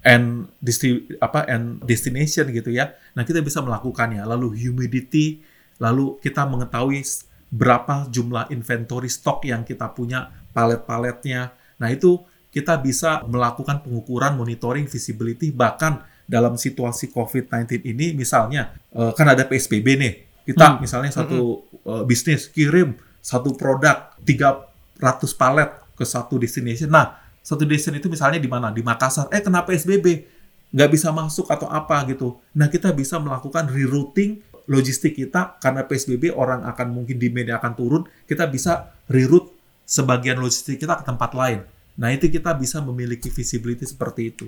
end 0.05 0.53
distri, 0.63 1.09
apa 1.19 1.49
end 1.51 1.83
destination 1.83 2.47
gitu 2.55 2.71
ya. 2.71 2.95
Nah, 3.19 3.27
kita 3.27 3.43
bisa 3.43 3.59
melakukannya. 3.65 4.23
Lalu 4.23 4.55
humidity, 4.55 5.43
lalu 5.83 6.21
kita 6.23 6.47
mengetahui 6.47 7.03
berapa 7.49 8.07
jumlah 8.13 8.53
inventory 8.53 9.09
stok 9.09 9.49
yang 9.49 9.65
kita 9.65 9.91
punya, 9.91 10.31
palet-paletnya. 10.53 11.51
Nah, 11.81 11.89
itu 11.89 12.21
kita 12.53 12.79
bisa 12.79 13.25
melakukan 13.25 13.83
pengukuran, 13.85 14.37
monitoring, 14.37 14.87
visibility 14.87 15.53
bahkan 15.53 16.05
dalam 16.29 16.61
situasi 16.61 17.09
COVID-19 17.09 17.89
ini 17.89 18.13
misalnya 18.13 18.77
eh, 18.93 19.13
kan 19.17 19.27
ada 19.33 19.49
PSBB 19.49 19.87
nih. 19.97 20.15
Kita 20.45 20.77
Hmm. 20.77 20.81
misalnya 20.85 21.13
satu 21.13 21.65
eh, 21.89 22.05
bisnis 22.05 22.53
kirim 22.53 23.08
satu 23.21 23.55
produk 23.55 24.15
300 24.23 25.01
palet 25.35 25.71
ke 25.99 26.05
satu 26.07 26.39
destination. 26.39 26.91
Nah, 26.91 27.19
satu 27.43 27.67
destination 27.67 27.99
itu 27.99 28.09
misalnya 28.13 28.39
di 28.39 28.51
mana? 28.51 28.71
Di 28.71 28.85
Makassar. 28.85 29.33
Eh, 29.35 29.43
kenapa 29.43 29.75
PSBB? 29.75 30.37
Nggak 30.69 30.91
bisa 30.93 31.09
masuk 31.11 31.49
atau 31.49 31.67
apa 31.67 32.05
gitu. 32.07 32.37
Nah, 32.53 32.69
kita 32.69 32.93
bisa 32.93 33.17
melakukan 33.17 33.73
rerouting 33.73 34.45
logistik 34.69 35.17
kita 35.17 35.57
karena 35.65 35.89
PSBB 35.89 36.29
orang 36.29 36.61
akan 36.69 36.93
mungkin 36.93 37.17
demand 37.17 37.57
akan 37.57 37.73
turun. 37.73 38.03
Kita 38.29 38.45
bisa 38.47 38.93
reroute 39.09 39.49
sebagian 39.89 40.37
logistik 40.37 40.77
kita 40.77 41.01
ke 41.01 41.05
tempat 41.09 41.33
lain. 41.33 41.65
Nah, 41.99 42.13
itu 42.13 42.29
kita 42.29 42.53
bisa 42.55 42.79
memiliki 42.85 43.33
visibility 43.33 43.89
seperti 43.89 44.31
itu. 44.31 44.47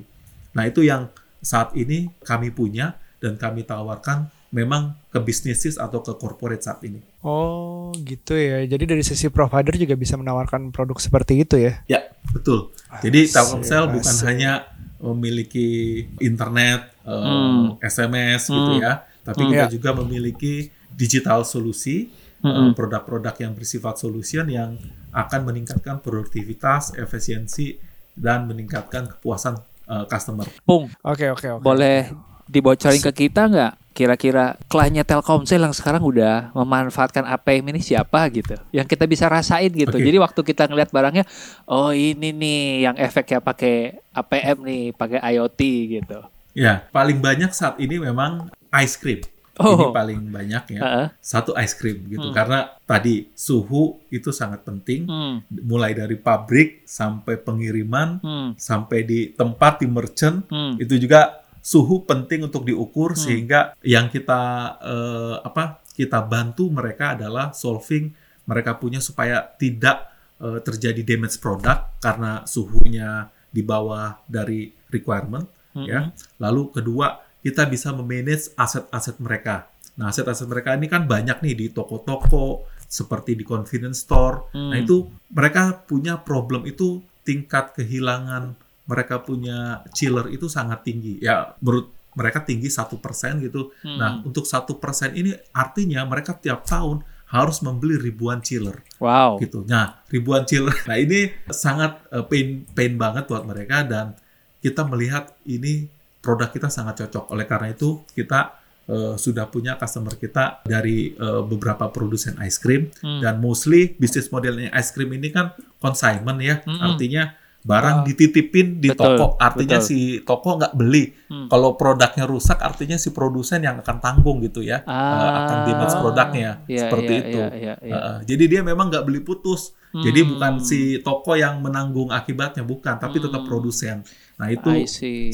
Nah, 0.53 0.69
itu 0.69 0.85
yang 0.85 1.09
saat 1.41 1.73
ini 1.73 2.13
kami 2.21 2.53
punya 2.53 3.01
dan 3.19 3.41
kami 3.41 3.65
tawarkan 3.65 4.29
memang 4.53 4.95
ke 5.09 5.19
bisnisis 5.19 5.81
atau 5.81 6.05
ke 6.05 6.13
corporate 6.21 6.63
saat 6.63 6.85
ini. 6.85 7.01
Oh, 7.21 7.93
gitu 8.01 8.33
ya. 8.33 8.65
Jadi 8.65 8.85
dari 8.89 9.05
sisi 9.05 9.29
provider 9.29 9.77
juga 9.77 9.93
bisa 9.93 10.17
menawarkan 10.17 10.73
produk 10.73 10.97
seperti 10.97 11.45
itu 11.45 11.61
ya. 11.61 11.85
Ya, 11.85 12.01
betul. 12.33 12.73
Jadi 13.05 13.29
Asik, 13.29 13.35
Telkomsel 13.37 13.85
bukan 13.93 14.17
hanya 14.25 14.53
memiliki 15.01 15.69
internet, 16.17 16.93
eh, 17.05 17.13
Hmm. 17.13 17.77
SMS 17.81 18.49
gitu 18.49 18.73
Hmm. 18.73 18.81
ya, 18.81 18.93
tapi 19.21 19.45
Hmm. 19.45 19.51
kita 19.53 19.67
Ya. 19.69 19.73
juga 19.73 19.91
memiliki 19.97 20.69
digital 20.91 21.45
solusi, 21.45 22.09
eh, 22.41 22.49
Hmm. 22.49 22.73
produk-produk 22.73 23.37
yang 23.37 23.53
bersifat 23.53 24.01
solution 24.01 24.49
yang 24.49 24.81
akan 25.13 25.41
meningkatkan 25.45 26.01
produktivitas, 26.01 26.97
efisiensi, 26.97 27.77
dan 28.13 28.49
meningkatkan 28.49 29.09
kepuasan 29.09 29.61
eh, 29.91 30.07
customer. 30.07 30.47
Pung, 30.63 30.87
Oke, 31.03 31.27
oke, 31.29 31.59
oke. 31.59 31.65
boleh 31.67 32.07
dibocorin 32.47 33.03
ke 33.03 33.27
kita 33.27 33.51
nggak? 33.51 33.73
Kira-kira 33.91 34.55
kliennya 34.71 35.03
Telkomsel 35.03 35.67
yang 35.67 35.75
sekarang 35.75 36.01
udah 36.01 36.55
memanfaatkan 36.55 37.27
APM 37.27 37.75
ini 37.75 37.83
siapa 37.83 38.23
gitu? 38.31 38.55
Yang 38.71 38.87
kita 38.97 39.05
bisa 39.11 39.27
rasain 39.27 39.71
gitu. 39.75 39.99
Oke. 39.99 40.07
Jadi 40.07 40.17
waktu 40.23 40.41
kita 40.47 40.71
ngeliat 40.71 40.95
barangnya, 40.95 41.25
oh 41.67 41.91
ini 41.91 42.31
nih 42.31 42.87
yang 42.87 42.97
efeknya 42.97 43.43
pakai 43.43 43.99
APM 44.15 44.59
nih, 44.63 44.85
pakai 44.95 45.19
IoT 45.35 45.61
gitu. 46.01 46.19
Ya, 46.55 46.87
paling 46.95 47.19
banyak 47.19 47.51
saat 47.51 47.79
ini 47.83 47.99
memang 47.99 48.51
ice 48.71 48.97
cream. 48.99 49.23
Ini 49.61 49.85
Oh. 49.85 49.93
paling 49.93 50.33
banyak 50.33 50.79
ya. 50.79 50.81
Heeh. 50.81 51.07
Satu 51.21 51.53
ice 51.53 51.77
cream 51.77 52.09
gitu. 52.09 52.33
Hmm. 52.33 52.37
Karena 52.37 52.59
tadi 52.89 53.29
suhu 53.37 54.01
itu 54.09 54.33
sangat 54.33 54.65
penting. 54.65 55.05
Hmm, 55.05 55.45
mulai 55.53 55.93
dari 55.93 56.17
pabrik 56.17 56.89
sampai 56.89 57.37
pengiriman 57.37 58.25
hmm, 58.25 58.49
sampai 58.57 59.05
di 59.05 59.21
tempat 59.37 59.85
di 59.85 59.87
merchant 59.91 60.49
hmm. 60.49 60.81
itu 60.81 60.97
juga 60.97 61.45
suhu 61.61 62.09
penting 62.09 62.49
untuk 62.49 62.65
diukur 62.65 63.13
Hmm. 63.15 63.21
sehingga 63.21 63.61
yang 63.85 64.09
kita 64.09 64.41
eh, 64.81 65.37
apa 65.45 65.85
kita 65.93 66.25
bantu 66.25 66.73
mereka 66.73 67.17
adalah 67.17 67.53
solving 67.53 68.11
mereka 68.49 68.77
punya 68.81 68.99
supaya 68.99 69.45
tidak 69.57 70.09
eh, 70.41 70.61
terjadi 70.65 71.05
damage 71.05 71.37
product 71.37 72.01
karena 72.01 72.43
suhunya 72.49 73.29
di 73.53 73.61
bawah 73.61 74.25
dari 74.25 74.73
requirement 74.89 75.45
Hmm. 75.71 75.87
ya. 75.87 76.01
Lalu 76.43 76.75
kedua, 76.75 77.23
kita 77.39 77.63
bisa 77.71 77.95
memanage 77.95 78.51
aset-aset 78.59 79.23
mereka. 79.23 79.71
Nah, 79.95 80.11
aset-aset 80.11 80.51
mereka 80.51 80.75
ini 80.75 80.91
kan 80.91 81.07
banyak 81.07 81.39
nih 81.47 81.55
di 81.55 81.67
toko-toko, 81.71 82.67
seperti 82.91 83.39
di 83.39 83.47
convenience 83.47 84.03
store. 84.03 84.51
Hmm. 84.51 84.75
Nah, 84.75 84.83
itu 84.83 85.07
mereka 85.31 85.79
punya 85.87 86.19
problem 86.19 86.67
itu 86.67 86.99
tingkat 87.23 87.79
kehilangan 87.79 88.59
mereka 88.87 89.21
punya 89.21 89.85
chiller 89.93 90.29
itu 90.29 90.49
sangat 90.49 90.85
tinggi. 90.85 91.21
Ya, 91.21 91.53
menurut 91.61 91.93
mereka 92.11 92.43
tinggi 92.43 92.67
satu 92.67 92.99
persen 92.99 93.39
gitu. 93.39 93.71
Hmm. 93.83 93.99
Nah, 93.99 94.11
untuk 94.27 94.43
satu 94.43 94.77
persen 94.77 95.15
ini 95.15 95.31
artinya 95.55 96.03
mereka 96.03 96.35
tiap 96.35 96.67
tahun 96.67 97.07
harus 97.31 97.63
membeli 97.63 97.95
ribuan 97.95 98.43
chiller 98.43 98.83
Wow. 98.99 99.39
gitu. 99.39 99.63
Nah, 99.63 100.03
ribuan 100.11 100.43
chiller. 100.43 100.75
Nah, 100.91 100.99
ini 100.99 101.31
sangat 101.47 102.03
eh, 102.11 102.27
pain 102.27 102.67
pain 102.75 102.99
banget 102.99 103.31
buat 103.31 103.47
mereka 103.47 103.87
dan 103.87 104.19
kita 104.59 104.83
melihat 104.83 105.31
ini 105.47 105.87
produk 106.19 106.51
kita 106.51 106.67
sangat 106.67 107.07
cocok. 107.07 107.31
Oleh 107.31 107.47
karena 107.47 107.71
itu, 107.71 108.03
kita 108.13 108.59
eh, 108.91 109.15
sudah 109.15 109.47
punya 109.47 109.79
customer 109.79 110.19
kita 110.19 110.67
dari 110.67 111.15
eh, 111.15 111.43
beberapa 111.47 111.87
produsen 111.95 112.35
ice 112.43 112.59
cream 112.59 112.91
Hmm. 112.99 113.23
dan 113.23 113.39
mostly 113.39 113.95
bisnis 113.95 114.35
modelnya 114.35 114.75
ice 114.75 114.91
cream 114.91 115.15
ini 115.15 115.31
kan 115.31 115.55
consignment 115.79 116.43
ya. 116.43 116.59
Mm-mm. 116.67 116.83
Artinya 116.83 117.39
barang 117.61 117.97
Ah. 118.01 118.05
dititipin 118.05 118.81
di 118.81 118.89
Betul, 118.89 119.21
toko, 119.21 119.27
artinya 119.37 119.79
betul. 119.79 119.89
si 119.89 119.99
toko 120.25 120.57
nggak 120.57 120.73
beli. 120.73 121.13
Hmm. 121.29 121.47
Kalau 121.47 121.77
produknya 121.77 122.25
rusak, 122.25 122.57
artinya 122.57 122.97
si 122.97 123.13
produsen 123.13 123.61
yang 123.61 123.77
akan 123.79 123.97
tanggung 124.01 124.41
gitu 124.41 124.61
ya, 124.61 124.81
Eh, 124.81 125.31
akan 125.37 125.57
damage 125.69 125.93
Ah. 125.93 126.01
produknya 126.01 126.51
Iya, 126.65 126.81
seperti 126.81 127.13
iya, 127.13 127.21
itu. 127.23 127.39
iya, 127.39 127.75
iya. 127.79 127.93
Heeh, 127.93 128.17
jadi 128.25 128.45
dia 128.49 128.61
memang 128.63 128.89
nggak 128.89 129.05
beli 129.05 129.21
putus. 129.21 129.77
Jadi 129.91 130.23
Hmm. 130.23 130.31
bukan 130.33 130.53
si 130.63 131.03
toko 131.03 131.35
yang 131.35 131.59
menanggung 131.59 132.09
akibatnya, 132.09 132.63
bukan, 132.63 132.95
tapi 132.97 133.19
tetap 133.19 133.43
Hmm. 133.43 133.51
produsen. 133.51 133.97
Nah 134.41 134.49
itu 134.49 134.73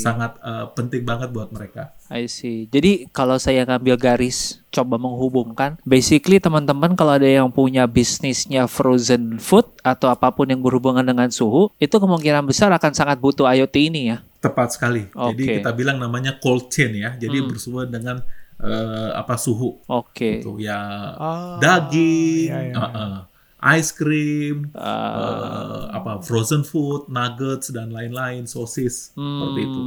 sangat 0.02 0.34
eh, 0.42 0.66
penting 0.74 1.07
banget 1.07 1.30
buat 1.30 1.54
mereka. 1.54 1.94
I 2.11 2.26
see. 2.26 2.66
Jadi 2.66 3.07
kalau 3.14 3.38
saya 3.38 3.62
ngambil 3.62 3.94
garis 3.94 4.62
coba 4.74 4.98
menghubungkan, 4.98 5.78
basically 5.86 6.42
teman-teman 6.42 6.98
kalau 6.98 7.14
ada 7.14 7.26
yang 7.26 7.46
punya 7.54 7.86
bisnisnya 7.86 8.66
frozen 8.66 9.38
food 9.38 9.66
atau 9.86 10.11
apa 10.11 10.34
pun 10.34 10.50
yang 10.50 10.59
berhubungan 10.59 11.07
dengan 11.07 11.30
suhu, 11.30 11.70
itu 11.78 11.94
kemungkinan 11.94 12.42
besar 12.46 12.74
akan 12.74 12.92
sangat 12.94 13.22
butuh 13.22 13.46
IoT 13.46 13.76
ini 13.78 14.11
ya. 14.11 14.18
Tepat 14.42 14.74
sekali. 14.74 15.07
Jadi 15.11 15.42
Oke. 15.46 15.54
kita 15.62 15.70
bilang 15.70 16.02
namanya 16.02 16.34
cold 16.42 16.66
chain 16.70 16.94
ya. 16.98 17.14
Jadi 17.14 17.46
Hmm. 17.46 17.86
dengan 17.86 18.16
eh, 18.57 19.11
apa 19.12 19.36
suhu. 19.36 19.84
Oke. 19.84 20.40
Gitu 20.40 20.57
ya. 20.64 20.80
Ah, 21.20 21.61
Daging, 21.61 22.48
iya, 22.48 22.72
iya. 22.72 22.74
eh, 22.74 22.90
eh, 22.96 23.16
ice 23.74 23.90
cream, 23.90 24.70
Ah. 24.72 25.90
eh, 25.90 25.98
apa 25.98 26.22
frozen 26.22 26.62
food, 26.62 27.08
nuggets 27.08 27.68
dan 27.68 27.90
lain-lain, 27.90 28.46
sosis 28.46 29.10
seperti 29.10 29.60
itu. 29.60 29.80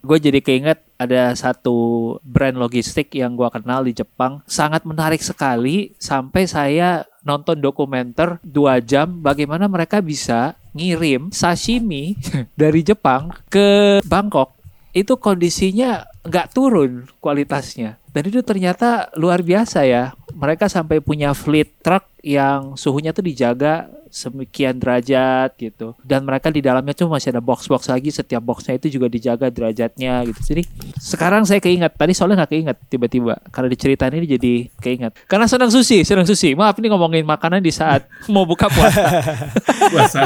Gue 0.00 0.18
jadi 0.18 0.40
keinget 0.40 0.82
ada 0.96 1.32
satu 1.32 1.78
brand 2.20 2.58
logistik 2.58 3.14
yang 3.14 3.32
gue 3.32 3.48
kenal 3.48 3.82
di 3.82 3.94
Jepang 3.94 4.42
sangat 4.44 4.84
menarik 4.84 5.20
sekali 5.20 5.96
sampai 5.96 6.44
saya 6.44 7.08
nonton 7.20 7.56
dokumenter 7.56 8.40
dua 8.40 8.80
jam 8.80 9.20
bagaimana 9.20 9.64
mereka 9.64 10.00
bisa 10.00 10.56
ngirim 10.72 11.28
sashimi 11.30 12.16
dari 12.60 12.80
Jepang 12.80 13.32
ke 13.48 14.00
Bangkok 14.04 14.59
itu 14.90 15.14
kondisinya 15.16 16.06
nggak 16.26 16.52
turun 16.52 17.06
kualitasnya. 17.22 17.96
Dan 18.10 18.26
itu 18.26 18.42
ternyata 18.42 19.06
luar 19.14 19.38
biasa 19.40 19.86
ya. 19.86 20.10
Mereka 20.34 20.66
sampai 20.66 20.98
punya 20.98 21.30
fleet 21.30 21.78
truck 21.78 22.10
yang 22.26 22.74
suhunya 22.74 23.14
tuh 23.14 23.22
dijaga 23.22 23.86
semikian 24.10 24.82
derajat 24.82 25.54
gitu. 25.54 25.94
Dan 26.02 26.26
mereka 26.26 26.50
di 26.50 26.58
dalamnya 26.58 26.90
tuh 26.90 27.06
masih 27.06 27.30
ada 27.30 27.38
box-box 27.38 27.86
lagi. 27.86 28.10
Setiap 28.10 28.42
boxnya 28.42 28.74
itu 28.82 28.98
juga 28.98 29.06
dijaga 29.06 29.46
derajatnya 29.46 30.26
gitu. 30.26 30.42
Jadi 30.42 30.62
sekarang 30.98 31.46
saya 31.46 31.62
keinget. 31.62 31.94
Tadi 31.94 32.10
soalnya 32.10 32.42
nggak 32.42 32.50
keinget 32.50 32.76
tiba-tiba. 32.90 33.38
Karena 33.54 33.70
diceritain 33.70 34.10
ini 34.10 34.26
jadi 34.26 34.52
keinget. 34.82 35.14
Karena 35.30 35.46
senang 35.46 35.70
sushi 35.70 36.02
senang 36.02 36.26
sushi. 36.26 36.58
Maaf 36.58 36.74
ini 36.82 36.90
ngomongin 36.90 37.22
makanan 37.22 37.62
di 37.62 37.70
saat 37.70 38.10
mau 38.26 38.42
buka 38.42 38.66
puasa. 38.66 39.06
Puasa. 39.94 40.22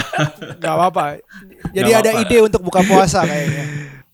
Gak 0.56 0.72
apa-apa. 0.72 1.20
Jadi 1.76 1.88
Nggak 1.92 2.00
ada 2.00 2.10
apa-apa. 2.16 2.28
ide 2.32 2.36
untuk 2.40 2.60
buka 2.64 2.80
puasa 2.80 3.24
kayaknya. 3.28 3.64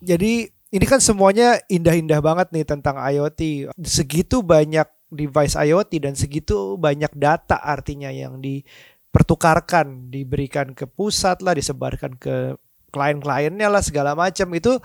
Jadi 0.00 0.48
ini 0.50 0.84
kan 0.86 1.02
semuanya 1.02 1.58
indah-indah 1.66 2.20
banget 2.22 2.48
nih 2.54 2.66
tentang 2.66 2.96
IoT. 2.96 3.72
Segitu 3.82 4.40
banyak 4.40 4.86
device 5.10 5.58
IoT 5.58 5.92
dan 5.98 6.14
segitu 6.14 6.78
banyak 6.78 7.10
data 7.18 7.58
artinya 7.58 8.08
yang 8.08 8.38
dipertukarkan, 8.38 10.08
diberikan 10.08 10.72
ke 10.72 10.86
pusat 10.86 11.42
lah, 11.42 11.58
disebarkan 11.58 12.14
ke 12.16 12.54
klien-kliennya 12.94 13.66
lah 13.70 13.82
segala 13.82 14.14
macam 14.14 14.50
itu 14.54 14.78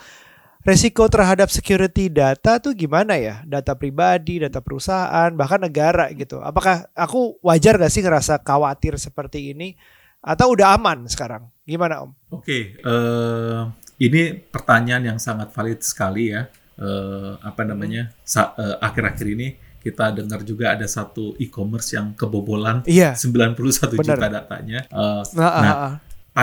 resiko 0.66 1.05
terhadap 1.05 1.53
security 1.53 2.09
data 2.09 2.57
tuh 2.57 2.74
gimana 2.74 3.22
ya? 3.22 3.45
Data 3.45 3.78
pribadi, 3.78 4.41
data 4.41 4.66
perusahaan, 4.66 5.30
bahkan 5.38 5.61
negara 5.61 6.09
gitu. 6.18 6.41
Apakah 6.41 6.89
aku 6.97 7.38
wajar 7.45 7.78
gak 7.78 7.93
sih 7.93 8.01
ngerasa 8.01 8.41
khawatir 8.41 8.97
seperti 8.97 9.53
ini? 9.53 9.78
Atau 10.26 10.57
udah 10.57 10.74
aman 10.74 11.05
sekarang? 11.05 11.53
Gimana 11.70 12.01
Om? 12.01 12.11
Oke, 12.34 12.82
eh, 12.82 13.61
ini 13.98 14.22
pertanyaan 14.36 15.16
yang 15.16 15.20
sangat 15.20 15.52
valid 15.52 15.80
sekali 15.80 16.32
ya. 16.32 16.48
Eh, 16.76 17.32
apa 17.39 17.64
namanya? 17.64 18.12
sa- 18.22 18.52
eh, 18.56 18.76
Akhir-akhir 18.84 19.28
ini 19.32 19.48
kita 19.80 20.12
dengar 20.12 20.41
juga 20.41 20.76
ada 20.76 20.84
satu 20.86 21.38
e-commerce 21.38 21.93
yang 21.93 22.12
kebobolan 22.12 22.84
Iya. 22.84 23.16
91 23.16 23.96
Benar. 23.96 24.18
juta 24.20 24.28
datanya. 24.28 24.80
Eh, 24.84 25.22
Nah, 25.34 25.48
ah, 25.48 25.62
nah, 25.62 25.76
ah. 25.78 25.93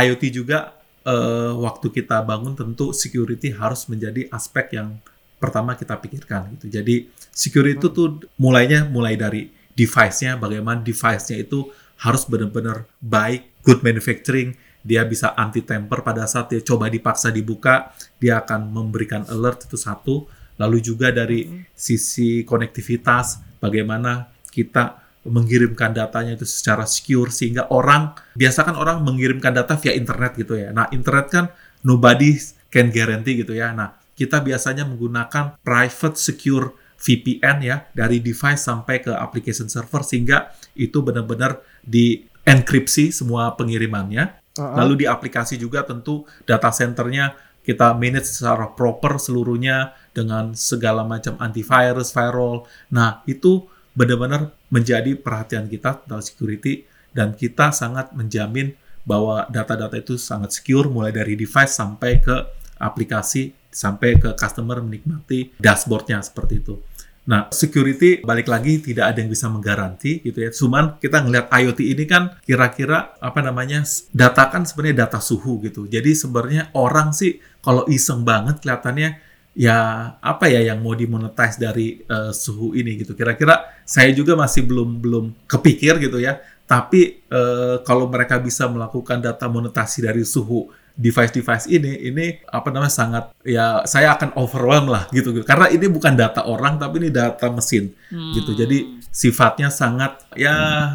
IoT 0.00 0.32
juga 0.32 0.72
eh, 1.02 1.52
waktu 1.52 1.90
kita 1.90 2.22
bangun 2.22 2.54
tentu 2.54 2.94
security 2.94 3.50
harus 3.50 3.90
menjadi 3.90 4.30
aspek 4.30 4.70
yang 4.72 5.02
pertama 5.36 5.74
kita 5.74 5.98
pikirkan 5.98 6.54
gitu. 6.54 6.70
Jadi 6.70 7.10
security 7.28 7.74
itu 7.76 7.88
tuh 7.90 8.08
mulainya 8.38 8.86
mulai 8.86 9.18
dari 9.18 9.50
device-nya, 9.74 10.38
bagaimana 10.38 10.78
device-nya 10.78 11.42
itu 11.42 11.66
harus 11.98 12.22
benar-benar 12.24 12.86
baik, 12.98 13.50
good 13.66 13.82
manufacturing, 13.82 14.54
dia 14.82 15.06
bisa 15.06 15.32
anti 15.38 15.62
tamper 15.62 16.02
pada 16.02 16.26
saat 16.26 16.50
dia 16.50 16.60
coba 16.62 16.90
dipaksa 16.90 17.30
dibuka, 17.30 17.94
dia 18.18 18.42
akan 18.42 18.70
memberikan 18.70 19.22
alert 19.30 19.70
itu 19.70 19.78
satu. 19.78 20.26
Lalu 20.58 20.78
juga 20.84 21.10
dari 21.10 21.48
sisi 21.72 22.44
konektivitas, 22.44 23.58
bagaimana 23.62 24.28
kita 24.52 25.00
mengirimkan 25.22 25.94
datanya 25.94 26.34
itu 26.34 26.42
secara 26.42 26.82
secure 26.82 27.30
sehingga 27.30 27.70
orang 27.70 28.10
biasa 28.34 28.66
kan 28.66 28.74
orang 28.74 29.06
mengirimkan 29.06 29.54
data 29.54 29.78
via 29.78 29.94
internet 29.94 30.34
gitu 30.34 30.58
ya. 30.58 30.74
Nah, 30.74 30.90
internet 30.90 31.26
kan 31.30 31.44
nobody 31.86 32.34
can 32.68 32.90
guarantee 32.90 33.38
gitu 33.38 33.54
ya. 33.54 33.70
Nah, 33.70 33.94
kita 34.18 34.42
biasanya 34.42 34.82
menggunakan 34.82 35.62
private 35.62 36.18
secure 36.18 36.74
VPN 37.02 37.56
ya 37.66 37.76
dari 37.94 38.22
device 38.22 38.62
sampai 38.62 39.02
ke 39.02 39.10
application 39.10 39.66
server 39.66 40.06
sehingga 40.06 40.54
itu 40.78 41.02
benar-benar 41.02 41.62
di 41.82 42.26
enkripsi 42.42 43.14
semua 43.14 43.54
pengirimannya. 43.54 44.41
Lalu 44.58 45.04
di 45.04 45.06
aplikasi 45.08 45.56
juga 45.56 45.80
tentu 45.86 46.28
data 46.44 46.68
centernya 46.68 47.32
kita 47.62 47.94
manage 47.94 48.26
secara 48.26 48.68
proper 48.74 49.16
seluruhnya 49.22 49.94
dengan 50.10 50.52
segala 50.52 51.06
macam 51.06 51.38
antivirus, 51.38 52.10
firewall. 52.10 52.66
Nah, 52.90 53.22
itu 53.24 53.64
benar-benar 53.94 54.50
menjadi 54.68 55.14
perhatian 55.14 55.70
kita 55.70 56.04
tentang 56.04 56.20
security 56.20 56.84
dan 57.14 57.32
kita 57.38 57.70
sangat 57.70 58.10
menjamin 58.12 58.74
bahwa 59.06 59.46
data-data 59.50 59.98
itu 59.98 60.18
sangat 60.18 60.54
secure 60.58 60.90
mulai 60.90 61.14
dari 61.14 61.38
device 61.38 61.74
sampai 61.74 62.22
ke 62.22 62.36
aplikasi 62.82 63.54
sampai 63.72 64.20
ke 64.20 64.36
customer 64.36 64.84
menikmati 64.84 65.54
dashboardnya 65.56 66.20
seperti 66.20 66.60
itu. 66.60 66.76
Nah, 67.22 67.46
security 67.54 68.18
balik 68.26 68.50
lagi 68.50 68.82
tidak 68.82 69.14
ada 69.14 69.22
yang 69.22 69.30
bisa 69.30 69.46
menggaranti 69.46 70.26
gitu 70.26 70.42
ya. 70.42 70.50
Cuman 70.50 70.98
kita 70.98 71.22
ngelihat 71.22 71.46
IoT 71.54 71.80
ini 71.94 72.04
kan 72.10 72.34
kira-kira 72.42 73.14
apa 73.22 73.38
namanya 73.38 73.86
data 74.10 74.50
kan 74.50 74.66
sebenarnya 74.66 75.06
data 75.06 75.22
suhu 75.22 75.62
gitu. 75.62 75.86
Jadi 75.86 76.18
sebenarnya 76.18 76.74
orang 76.74 77.14
sih 77.14 77.38
kalau 77.62 77.86
iseng 77.86 78.26
banget 78.26 78.58
kelihatannya 78.58 79.22
ya 79.54 79.78
apa 80.18 80.50
ya 80.50 80.66
yang 80.74 80.82
mau 80.82 80.98
dimonetize 80.98 81.62
dari 81.62 82.02
eh, 82.02 82.32
suhu 82.34 82.74
ini 82.74 82.98
gitu. 82.98 83.14
Kira-kira 83.14 83.70
saya 83.86 84.10
juga 84.10 84.34
masih 84.34 84.66
belum 84.66 84.98
belum 84.98 85.24
kepikir 85.46 86.02
gitu 86.02 86.18
ya. 86.18 86.42
Tapi 86.66 87.22
eh, 87.30 87.76
kalau 87.86 88.10
mereka 88.10 88.42
bisa 88.42 88.66
melakukan 88.66 89.22
data 89.22 89.46
monetasi 89.46 90.02
dari 90.02 90.26
suhu 90.26 90.81
device-device 90.96 91.66
ini, 91.72 92.08
ini 92.12 92.40
apa 92.48 92.68
namanya 92.68 92.92
sangat 92.92 93.24
ya 93.42 93.82
saya 93.88 94.12
akan 94.14 94.36
overwhelm 94.36 94.92
lah 94.92 95.08
gitu, 95.10 95.32
karena 95.42 95.72
ini 95.72 95.88
bukan 95.88 96.14
data 96.14 96.44
orang 96.44 96.76
tapi 96.76 97.02
ini 97.02 97.08
data 97.08 97.48
mesin 97.48 97.92
gitu. 98.10 98.52
Jadi 98.52 99.02
sifatnya 99.12 99.68
sangat 99.68 100.24
ya 100.36 100.52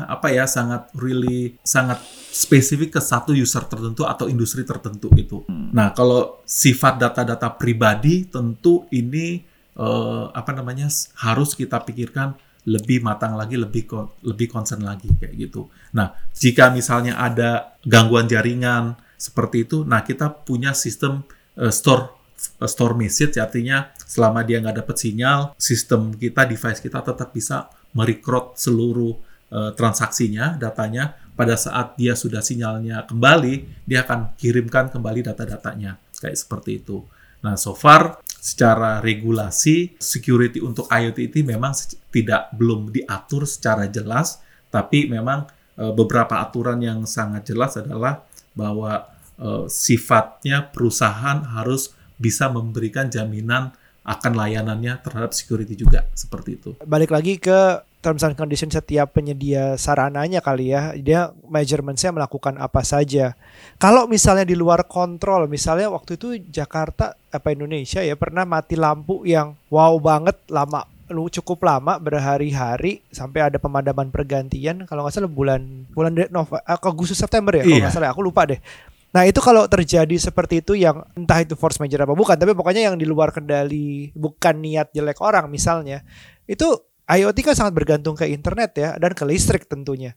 apa 0.10 0.34
ya 0.34 0.50
sangat 0.50 0.89
really 0.98 1.58
sangat 1.62 2.02
spesifik 2.34 2.98
ke 2.98 3.02
satu 3.02 3.34
user 3.34 3.66
tertentu 3.66 4.06
atau 4.06 4.26
industri 4.30 4.66
tertentu 4.66 5.10
itu. 5.18 5.45
Nah, 5.50 5.93
kalau 5.93 6.41
sifat 6.45 7.02
data-data 7.02 7.50
pribadi 7.54 8.30
tentu 8.30 8.86
ini 8.93 9.41
eh, 9.78 10.26
apa 10.34 10.52
namanya 10.54 10.89
harus 11.22 11.58
kita 11.58 11.82
pikirkan 11.82 12.38
lebih 12.68 13.00
matang 13.00 13.39
lagi, 13.39 13.56
lebih 13.56 13.88
lebih 14.28 14.52
concern 14.52 14.84
lagi 14.84 15.08
kayak 15.18 15.34
gitu. 15.39 15.72
Nah, 15.95 16.14
jika 16.36 16.68
misalnya 16.68 17.16
ada 17.16 17.80
gangguan 17.88 18.28
jaringan 18.28 19.00
seperti 19.18 19.65
itu, 19.65 19.82
nah 19.82 20.05
kita 20.05 20.30
punya 20.30 20.78
sistem 20.78 21.26
eh, 21.57 21.74
store 21.74 22.13
eh, 22.61 22.70
store 22.70 22.93
message 22.93 23.41
artinya 23.41 23.89
selama 23.97 24.45
dia 24.45 24.61
nggak 24.61 24.86
dapat 24.86 24.95
sinyal, 25.01 25.57
sistem 25.57 26.13
kita, 26.13 26.45
device 26.45 26.80
kita 26.80 27.01
tetap 27.01 27.34
bisa 27.34 27.68
merekrut 27.97 28.55
seluruh 28.61 29.18
eh, 29.51 29.72
transaksinya, 29.74 30.55
datanya. 30.55 31.18
Pada 31.38 31.53
saat 31.53 31.93
dia 32.01 32.18
sudah 32.18 32.41
sinyalnya 32.41 33.05
kembali, 33.05 33.86
dia 33.86 34.01
akan 34.01 34.34
kirimkan 34.41 34.89
kembali 34.89 35.22
data-datanya 35.22 36.01
kayak 36.18 36.34
seperti 36.34 36.82
itu. 36.82 37.05
Nah, 37.45 37.53
so 37.53 37.78
far 37.78 38.18
secara 38.26 38.97
regulasi 39.05 40.01
security 40.01 40.57
untuk 40.57 40.89
IoT 40.89 41.30
itu 41.30 41.45
memang 41.45 41.78
tidak 42.09 42.49
belum 42.57 42.89
diatur 42.89 43.45
secara 43.45 43.86
jelas, 43.86 44.41
tapi 44.74 45.05
memang 45.05 45.45
beberapa 45.93 46.41
aturan 46.41 46.82
yang 46.82 47.05
sangat 47.05 47.53
jelas 47.53 47.78
adalah 47.78 48.26
bahwa 48.58 49.05
eh, 49.38 49.66
sifatnya 49.70 50.74
perusahaan 50.74 51.45
harus 51.53 51.93
bisa 52.18 52.49
memberikan 52.49 53.14
jaminan 53.14 53.70
akan 54.08 54.34
layanannya 54.39 55.03
terhadap 55.03 55.36
security 55.36 55.76
juga 55.78 56.08
seperti 56.16 56.58
itu. 56.58 56.70
balik 56.88 57.12
lagi 57.12 57.38
ke 57.38 57.84
terms 57.99 58.24
and 58.24 58.39
condition 58.39 58.72
setiap 58.72 59.12
penyedia 59.12 59.76
sarananya 59.76 60.39
kali 60.39 60.72
ya 60.72 60.95
dia 60.95 61.36
measurementsnya 61.43 62.16
melakukan 62.16 62.55
apa 62.55 62.88
saja 62.88 63.36
kalau 63.76 64.08
misalnya 64.08 64.47
di 64.47 64.55
luar 64.55 64.88
kontrol 64.88 65.51
misalnya 65.51 65.91
waktu 65.91 66.16
itu 66.16 66.39
Jakarta 66.47 67.20
apa 67.28 67.51
Indonesia 67.51 67.99
ya 67.99 68.16
pernah 68.16 68.47
mati 68.47 68.80
lampu 68.80 69.28
yang 69.28 69.60
wow 69.68 69.99
banget 69.99 70.39
lama 70.47 70.88
lu 71.08 71.32
cukup 71.32 71.64
lama 71.64 71.95
berhari-hari 71.97 72.99
sampai 73.10 73.47
ada 73.47 73.58
pemadaman 73.58 74.12
pergantian 74.12 74.84
kalau 74.84 75.08
nggak 75.08 75.16
salah 75.16 75.32
bulan 75.32 75.88
bulan 75.91 76.12
Nova 76.28 76.60
eh, 76.60 76.80
Agustus 76.84 77.16
September 77.18 77.55
ya 77.55 77.64
kalau 77.64 77.76
Iya. 77.76 77.84
nggak 77.88 77.95
salah 77.95 78.10
aku 78.12 78.22
lupa 78.24 78.43
deh 78.45 78.60
Nah 79.08 79.24
itu 79.24 79.39
kalau 79.39 79.64
terjadi 79.72 80.14
seperti 80.20 80.60
itu 80.62 80.76
yang 80.76 81.01
entah 81.16 81.39
itu 81.39 81.55
force 81.55 81.80
major 81.80 82.03
apa 82.03 82.12
bukan, 82.12 82.36
tapi 82.36 82.51
pokoknya 82.51 82.91
yang 82.91 82.99
di 82.99 83.08
luar 83.08 83.32
kendali 83.32 84.12
bukan 84.14 84.60
niat 84.60 84.91
jelek 84.91 85.24
orang 85.24 85.47
misalnya, 85.47 86.03
itu 86.43 86.68
IoT 87.08 87.39
kan 87.39 87.55
sangat 87.55 87.74
bergantung 87.74 88.20
ke 88.20 88.28
internet 88.28 88.76
ya 88.76 88.89
dan 88.99 89.16
ke 89.16 89.24
listrik 89.24 89.64
tentunya. 89.66 90.14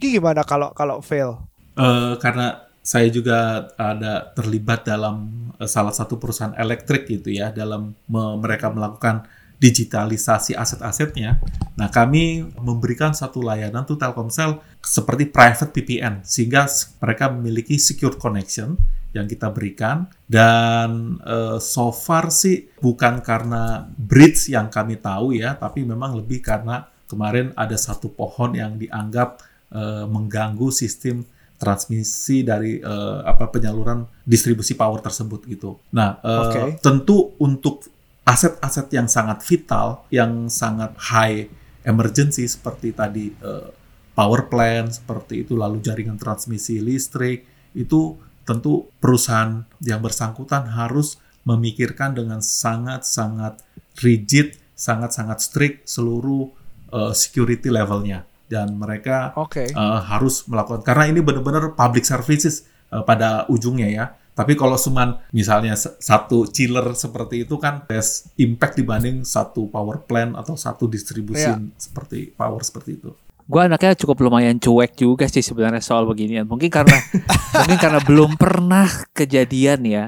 Ini 0.00 0.18
gimana 0.18 0.40
kalau 0.42 0.72
kalau 0.72 1.04
fail? 1.04 1.36
Eh, 1.76 2.16
karena 2.16 2.64
saya 2.80 3.12
juga 3.12 3.70
ada 3.76 4.32
terlibat 4.32 4.88
dalam 4.88 5.30
eh, 5.60 5.68
salah 5.68 5.92
satu 5.92 6.16
perusahaan 6.16 6.56
elektrik 6.56 7.06
gitu 7.06 7.28
ya 7.28 7.52
dalam 7.52 7.92
me- 8.08 8.36
mereka 8.40 8.72
melakukan 8.72 9.28
digitalisasi 9.60 10.56
aset-asetnya. 10.56 11.36
Nah, 11.76 11.92
kami 11.92 12.48
memberikan 12.64 13.12
satu 13.12 13.44
layanan 13.44 13.84
tuh 13.84 14.00
Telkomsel 14.00 14.56
seperti 14.80 15.28
private 15.28 15.68
VPN 15.76 16.24
sehingga 16.24 16.64
mereka 17.04 17.28
memiliki 17.28 17.76
secure 17.76 18.16
connection 18.16 18.80
yang 19.12 19.28
kita 19.28 19.52
berikan 19.52 20.08
dan 20.24 21.20
eh, 21.20 21.58
so 21.60 21.92
far 21.92 22.32
sih 22.32 22.72
bukan 22.80 23.20
karena 23.20 23.84
bridge 23.84 24.48
yang 24.48 24.72
kami 24.72 24.96
tahu 24.96 25.36
ya, 25.36 25.52
tapi 25.60 25.84
memang 25.84 26.16
lebih 26.16 26.40
karena 26.40 26.88
kemarin 27.04 27.52
ada 27.52 27.76
satu 27.76 28.08
pohon 28.08 28.56
yang 28.56 28.80
dianggap 28.80 29.44
eh, 29.76 30.08
mengganggu 30.08 30.72
sistem 30.72 31.20
transmisi 31.60 32.40
dari 32.40 32.80
eh, 32.80 33.18
apa 33.28 33.52
penyaluran 33.52 34.08
distribusi 34.24 34.72
power 34.72 35.04
tersebut 35.04 35.44
gitu. 35.44 35.76
Nah, 35.92 36.16
eh, 36.24 36.40
Oke. 36.48 36.60
tentu 36.80 37.36
untuk 37.36 37.84
aset-aset 38.24 38.88
yang 38.94 39.08
sangat 39.10 39.42
vital, 39.44 40.04
yang 40.12 40.46
sangat 40.52 40.94
high 41.12 41.48
emergency 41.84 42.46
seperti 42.46 42.92
tadi 42.92 43.32
eh, 43.32 43.68
power 44.14 44.46
plant 44.52 44.92
seperti 44.92 45.48
itu, 45.48 45.56
lalu 45.56 45.80
jaringan 45.80 46.20
transmisi 46.20 46.78
listrik 46.78 47.46
itu 47.72 48.18
tentu 48.44 48.90
perusahaan 48.98 49.62
yang 49.84 50.02
bersangkutan 50.02 50.68
harus 50.74 51.16
memikirkan 51.46 52.12
dengan 52.12 52.44
sangat-sangat 52.44 53.62
rigid, 54.04 54.58
sangat-sangat 54.76 55.38
strict 55.40 55.76
seluruh 55.88 56.52
eh, 56.92 57.12
security 57.16 57.72
levelnya 57.72 58.28
dan 58.50 58.74
mereka 58.74 59.30
Oke. 59.38 59.70
uh, 59.70 60.02
harus 60.02 60.42
melakukan 60.50 60.82
karena 60.82 61.06
ini 61.06 61.22
benar-benar 61.22 61.78
public 61.78 62.02
services 62.02 62.66
uh, 62.90 63.06
pada 63.06 63.46
ujungnya 63.46 63.86
ya. 63.86 64.04
Tapi 64.40 64.56
kalau 64.56 64.80
cuman 64.80 65.20
misalnya 65.36 65.76
satu 65.76 66.48
chiller 66.48 66.96
seperti 66.96 67.44
itu 67.44 67.60
kan 67.60 67.84
less 67.92 68.32
impact 68.40 68.80
dibanding 68.80 69.20
satu 69.20 69.68
power 69.68 70.00
plant 70.08 70.32
atau 70.32 70.56
satu 70.56 70.88
distribusi 70.88 71.44
Iya. 71.44 71.60
seperti 71.76 72.32
power 72.32 72.64
seperti 72.64 72.96
itu. 72.96 73.12
Gue 73.44 73.68
anaknya 73.68 73.92
cukup 74.00 74.24
lumayan 74.24 74.56
cuek 74.56 74.96
juga 74.96 75.28
sih 75.28 75.44
sebenarnya 75.44 75.84
soal 75.84 76.08
beginian. 76.08 76.48
Mungkin 76.48 76.72
karena 76.72 76.96
mungkin 77.60 77.76
karena 77.76 78.00
belum 78.00 78.40
pernah 78.40 78.88
kejadian 79.12 79.84
ya. 79.84 80.04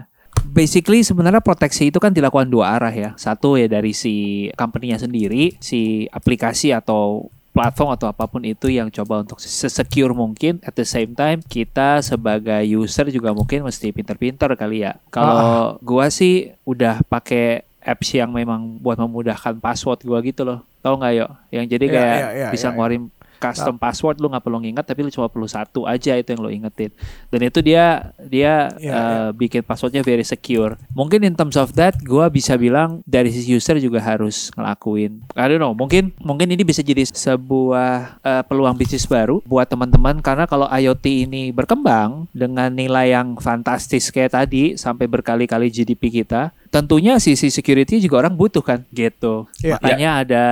Basically 0.48 1.04
sebenarnya 1.04 1.44
proteksi 1.44 1.92
itu 1.92 2.00
kan 2.00 2.16
dilakukan 2.16 2.48
dua 2.48 2.80
arah 2.80 2.94
ya. 2.94 3.10
Satu 3.20 3.60
ya 3.60 3.68
dari 3.68 3.92
si 3.92 4.48
company-nya 4.56 4.96
sendiri, 4.96 5.60
si 5.60 6.08
aplikasi 6.08 6.72
atau 6.72 7.28
platform 7.52 7.92
atau 7.92 8.08
apa 8.08 8.24
pun 8.24 8.40
itu 8.42 8.72
yang 8.72 8.88
coba 8.88 9.20
untuk 9.20 9.36
sesecure 9.36 10.16
mungkin 10.16 10.56
at 10.64 10.72
the 10.72 10.88
same 10.88 11.12
time 11.12 11.44
kita 11.44 12.00
sebagai 12.00 12.64
user 12.64 13.12
juga 13.12 13.36
mungkin 13.36 13.68
mesti 13.68 13.92
pinter-pinter 13.92 14.56
kali 14.56 14.88
ya. 14.88 14.96
Kalau 15.12 15.76
gua 15.84 16.08
sih 16.08 16.56
udah 16.64 17.04
pakai 17.04 17.62
apps 17.84 18.16
yang 18.16 18.32
memang 18.32 18.80
buat 18.80 18.96
memudahkan 18.96 19.60
password 19.60 20.00
gua 20.02 20.18
gitu 20.24 20.48
loh. 20.48 20.64
Tau 20.80 20.96
nggak 20.96 21.12
yo? 21.12 21.28
Yang 21.52 21.66
jadi 21.76 21.84
Iya, 21.86 21.94
kayak 21.94 22.16
iya, 22.18 22.28
iya, 22.32 22.48
bisa 22.50 22.66
iya, 22.66 22.72
ngeluarin 22.74 23.04
custom 23.42 23.74
password 23.74 24.22
lu 24.22 24.30
nggak 24.30 24.44
perlu 24.46 24.62
nginget 24.62 24.86
tapi 24.86 25.02
lu 25.02 25.10
cuma 25.10 25.26
perlu 25.26 25.50
satu 25.50 25.82
aja 25.90 26.14
itu 26.14 26.30
yang 26.30 26.40
lu 26.40 26.50
ingetin. 26.54 26.94
Dan 27.26 27.40
itu 27.42 27.58
dia 27.58 28.14
dia 28.22 28.70
Iya, 28.78 28.94
uh, 28.94 29.28
bikin 29.34 29.66
passwordnya 29.66 30.06
very 30.06 30.22
secure. 30.22 30.78
Mungkin 30.94 31.26
in 31.26 31.34
terms 31.34 31.58
of 31.58 31.74
that 31.74 31.98
gua 32.06 32.30
bisa 32.30 32.54
bilang 32.54 33.02
dari 33.02 33.34
sisi 33.34 33.50
user 33.50 33.82
juga 33.82 33.98
harus 33.98 34.54
ngelakuin. 34.54 35.24
I 35.34 35.46
don't 35.50 35.58
know 35.58 35.74
mungkin 35.74 36.14
mungkin 36.22 36.52
ini 36.54 36.62
bisa 36.62 36.84
jadi 36.84 37.02
sebuah 37.08 38.22
uh, 38.22 38.42
peluang 38.46 38.78
bisnis 38.78 39.08
baru 39.08 39.42
buat 39.42 39.66
teman-teman 39.66 40.22
karena 40.22 40.44
kalau 40.46 40.70
IoT 40.70 41.26
ini 41.26 41.50
berkembang 41.50 42.30
dengan 42.30 42.70
nilai 42.70 43.16
yang 43.16 43.34
fantastis 43.40 44.12
kayak 44.14 44.36
tadi 44.36 44.78
sampai 44.78 45.10
berkali-kali 45.10 45.72
GDP 45.72 46.22
kita 46.22 46.54
tentunya 46.72 47.20
sisi 47.20 47.52
security 47.52 48.00
juga 48.00 48.24
orang 48.24 48.32
butuh 48.32 48.64
kan 48.64 48.80
gitu. 48.90 49.44
Iya. 49.60 49.76
makanya 49.76 50.10
ada 50.24 50.44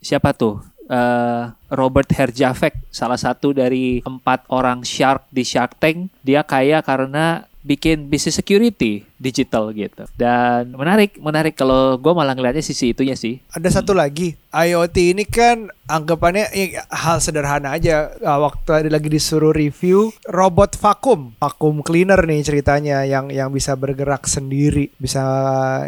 siapa 0.00 0.32
tuh? 0.32 0.64
Eh, 0.86 1.42
Robert 1.70 2.10
Herjavec 2.12 2.74
salah 2.90 3.18
satu 3.18 3.50
dari 3.50 4.00
empat 4.04 4.46
orang 4.52 4.86
shark 4.86 5.26
di 5.30 5.42
Shark 5.42 5.78
Tank 5.82 6.10
dia 6.22 6.46
kaya 6.46 6.82
karena 6.82 7.44
bikin 7.66 8.06
bisnis 8.06 8.38
security 8.38 9.02
digital 9.18 9.74
gitu. 9.74 10.06
Dan 10.14 10.78
menarik 10.78 11.18
menarik. 11.18 11.58
Kalau 11.58 11.98
gue 11.98 12.12
malah 12.14 12.38
ngeliatnya 12.38 12.62
sisi 12.62 12.94
itunya 12.94 13.18
sih. 13.18 13.42
Ada 13.50 13.82
satu 13.82 13.90
lagi, 13.90 14.38
IoT 14.54 14.96
ini 15.18 15.24
kan 15.26 15.66
anggapannya 15.90 16.46
ya, 16.54 16.86
hal 16.94 17.18
sederhana 17.18 17.74
aja. 17.74 18.14
Ah, 18.22 18.38
Waktu 18.38 18.86
ada 18.86 18.88
lagi 18.94 19.10
disuruh 19.10 19.50
review 19.50 20.14
robot 20.30 20.78
vakum, 20.78 21.34
vakum 21.42 21.82
cleaner 21.82 22.22
nih 22.22 22.46
ceritanya 22.46 23.02
yang 23.02 23.34
yang 23.34 23.50
bisa 23.50 23.74
bergerak 23.74 24.30
sendiri, 24.30 24.94
bisa 25.02 25.24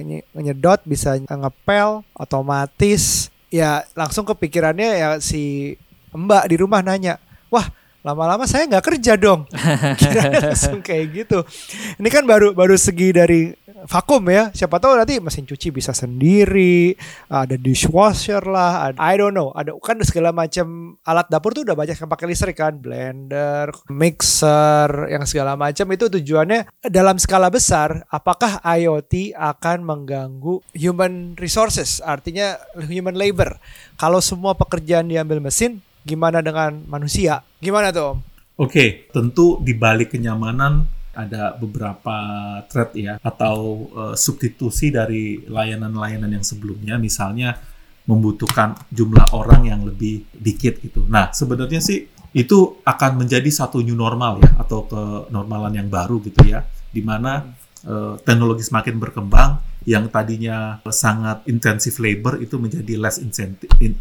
nye- 0.02 0.26
nyedot, 0.34 0.82
bisa 0.82 1.14
ngepel, 1.22 2.02
otomatis. 2.18 3.30
Ya 3.48 3.88
langsung 3.96 4.28
kepikirannya 4.28 5.00
ya 5.00 5.08
si 5.24 5.74
Mbak 6.12 6.44
di 6.52 6.56
rumah 6.60 6.80
nanya, 6.84 7.20
wah 7.48 7.68
lama-lama 8.06 8.46
saya 8.46 8.70
nggak 8.70 8.86
kerja 8.94 9.18
dong. 9.18 9.44
Kiranya 10.00 10.54
langsung 10.54 10.80
kayak 10.80 11.06
gitu. 11.12 11.38
Ini 11.98 12.08
kan 12.08 12.22
baru 12.24 12.54
baru 12.54 12.78
segi 12.78 13.10
dari 13.10 13.50
vakum 13.86 14.22
ya. 14.30 14.50
Siapa 14.54 14.78
tahu 14.78 14.98
nanti 14.98 15.18
mesin 15.18 15.46
cuci 15.46 15.70
bisa 15.70 15.90
sendiri, 15.94 16.94
ada 17.30 17.54
dishwasher 17.54 18.42
lah, 18.46 18.90
ada, 18.90 18.98
I 18.98 19.14
don't 19.18 19.34
know, 19.34 19.50
ada 19.54 19.74
kan 19.78 20.00
segala 20.02 20.34
macam 20.34 20.98
alat 21.02 21.26
dapur 21.30 21.54
tuh 21.54 21.62
udah 21.66 21.76
banyak 21.78 21.98
yang 21.98 22.10
pakai 22.10 22.26
listrik 22.26 22.58
kan, 22.58 22.78
blender, 22.78 23.70
mixer, 23.90 25.10
yang 25.12 25.22
segala 25.28 25.54
macam 25.54 25.86
itu 25.94 26.06
tujuannya 26.10 26.70
dalam 26.86 27.18
skala 27.20 27.52
besar. 27.52 28.06
Apakah 28.10 28.62
IoT 28.62 29.36
akan 29.36 29.84
mengganggu 29.84 30.62
human 30.74 31.38
resources, 31.38 32.00
artinya 32.02 32.58
human 32.88 33.14
labor? 33.14 33.58
Kalau 33.98 34.22
semua 34.22 34.54
pekerjaan 34.54 35.10
diambil 35.10 35.42
mesin, 35.42 35.82
gimana 36.08 36.40
dengan 36.40 36.80
manusia? 36.88 37.44
Gimana 37.60 37.92
tuh? 37.92 38.16
Oke, 38.56 39.06
tentu 39.12 39.60
di 39.60 39.76
balik 39.76 40.16
kenyamanan 40.16 40.88
ada 41.12 41.52
beberapa 41.58 42.16
threat 42.70 42.90
ya 42.96 43.14
atau 43.20 43.86
eh, 43.92 44.14
substitusi 44.16 44.88
dari 44.88 45.44
layanan-layanan 45.44 46.40
yang 46.40 46.46
sebelumnya 46.46 46.96
misalnya 46.96 47.58
membutuhkan 48.08 48.72
jumlah 48.88 49.36
orang 49.36 49.68
yang 49.68 49.84
lebih 49.84 50.24
dikit 50.32 50.80
gitu. 50.80 51.04
Nah, 51.04 51.28
sebenarnya 51.28 51.84
sih 51.84 52.08
itu 52.32 52.80
akan 52.80 53.24
menjadi 53.24 53.48
satu 53.52 53.84
new 53.84 53.96
normal 53.96 54.40
ya 54.40 54.52
atau 54.56 54.88
kenormalan 54.88 55.76
yang 55.76 55.88
baru 55.92 56.20
gitu 56.24 56.44
ya 56.48 56.64
di 56.88 57.04
mana 57.04 57.44
uh, 57.84 58.16
teknologi 58.20 58.64
semakin 58.64 58.96
berkembang 58.96 59.60
yang 59.88 60.08
tadinya 60.12 60.80
sangat 60.92 61.44
intensif 61.48 61.96
labor 61.96 62.40
itu 62.40 62.60
menjadi 62.60 63.00
less 63.00 63.20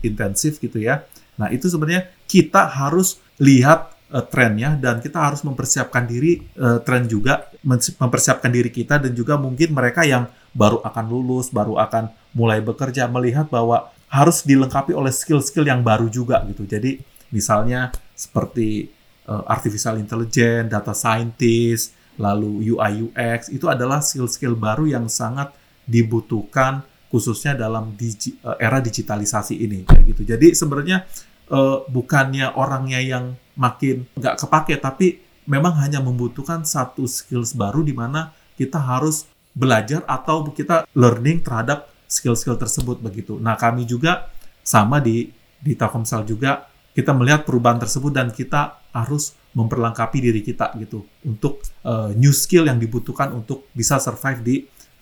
intensif 0.03 0.59
gitu 0.59 0.79
ya. 0.79 1.03
Nah, 1.37 1.47
itu 1.53 1.69
sebenarnya 1.69 2.09
kita 2.25 2.65
harus 2.67 3.21
lihat 3.37 3.93
uh, 4.11 4.25
trennya 4.25 4.75
dan 4.77 4.99
kita 4.99 5.21
harus 5.21 5.45
mempersiapkan 5.45 6.03
diri 6.09 6.41
uh, 6.57 6.81
tren 6.81 7.05
juga 7.05 7.47
mempersiapkan 8.01 8.49
diri 8.49 8.71
kita 8.71 8.97
dan 8.97 9.11
juga 9.13 9.35
mungkin 9.35 9.75
mereka 9.75 10.03
yang 10.07 10.27
baru 10.55 10.81
akan 10.81 11.05
lulus, 11.05 11.53
baru 11.53 11.77
akan 11.77 12.09
mulai 12.33 12.63
bekerja 12.63 13.05
melihat 13.05 13.47
bahwa 13.51 13.93
harus 14.07 14.41
dilengkapi 14.41 14.95
oleh 14.95 15.11
skill-skill 15.11 15.67
yang 15.67 15.83
baru 15.83 16.07
juga 16.07 16.41
gitu. 16.47 16.63
Jadi 16.63 16.97
misalnya 17.29 17.91
seperti 18.15 18.87
uh, 19.27 19.43
artificial 19.45 19.99
intelligence, 19.99 20.71
data 20.71 20.95
scientist, 20.95 21.93
lalu 22.17 22.73
UI 22.73 23.11
UX 23.11 23.53
itu 23.53 23.69
adalah 23.69 24.01
skill-skill 24.01 24.57
baru 24.57 24.89
yang 24.89 25.05
sangat 25.11 25.53
dibutuhkan 25.85 26.81
khususnya 27.07 27.55
dalam 27.55 27.95
digi, 27.95 28.35
era 28.59 28.83
digitalisasi 28.83 29.55
ini 29.55 29.87
kayak 29.87 30.03
gitu. 30.11 30.21
Jadi 30.27 30.51
sebenarnya 30.51 31.07
uh, 31.51 31.83
bukannya 31.87 32.53
orangnya 32.55 32.99
yang 32.99 33.35
makin 33.57 34.05
nggak 34.13 34.37
kepake 34.37 34.77
tapi 34.77 35.21
memang 35.47 35.79
hanya 35.79 36.03
membutuhkan 36.03 36.67
satu 36.67 37.07
skills 37.07 37.55
baru 37.55 37.81
di 37.81 37.95
mana 37.95 38.35
kita 38.59 38.77
harus 38.77 39.25
belajar 39.57 40.05
atau 40.05 40.45
kita 40.53 40.85
learning 40.93 41.41
terhadap 41.41 41.89
skill-skill 42.05 42.59
tersebut 42.59 43.01
begitu. 43.01 43.41
Nah, 43.41 43.57
kami 43.57 43.89
juga 43.89 44.29
sama 44.61 45.01
di 45.01 45.33
di 45.57 45.73
Telkomsel 45.73 46.27
juga 46.27 46.69
kita 46.93 47.13
melihat 47.13 47.45
perubahan 47.45 47.77
tersebut 47.77 48.09
dan 48.09 48.29
kita 48.33 48.81
harus 48.93 49.37
memperlengkapi 49.53 50.17
diri 50.17 50.41
kita 50.41 50.73
gitu 50.81 51.05
untuk 51.25 51.61
uh, 51.85 52.09
new 52.13 52.33
skill 52.33 52.65
yang 52.65 52.77
dibutuhkan 52.81 53.33
untuk 53.33 53.69
bisa 53.73 54.01
survive 54.01 54.41
di 54.41 54.55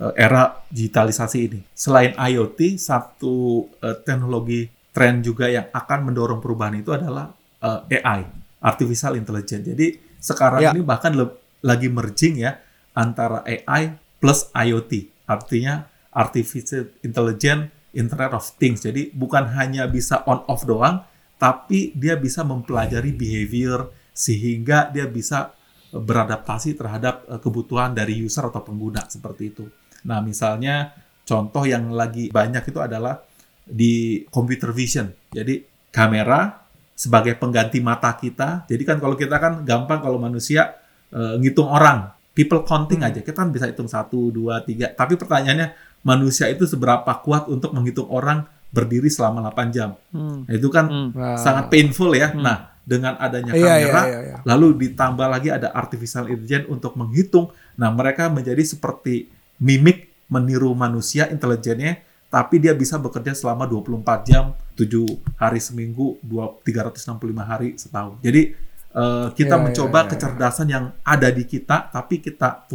uh, 0.03 0.11
era 0.15 0.63
digitalisasi 0.71 1.37
ini. 1.39 1.59
Selain 1.71 2.11
IoT, 2.15 2.75
satu 2.75 3.67
uh, 3.79 3.95
teknologi 4.03 4.67
tren 4.95 5.19
juga 5.19 5.51
yang 5.51 5.67
akan 5.75 6.07
mendorong 6.07 6.39
perubahan 6.39 6.79
itu 6.79 6.95
adalah 6.95 7.35
uh, 7.59 7.83
AI, 7.91 8.23
artificial 8.63 9.19
intelligence. 9.19 9.67
Jadi 9.67 9.87
sekarang 10.23 10.61
ya. 10.63 10.71
ini 10.71 10.79
bahkan 10.79 11.11
lagi 11.59 11.91
merging 11.91 12.39
ya 12.39 12.55
antara 12.95 13.43
AI 13.43 13.91
plus 14.23 14.47
IoT. 14.55 15.11
Artinya 15.27 15.83
artificial 16.15 16.87
intelligence 17.03 17.75
Internet 17.95 18.31
of 18.35 18.43
Things. 18.59 18.83
Jadi 18.83 19.11
bukan 19.15 19.51
hanya 19.55 19.87
bisa 19.87 20.23
on 20.27 20.43
off 20.51 20.67
doang, 20.67 21.03
tapi 21.39 21.95
dia 21.95 22.19
bisa 22.19 22.43
mempelajari 22.43 23.15
behavior 23.15 23.91
sehingga 24.11 24.91
dia 24.91 25.07
bisa 25.07 25.55
eh, 25.91 25.99
beradaptasi 25.99 26.75
terhadap 26.75 27.27
eh, 27.27 27.39
kebutuhan 27.39 27.95
dari 27.95 28.19
user 28.19 28.51
atau 28.51 28.61
pengguna 28.61 29.07
seperti 29.07 29.43
itu. 29.51 29.65
Nah, 30.05 30.19
misalnya 30.21 30.93
contoh 31.25 31.65
yang 31.65 31.89
lagi 31.89 32.29
banyak 32.29 32.63
itu 32.69 32.79
adalah 32.83 33.23
di 33.65 34.23
computer 34.29 34.69
vision. 34.71 35.09
Jadi 35.33 35.65
kamera 35.89 36.65
sebagai 36.95 37.35
pengganti 37.35 37.83
mata 37.83 38.13
kita. 38.15 38.63
Jadi 38.69 38.83
kan 38.87 38.97
kalau 39.01 39.17
kita 39.19 39.35
kan 39.35 39.67
gampang 39.67 39.99
kalau 39.99 40.21
manusia 40.21 40.79
e, 41.11 41.41
ngitung 41.41 41.67
orang, 41.67 42.13
people 42.31 42.63
counting 42.63 43.03
hmm. 43.03 43.09
aja. 43.11 43.19
Kita 43.19 43.35
kan 43.35 43.51
bisa 43.51 43.67
hitung 43.67 43.89
satu, 43.89 44.31
dua, 44.31 44.63
tiga. 44.63 44.93
Tapi 44.93 45.19
pertanyaannya 45.19 45.99
manusia 46.05 46.47
itu 46.47 46.63
seberapa 46.63 47.09
kuat 47.25 47.51
untuk 47.51 47.73
menghitung 47.73 48.07
orang 48.07 48.47
berdiri 48.75 49.07
selama 49.07 49.51
8 49.51 49.75
jam. 49.75 49.95
Hmm. 50.11 50.43
Nah, 50.43 50.53
itu 50.53 50.67
kan 50.67 50.85
hmm. 50.87 51.39
sangat 51.39 51.71
painful 51.71 52.11
ya. 52.11 52.31
Hmm. 52.31 52.43
Nah, 52.43 52.57
dengan 52.85 53.17
adanya 53.17 53.57
iya, 53.57 53.81
kamera, 53.81 54.01
iya, 54.05 54.05
iya, 54.05 54.19
iya. 54.29 54.35
lalu 54.45 54.77
ditambah 54.77 55.25
lagi 55.25 55.49
ada 55.49 55.73
artificial 55.73 56.29
intelligence 56.29 56.69
untuk 56.69 56.93
menghitung. 56.93 57.49
Nah, 57.81 57.89
mereka 57.89 58.29
menjadi 58.29 58.61
seperti 58.61 59.31
mimik 59.57 60.13
meniru 60.29 60.75
manusia 60.77 61.25
intelijennya, 61.31 62.03
tapi 62.29 62.59
dia 62.59 62.75
bisa 62.75 62.99
bekerja 62.99 63.31
selama 63.31 63.69
24 63.69 64.27
jam, 64.27 64.51
7 64.75 65.07
hari 65.39 65.59
seminggu, 65.61 66.19
365 66.25 67.15
hari 67.39 67.79
setahun. 67.79 68.19
Jadi 68.19 68.55
uh, 68.91 69.31
kita 69.31 69.55
iya, 69.55 69.63
mencoba 69.63 69.99
iya, 69.99 70.03
iya, 70.03 70.11
kecerdasan 70.11 70.67
yang 70.67 70.85
ada 71.05 71.29
di 71.31 71.43
kita, 71.47 71.91
tapi 71.93 72.19
kita 72.19 72.67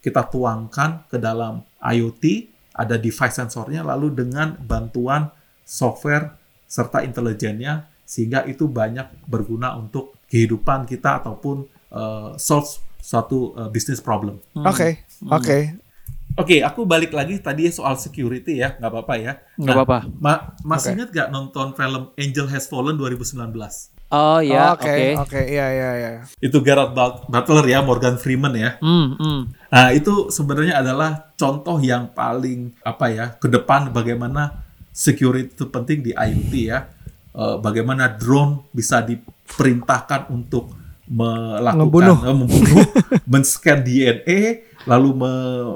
kita 0.00 0.22
tuangkan 0.30 1.04
ke 1.10 1.16
dalam 1.20 1.60
IoT, 1.82 2.24
ada 2.76 2.96
device 2.96 3.36
sensornya, 3.36 3.84
lalu 3.84 4.14
dengan 4.14 4.56
bantuan 4.56 5.28
software 5.66 6.38
serta 6.70 7.02
intelijennya 7.02 7.90
sehingga 8.06 8.42
itu 8.46 8.66
banyak 8.66 9.26
berguna 9.26 9.74
untuk 9.78 10.18
kehidupan 10.26 10.86
kita 10.86 11.22
ataupun 11.22 11.66
uh, 11.94 12.34
solve 12.38 12.66
suatu 12.98 13.54
uh, 13.54 13.70
business 13.70 13.98
problem. 13.98 14.38
Oke, 14.54 15.02
hmm. 15.22 15.30
oke. 15.30 15.42
Okay. 15.42 15.62
Oke, 16.38 16.58
okay. 16.58 16.60
aku 16.62 16.86
balik 16.86 17.10
lagi 17.10 17.42
tadi 17.42 17.66
soal 17.74 17.98
security 17.98 18.62
ya, 18.62 18.78
nggak 18.78 18.90
apa-apa 18.90 19.14
ya. 19.18 19.32
Nggak 19.58 19.74
nah, 19.74 19.82
apa-apa. 19.82 19.98
Ma 20.22 20.34
masih 20.62 20.94
okay. 20.94 20.96
ingat 20.98 21.08
nggak 21.10 21.28
nonton 21.34 21.66
film 21.74 22.02
Angel 22.14 22.46
Has 22.46 22.70
Fallen 22.70 22.94
2019? 22.94 23.34
Oh 24.10 24.42
iya, 24.42 24.74
oke, 24.74 25.22
oke, 25.22 25.38
iya, 25.38 25.66
iya, 25.70 25.90
iya. 25.94 26.10
Itu 26.42 26.66
Gerard 26.66 26.98
Butler 27.30 27.66
ya, 27.70 27.78
Morgan 27.78 28.18
Freeman 28.18 28.58
ya. 28.58 28.74
Mm, 28.82 29.14
mm. 29.14 29.40
Nah 29.70 29.86
itu 29.94 30.26
sebenarnya 30.34 30.82
adalah 30.82 31.30
contoh 31.38 31.78
yang 31.78 32.10
paling 32.10 32.74
apa 32.82 33.06
ya 33.06 33.26
ke 33.38 33.46
depan 33.46 33.94
bagaimana 33.94 34.66
security 34.90 35.54
itu 35.54 35.66
penting 35.70 36.02
di 36.02 36.10
IoT 36.10 36.52
ya. 36.58 36.90
Uh, 37.30 37.62
bagaimana 37.62 38.10
drone 38.10 38.66
bisa 38.74 38.98
diperintahkan 38.98 40.26
untuk 40.34 40.74
melakukan 41.06 41.78
membunuh, 41.78 42.18
uh, 42.22 42.34
membunuh 42.34 42.86
men-scan 43.30 43.82
DNA, 43.86 44.69
lalu 44.88 45.16
me 45.16 45.32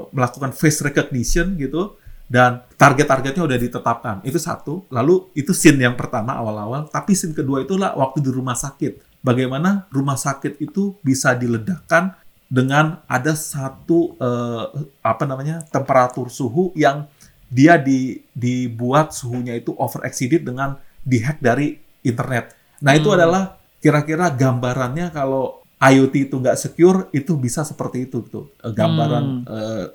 melakukan 0.09 0.55
face 0.55 0.81
recognition 0.81 1.57
gitu 1.57 1.97
dan 2.25 2.65
target-targetnya 2.77 3.45
udah 3.45 3.57
ditetapkan. 3.57 4.15
Itu 4.25 4.41
satu. 4.41 4.89
Lalu 4.89 5.29
itu 5.37 5.53
scene 5.53 5.85
yang 5.85 5.93
pertama 5.93 6.33
awal-awal, 6.37 6.89
tapi 6.89 7.13
scene 7.13 7.37
kedua 7.37 7.61
itulah 7.61 7.93
waktu 7.93 8.21
di 8.21 8.31
rumah 8.33 8.57
sakit. 8.57 9.21
Bagaimana 9.21 9.89
rumah 9.89 10.17
sakit 10.17 10.61
itu 10.61 10.97
bisa 11.01 11.33
diledakkan 11.33 12.13
dengan 12.45 13.01
ada 13.09 13.33
satu 13.33 14.13
uh, 14.21 14.69
apa 15.01 15.25
namanya 15.25 15.65
temperatur 15.65 16.29
suhu 16.29 16.69
yang 16.77 17.09
dia 17.49 17.77
di, 17.77 18.21
dibuat 18.33 19.13
suhunya 19.13 19.57
itu 19.57 19.73
over 19.77 20.05
exceeded 20.05 20.45
dengan 20.45 20.77
dihack 21.01 21.41
dari 21.41 21.77
internet. 22.05 22.53
Nah 22.85 22.93
hmm. 22.93 22.99
itu 23.01 23.09
adalah 23.13 23.57
kira-kira 23.81 24.33
gambarannya 24.33 25.09
kalau 25.13 25.64
IoT 25.75 26.31
itu 26.31 26.35
nggak 26.39 26.57
secure 26.57 27.11
itu 27.11 27.35
bisa 27.35 27.67
seperti 27.67 28.07
itu 28.07 28.23
tuh 28.23 28.55
gambaran 28.63 29.25
hmm. 29.43 29.45
uh, 29.47 29.85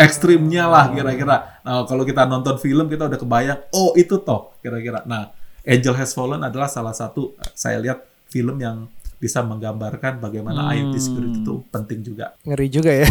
ekstrimnya 0.00 0.66
lah 0.66 0.90
kira-kira. 0.90 1.62
Nah 1.62 1.86
kalau 1.86 2.02
kita 2.02 2.26
nonton 2.26 2.58
film 2.58 2.90
kita 2.90 3.06
udah 3.06 3.20
kebayang 3.20 3.60
oh 3.76 3.94
itu 3.94 4.18
toh 4.24 4.56
kira-kira. 4.58 5.04
Nah 5.06 5.30
Angel 5.62 5.94
Has 5.94 6.16
Fallen 6.16 6.42
adalah 6.42 6.66
salah 6.66 6.96
satu 6.96 7.38
saya 7.54 7.78
lihat 7.78 8.02
film 8.26 8.58
yang 8.58 8.90
bisa 9.22 9.38
menggambarkan 9.46 10.18
bagaimana 10.18 10.66
hmm. 10.66 10.72
IoT 10.74 10.94
security 10.98 11.38
itu 11.46 11.54
penting 11.70 12.02
juga. 12.02 12.34
Ngeri 12.42 12.66
juga 12.66 12.90
ya. 12.90 13.06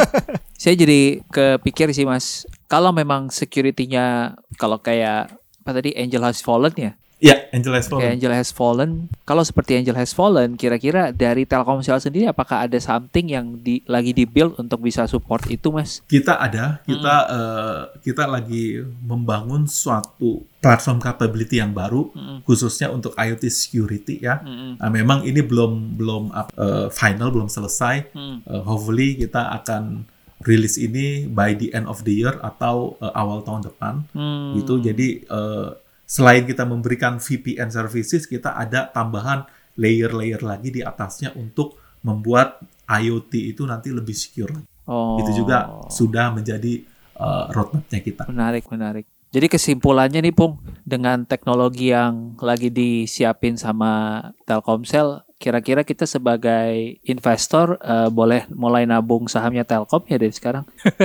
saya 0.60 0.74
jadi 0.76 1.24
kepikir 1.32 1.96
sih 1.96 2.04
mas, 2.04 2.44
kalau 2.68 2.92
memang 2.92 3.32
security-nya 3.32 4.36
kalau 4.60 4.76
kayak 4.76 5.32
apa 5.64 5.70
tadi 5.72 5.96
Angel 5.96 6.20
Has 6.28 6.44
Fallen 6.44 6.76
ya, 6.76 6.92
Ya, 7.16 7.48
Angel 7.48 7.72
Has 7.72 7.88
Fallen. 7.88 8.12
Angel 8.12 8.32
Has 8.36 8.52
Fallen. 8.52 9.08
Kalau 9.24 9.40
seperti 9.40 9.80
Angel 9.80 9.96
Has 9.96 10.12
Fallen, 10.12 10.60
kira-kira 10.60 11.16
dari 11.16 11.48
Telkomsel 11.48 11.96
sendiri 11.96 12.28
apakah 12.28 12.68
ada 12.68 12.76
something 12.76 13.32
yang 13.32 13.56
di, 13.56 13.80
lagi 13.88 14.12
di-build 14.12 14.60
untuk 14.60 14.84
bisa 14.84 15.08
support 15.08 15.48
itu, 15.48 15.72
Mas? 15.72 16.04
Kita 16.04 16.36
ada. 16.36 16.84
Kita 16.84 17.14
hmm. 17.24 17.32
uh, 17.32 17.80
kita 18.04 18.28
lagi 18.28 18.84
membangun 18.84 19.64
suatu 19.64 20.44
platform 20.60 21.00
capability 21.00 21.56
yang 21.56 21.72
baru 21.72 22.12
hmm. 22.12 22.44
khususnya 22.44 22.92
untuk 22.92 23.16
IoT 23.16 23.48
security 23.48 24.20
ya. 24.20 24.44
Hmm. 24.44 24.76
Nah, 24.76 24.92
memang 24.92 25.24
ini 25.24 25.40
belum 25.40 25.96
belum 25.96 26.22
uh, 26.36 26.92
final, 26.92 27.32
belum 27.32 27.48
selesai. 27.48 28.12
Hmm. 28.12 28.44
Uh, 28.44 28.60
hopefully 28.60 29.16
kita 29.16 29.56
akan 29.56 30.04
rilis 30.44 30.76
ini 30.76 31.24
by 31.24 31.56
the 31.56 31.72
end 31.72 31.88
of 31.88 32.04
the 32.04 32.12
year 32.12 32.36
atau 32.44 33.00
uh, 33.00 33.08
awal 33.16 33.40
tahun 33.40 33.72
depan. 33.72 34.04
Hmm. 34.12 34.52
Gitu. 34.60 34.84
Jadi 34.84 35.24
uh, 35.32 35.72
selain 36.06 36.46
kita 36.46 36.62
memberikan 36.62 37.18
VPN 37.18 37.68
services, 37.68 38.30
kita 38.30 38.54
ada 38.54 38.86
tambahan 38.88 39.44
layer-layer 39.76 40.40
lagi 40.40 40.72
di 40.72 40.80
atasnya 40.80 41.34
untuk 41.36 41.76
membuat 42.06 42.62
IoT 42.86 43.32
itu 43.52 43.66
nanti 43.66 43.90
lebih 43.90 44.14
secure. 44.14 44.54
Oh. 44.86 45.18
Itu 45.18 45.34
juga 45.34 45.82
sudah 45.90 46.30
menjadi 46.30 46.86
uh, 47.18 47.50
roadmapnya 47.50 48.00
kita. 48.00 48.22
Menarik, 48.30 48.70
menarik. 48.70 49.04
Jadi 49.34 49.50
kesimpulannya 49.50 50.22
nih 50.22 50.32
Pung, 50.32 50.62
dengan 50.86 51.26
teknologi 51.26 51.90
yang 51.90 52.38
lagi 52.38 52.70
disiapin 52.70 53.58
sama 53.58 54.22
Telkomsel, 54.46 55.25
kira-kira 55.36 55.84
kita 55.84 56.08
sebagai 56.08 56.96
investor 57.04 57.76
uh, 57.84 58.08
boleh 58.08 58.48
mulai 58.48 58.88
nabung 58.88 59.28
sahamnya 59.28 59.68
Telkom 59.68 60.00
ya 60.08 60.16
dari 60.16 60.32
sekarang? 60.32 60.64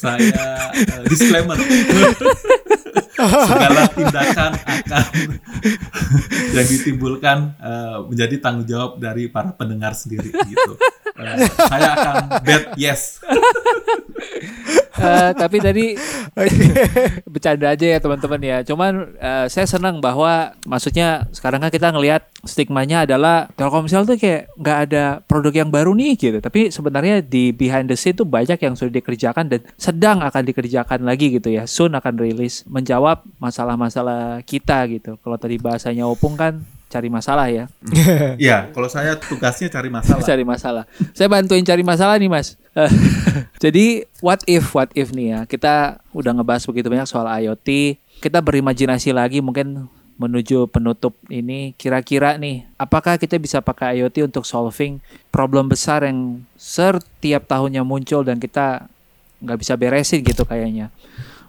Saya 0.00 0.72
uh, 0.72 1.04
disclaimer. 1.04 1.60
Segala 3.14 3.86
tindakan 3.94 4.52
akan 4.58 5.04
yang 6.56 6.66
ditimbulkan 6.66 7.54
uh, 7.62 8.02
menjadi 8.10 8.42
tanggung 8.42 8.66
jawab 8.66 8.98
dari 8.98 9.30
para 9.30 9.54
pendengar 9.54 9.94
sendiri 9.94 10.34
gitu. 10.34 10.74
Uh, 11.14 11.46
saya 11.70 11.90
akan 11.94 12.14
bet 12.42 12.74
yes. 12.74 13.22
uh, 14.98 15.30
tapi 15.46 15.62
tadi 15.62 15.94
bercanda 17.32 17.70
aja 17.70 17.86
ya 17.86 17.98
teman-teman 18.02 18.42
ya. 18.42 18.58
Cuman 18.66 19.14
uh, 19.22 19.46
saya 19.46 19.62
senang 19.70 20.02
bahwa 20.02 20.58
maksudnya 20.66 21.30
sekarang 21.30 21.62
kan 21.62 21.70
kita 21.70 21.94
ngelihat 21.94 22.26
stigmanya 22.42 23.06
adalah 23.06 23.46
Telkomsel 23.54 24.10
tuh 24.10 24.18
kayak 24.18 24.50
nggak 24.58 24.78
ada 24.90 25.04
produk 25.22 25.54
yang 25.54 25.70
baru 25.70 25.94
nih 25.94 26.18
gitu. 26.18 26.38
Tapi 26.42 26.74
sebenarnya 26.74 27.22
di 27.22 27.54
behind 27.54 27.86
the 27.86 27.94
scene 27.94 28.18
tuh 28.18 28.26
banyak 28.26 28.58
yang 28.58 28.74
sudah 28.74 28.98
dikerjakan 28.98 29.46
dan 29.46 29.62
sedang 29.78 30.18
akan 30.18 30.42
dikerjakan 30.50 31.06
lagi 31.06 31.30
gitu 31.30 31.46
ya. 31.54 31.70
Soon 31.70 31.94
akan 31.94 32.18
rilis 32.18 32.66
menjawab 32.66 33.22
masalah-masalah 33.38 34.42
kita 34.42 34.82
gitu. 34.90 35.14
Kalau 35.22 35.38
tadi 35.38 35.62
bahasanya 35.62 36.10
Opung 36.10 36.34
kan 36.34 36.73
cari 36.94 37.10
masalah 37.10 37.50
ya. 37.50 37.64
Iya, 38.38 38.70
kalau 38.70 38.86
saya 38.86 39.18
tugasnya 39.18 39.66
cari 39.66 39.90
masalah. 39.90 40.22
cari 40.30 40.44
masalah. 40.46 40.84
Saya 41.10 41.26
bantuin 41.26 41.66
cari 41.66 41.82
masalah 41.82 42.14
nih, 42.14 42.30
Mas. 42.30 42.54
Jadi 43.64 44.06
what 44.22 44.46
if 44.46 44.70
what 44.74 44.90
if 44.94 45.10
nih 45.10 45.34
ya. 45.34 45.40
Kita 45.50 45.98
udah 46.14 46.30
ngebahas 46.38 46.62
begitu 46.70 46.86
banyak 46.86 47.10
soal 47.10 47.26
IoT. 47.26 47.98
Kita 48.22 48.38
berimajinasi 48.38 49.10
lagi 49.10 49.42
mungkin 49.42 49.90
menuju 50.14 50.70
penutup 50.70 51.18
ini 51.26 51.74
kira-kira 51.74 52.38
nih 52.38 52.70
apakah 52.78 53.18
kita 53.18 53.34
bisa 53.34 53.58
pakai 53.58 53.98
IoT 53.98 54.30
untuk 54.30 54.46
solving 54.46 55.02
problem 55.34 55.66
besar 55.66 56.06
yang 56.06 56.46
setiap 56.54 57.50
tahunnya 57.50 57.82
muncul 57.82 58.22
dan 58.22 58.38
kita 58.38 58.86
nggak 59.42 59.58
bisa 59.58 59.74
beresin 59.74 60.22
gitu 60.22 60.46
kayaknya. 60.46 60.94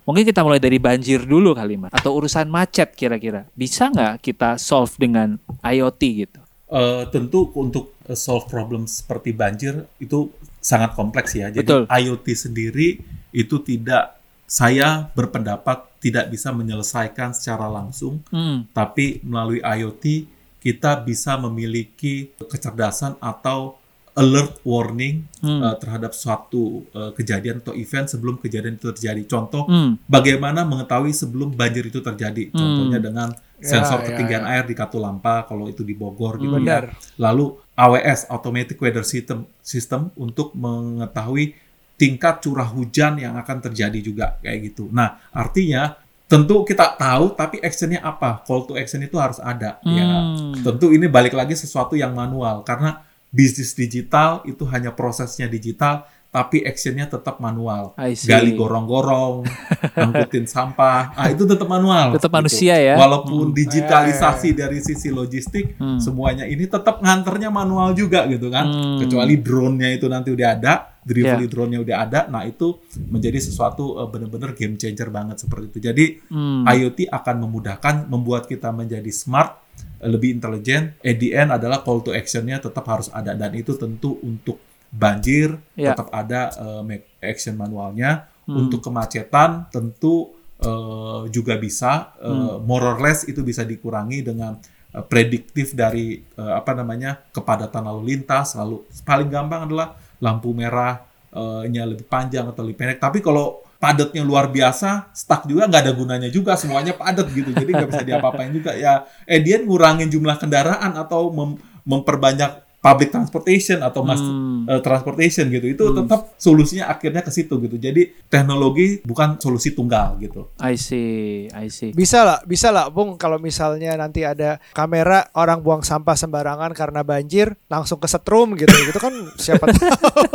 Mungkin 0.05 0.21
kita 0.21 0.45
mulai 0.45 0.61
dari 0.61 0.77
banjir 0.77 1.25
dulu 1.25 1.57
kali 1.57 1.81
mas 1.81 1.89
atau 1.89 2.13
urusan 2.13 2.45
macet 2.45 2.93
kira-kira 2.93 3.49
bisa 3.57 3.89
nggak 3.89 4.21
kita 4.21 4.61
solve 4.61 4.93
dengan 5.01 5.41
IoT 5.65 6.01
gitu? 6.21 6.39
Uh, 6.69 7.09
tentu 7.09 7.49
untuk 7.57 7.97
solve 8.13 8.45
problem 8.45 8.85
seperti 8.85 9.33
banjir 9.33 9.85
itu 9.97 10.29
sangat 10.61 10.93
kompleks 10.93 11.33
ya. 11.33 11.49
Jadi 11.49 11.65
Betul. 11.65 11.83
IoT 11.89 12.27
sendiri 12.37 13.01
itu 13.33 13.55
tidak 13.65 14.21
saya 14.45 15.09
berpendapat 15.17 15.97
tidak 15.97 16.29
bisa 16.29 16.53
menyelesaikan 16.53 17.33
secara 17.33 17.65
langsung, 17.65 18.21
Hmm. 18.29 18.69
tapi 18.69 19.25
melalui 19.25 19.57
IoT 19.57 20.29
kita 20.61 21.01
bisa 21.01 21.33
memiliki 21.37 22.29
kecerdasan 22.37 23.17
atau 23.17 23.77
alert 24.15 24.63
warning 24.63 25.27
Hmm. 25.43 25.59
uh, 25.61 25.75
terhadap 25.75 26.15
suatu 26.15 26.87
uh, 26.95 27.11
kejadian 27.11 27.59
atau 27.61 27.75
event 27.75 28.07
sebelum 28.07 28.39
kejadian 28.39 28.79
itu 28.79 28.87
terjadi. 28.89 29.21
Contoh, 29.27 29.67
Hmm. 29.67 29.99
bagaimana 30.07 30.63
mengetahui 30.63 31.11
sebelum 31.11 31.51
banjir 31.51 31.85
itu 31.85 31.99
terjadi? 31.99 32.49
Hmm. 32.49 32.55
Contohnya 32.55 32.99
dengan 32.99 33.29
Ya, 33.55 33.71
sensor 33.79 34.03
ya, 34.03 34.11
ketinggian 34.11 34.43
ya. 34.43 34.51
air 34.51 34.63
di 34.67 34.75
Katulampa 34.75 35.47
kalau 35.47 35.71
itu 35.71 35.79
di 35.83 35.95
Bogor 35.95 36.35
gitu 36.39 36.59
ya. 36.59 36.91
Lalu 37.15 37.55
AWS 37.71 38.27
Automatic 38.27 38.75
Weather 38.79 39.07
System 39.07 39.47
system 39.63 40.11
untuk 40.19 40.51
mengetahui 40.55 41.55
tingkat 41.95 42.43
curah 42.43 42.67
hujan 42.67 43.15
yang 43.15 43.39
akan 43.39 43.63
terjadi 43.63 43.99
juga 44.03 44.25
kayak 44.43 44.59
gitu. 44.75 44.91
Nah, 44.91 45.23
artinya 45.31 45.95
tentu 46.27 46.67
kita 46.67 46.99
tahu 46.99 47.31
tapi 47.31 47.63
actionnya 47.63 48.03
apa? 48.03 48.43
Call 48.43 48.67
to 48.67 48.75
action 48.75 48.99
itu 48.99 49.15
harus 49.15 49.39
ada 49.39 49.79
ya. 49.87 50.03
Hmm. 50.03 50.51
Tentu 50.59 50.91
ini 50.91 51.07
balik 51.07 51.31
lagi 51.31 51.55
sesuatu 51.55 51.95
yang 51.95 52.11
manual 52.11 52.59
karena 52.67 52.99
bisnis 53.35 53.75
digital 53.75 54.39
itu 54.47 54.63
hanya 54.71 54.95
prosesnya 54.95 55.51
digital 55.51 56.07
tapi 56.31 56.67
actionnya 56.67 57.07
tetap 57.07 57.39
manual. 57.39 57.95
Gali 57.95 58.59
gorong-gorong, 58.59 59.47
angkutin 59.95 60.43
sampah, 60.43 61.15
ah 61.15 61.31
itu 61.31 61.47
tetap 61.47 61.63
manual. 61.63 62.11
Tetap 62.11 62.27
gitu. 62.27 62.35
manusia 62.35 62.75
ya. 62.75 62.99
Walaupun 62.99 63.51
Hmm. 63.51 63.55
digitalisasi 63.55 64.51
dari 64.51 64.83
sisi 64.83 65.15
logistik, 65.15 65.79
Hmm. 65.79 65.95
semuanya 65.95 66.43
ini 66.43 66.67
tetap 66.67 66.99
nganternya 66.99 67.47
manual 67.47 67.95
juga 67.95 68.27
gitu 68.27 68.51
kan. 68.51 68.67
Hmm. 68.67 68.99
Kecuali 68.99 69.39
drone-nya 69.39 69.95
itu 69.95 70.11
nanti 70.11 70.35
udah 70.35 70.47
ada, 70.59 70.73
delivery 71.07 71.47
Ya. 71.47 71.51
drone-nya 71.55 71.79
udah 71.79 71.97
ada, 72.03 72.19
nah 72.27 72.43
itu 72.43 72.83
menjadi 73.07 73.39
sesuatu 73.39 73.95
eh, 73.95 74.07
benar-benar 74.11 74.59
game 74.59 74.75
changer 74.75 75.07
banget 75.07 75.39
seperti 75.39 75.71
itu. 75.71 75.79
Jadi 75.87 76.05
Hmm. 76.27 76.67
IoT 76.67 77.07
akan 77.15 77.47
memudahkan, 77.47 78.11
membuat 78.11 78.51
kita 78.51 78.75
menjadi 78.75 79.07
smart, 79.07 79.55
eh, 79.71 79.94
lebih 80.01 80.35
intelijen. 80.35 80.95
At 80.99 81.17
the 81.17 81.31
end 81.31 81.49
adalah 81.51 81.79
call 81.81 82.01
to 82.01 82.11
action-nya 82.11 82.59
tetap 82.59 82.83
harus 82.85 83.07
ada 83.09 83.31
dan 83.31 83.51
itu 83.53 83.75
tentu 83.75 84.19
untuk 84.19 84.59
banjir 84.89 85.59
Ya. 85.75 85.91
tetap 85.91 86.07
ada 86.11 86.51
eh, 86.51 86.81
make 86.81 87.05
action 87.19 87.55
manualnya. 87.55 88.31
Hmm. 88.45 88.67
Untuk 88.67 88.79
kemacetan 88.79 89.67
tentu 89.69 90.31
eh, 90.55 91.21
juga 91.29 91.59
bisa, 91.59 92.15
eh, 92.17 92.31
Hmm. 92.31 92.63
more 92.63 92.95
or 92.95 92.99
less 92.99 93.27
itu 93.27 93.43
bisa 93.43 93.67
dikurangi 93.67 94.23
dengan 94.23 94.55
eh, 94.95 95.03
prediktif 95.03 95.75
dari 95.75 96.15
eh, 96.21 96.53
apa 96.55 96.71
namanya 96.71 97.19
kepadatan 97.29 97.83
lalu 97.83 98.15
lintas. 98.15 98.55
Lalu 98.55 98.87
paling 99.03 99.27
gampang 99.27 99.67
adalah 99.67 99.93
lampu 100.23 100.55
merah 100.55 101.03
eh, 101.35 101.67
nya 101.67 101.83
lebih 101.83 102.07
panjang 102.07 102.47
atau 102.47 102.63
lebih 102.63 102.79
pendek. 102.79 103.03
Tapi 103.03 103.19
kalau 103.19 103.64
padatnya 103.85 104.25
luar 104.25 104.49
biasa, 104.49 105.13
stuck 105.13 105.45
juga 105.45 105.69
nggak 105.69 105.81
ada 105.85 105.93
gunanya 105.93 106.29
juga 106.33 106.57
semuanya 106.57 106.97
padat 106.97 107.29
gitu. 107.29 107.53
Jadi 107.53 107.69
nggak 107.69 107.89
bisa 107.93 108.01
diapa-apain 108.01 108.49
juga 108.49 108.73
ya. 108.73 109.05
Eh 109.29 109.37
ngurangin 109.61 110.09
jumlah 110.09 110.41
kendaraan 110.41 110.97
atau 110.97 111.29
mem- 111.29 111.61
memperbanyak 111.85 112.64
public 112.85 113.09
transportation 113.09 113.81
atau 113.81 114.05
mass 114.05 114.21
Hmm. 114.21 114.69
eh, 114.69 114.77
transportation 114.77 115.49
gitu. 115.49 115.65
Itu 115.65 115.83
Hmm. 115.89 115.97
tetap 115.99 116.37
solusinya 116.37 116.85
akhirnya 116.87 117.19
ke 117.19 117.29
situ 117.29 117.57
gitu. 117.57 117.75
Jadi 117.75 118.13
teknologi 118.25 119.01
bukan 119.01 119.35
solusi 119.35 119.73
tunggal 119.73 120.21
gitu. 120.21 120.53
I 120.59 120.77
see, 120.77 121.49
I 121.49 121.65
see. 121.67 121.89
Bisa 121.89 122.21
lah, 122.21 122.39
bisa 122.43 122.69
lah, 122.69 122.87
Bung. 122.87 123.17
Kalau 123.17 123.37
misalnya 123.37 123.95
nanti 123.95 124.21
ada 124.21 124.61
kamera 124.71 125.25
orang 125.33 125.59
buang 125.59 125.81
sampah 125.81 126.13
sembarangan 126.13 126.69
karena 126.71 127.01
banjir, 127.01 127.57
langsung 127.65 127.97
kesetrum 127.97 128.53
gitu. 128.53 128.69
Itu 128.85 128.99
kan 128.99 129.13
siapa 129.35 129.65
tahu. 129.65 130.29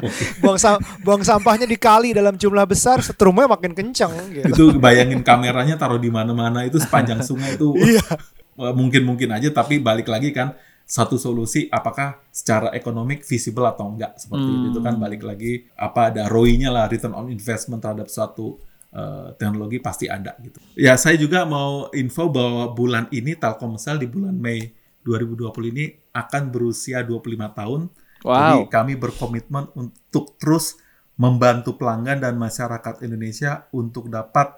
buang 0.40 0.56
sam- 0.56 0.78
buang 1.00 1.20
sampahnya 1.20 1.66
dikali 1.66 2.12
dalam 2.12 2.34
jumlah 2.34 2.64
besar, 2.64 3.00
setrumnya 3.00 3.44
makin 3.46 3.72
kenceng 3.72 4.12
gitu. 4.30 4.46
itu 4.46 4.64
bayangin 4.76 5.20
kameranya 5.20 5.74
taruh 5.74 5.96
di 5.96 6.08
mana-mana 6.08 6.62
itu 6.62 6.76
sepanjang 6.76 7.20
sungai 7.20 7.54
itu 7.54 7.72
Iya. 7.90 8.04
mungkin-mungkin 8.70 9.30
aja 9.30 9.48
tapi 9.50 9.78
balik 9.78 10.04
lagi 10.06 10.30
kan 10.30 10.52
satu 10.90 11.14
solusi 11.14 11.70
apakah 11.70 12.18
secara 12.34 12.74
ekonomik 12.74 13.22
visible 13.22 13.62
atau 13.62 13.94
enggak 13.94 14.18
seperti 14.18 14.50
Hmm. 14.50 14.68
itu 14.74 14.78
kan 14.82 14.98
balik 14.98 15.22
lagi 15.22 15.70
apa 15.78 16.10
ada 16.10 16.26
ROI-nya 16.26 16.74
lah 16.74 16.90
return 16.90 17.14
on 17.14 17.30
investment 17.30 17.78
terhadap 17.78 18.10
suatu 18.10 18.58
uh, 18.90 19.30
teknologi 19.38 19.78
pasti 19.78 20.10
ada 20.10 20.34
gitu. 20.42 20.58
Ya 20.74 20.98
saya 20.98 21.14
juga 21.14 21.46
mau 21.46 21.86
info 21.94 22.26
bahwa 22.26 22.74
bulan 22.74 23.06
ini 23.14 23.38
Telkomsel 23.38 24.02
di 24.02 24.10
bulan 24.10 24.34
Mei 24.34 24.74
2020 25.06 25.70
ini 25.70 25.84
akan 26.10 26.50
berusia 26.50 27.06
25 27.06 27.54
tahun. 27.54 27.80
Jadi 28.20 28.56
Wow. 28.58 28.68
kami 28.68 29.00
berkomitmen 29.00 29.72
untuk 29.72 30.36
terus 30.36 30.76
membantu 31.16 31.78
pelanggan 31.78 32.20
dan 32.20 32.36
masyarakat 32.36 33.00
Indonesia 33.00 33.64
untuk 33.72 34.10
dapat 34.12 34.52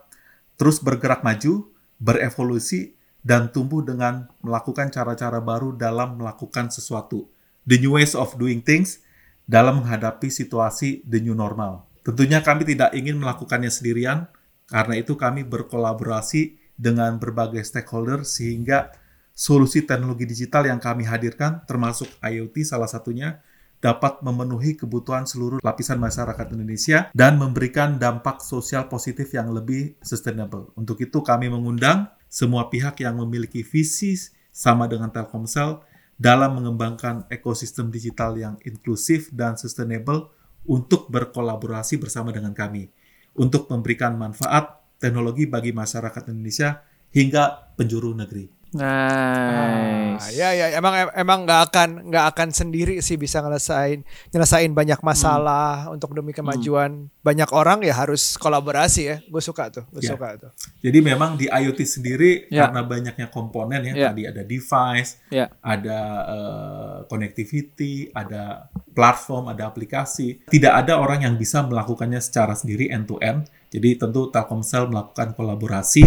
terus 0.56 0.82
bergerak 0.82 1.22
maju, 1.22 1.70
berevolusi, 2.02 2.94
dan 3.22 3.54
tumbuh 3.54 3.80
dengan 3.86 4.26
melakukan 4.42 4.90
cara-cara 4.90 5.38
baru 5.38 5.74
dalam 5.78 6.18
melakukan 6.18 6.68
sesuatu. 6.74 7.30
The 7.62 7.78
new 7.78 7.94
ways 7.94 8.18
of 8.18 8.34
doing 8.34 8.60
things 8.66 8.98
dalam 9.46 9.82
menghadapi 9.82 10.26
situasi 10.26 11.06
the 11.06 11.22
new 11.22 11.34
normal. 11.34 11.86
Tentunya 12.02 12.42
kami 12.42 12.66
tidak 12.66 12.90
ingin 12.98 13.14
melakukannya 13.22 13.70
sendirian, 13.70 14.26
karena 14.66 14.98
itu 14.98 15.14
kami 15.14 15.46
berkolaborasi 15.46 16.58
dengan 16.74 17.22
berbagai 17.22 17.62
stakeholder 17.62 18.26
sehingga 18.26 18.90
solusi 19.30 19.86
teknologi 19.86 20.26
digital 20.26 20.66
yang 20.66 20.82
kami 20.82 21.06
hadirkan, 21.06 21.62
termasuk 21.62 22.10
IoT 22.18 22.66
salah 22.66 22.90
satunya, 22.90 23.38
dapat 23.82 24.22
memenuhi 24.22 24.78
kebutuhan 24.78 25.26
seluruh 25.26 25.58
lapisan 25.58 25.98
masyarakat 25.98 26.54
Indonesia 26.54 27.10
dan 27.14 27.34
memberikan 27.34 27.98
dampak 27.98 28.38
sosial 28.38 28.86
positif 28.86 29.30
yang 29.34 29.50
lebih 29.50 29.98
sustainable. 30.02 30.70
Untuk 30.78 31.02
itu 31.02 31.18
kami 31.22 31.50
mengundang 31.50 32.06
semua 32.32 32.72
pihak 32.72 33.04
yang 33.04 33.20
memiliki 33.20 33.60
visi 33.60 34.16
sama 34.48 34.88
dengan 34.88 35.12
Telkomsel 35.12 35.84
dalam 36.16 36.56
mengembangkan 36.56 37.28
ekosistem 37.28 37.92
digital 37.92 38.40
yang 38.40 38.56
inklusif 38.64 39.28
dan 39.36 39.60
sustainable 39.60 40.32
untuk 40.64 41.12
berkolaborasi 41.12 42.00
bersama 42.00 42.32
dengan 42.32 42.56
kami 42.56 42.88
untuk 43.36 43.68
memberikan 43.68 44.16
manfaat 44.16 44.80
teknologi 44.96 45.44
bagi 45.44 45.76
masyarakat 45.76 46.32
Indonesia 46.32 46.80
hingga 47.12 47.74
penjuru 47.76 48.16
negeri. 48.16 48.61
Nice. 48.72 50.16
Ah, 50.16 50.28
ya 50.32 50.48
ya 50.56 50.66
emang 50.76 51.12
emang 51.12 51.44
nggak 51.44 51.60
akan 51.68 51.88
nggak 52.08 52.24
akan 52.32 52.48
sendiri 52.50 53.04
sih 53.04 53.20
bisa 53.20 53.44
ngelesain 53.44 54.00
nyelesain 54.32 54.72
banyak 54.72 54.96
masalah 55.04 55.92
untuk 55.92 56.16
demi 56.16 56.32
kemajuan 56.32 57.12
banyak 57.20 57.48
orang 57.52 57.84
ya 57.84 57.92
harus 57.92 58.40
kolaborasi 58.40 59.02
ya. 59.04 59.16
Gue 59.28 59.44
suka 59.44 59.68
tuh, 59.68 59.84
gue 59.92 60.00
Ya. 60.00 60.16
suka 60.16 60.40
tuh. 60.40 60.50
Jadi 60.80 60.98
memang 60.98 61.36
di 61.36 61.46
IoT 61.46 61.80
sendiri 61.84 62.48
Ya. 62.48 62.66
karena 62.66 62.80
banyaknya 62.82 63.26
komponen 63.28 63.84
ya, 63.84 63.92
Ya. 63.92 64.06
tadi 64.10 64.22
ada 64.24 64.42
device, 64.42 65.20
Ya. 65.28 65.46
ada 65.60 65.98
eh, 66.32 66.96
connectivity, 67.06 68.08
ada 68.10 68.72
platform, 68.92 69.52
ada 69.52 69.68
aplikasi. 69.68 70.42
Tidak 70.48 70.72
ada 70.72 70.96
orang 70.96 71.24
yang 71.24 71.34
bisa 71.36 71.60
melakukannya 71.60 72.18
secara 72.20 72.56
sendiri 72.56 72.88
end 72.88 73.04
to 73.04 73.20
end. 73.20 73.46
Jadi 73.68 73.96
tentu 73.96 74.28
Telkomsel 74.28 74.88
melakukan 74.88 75.32
kolaborasi 75.32 76.04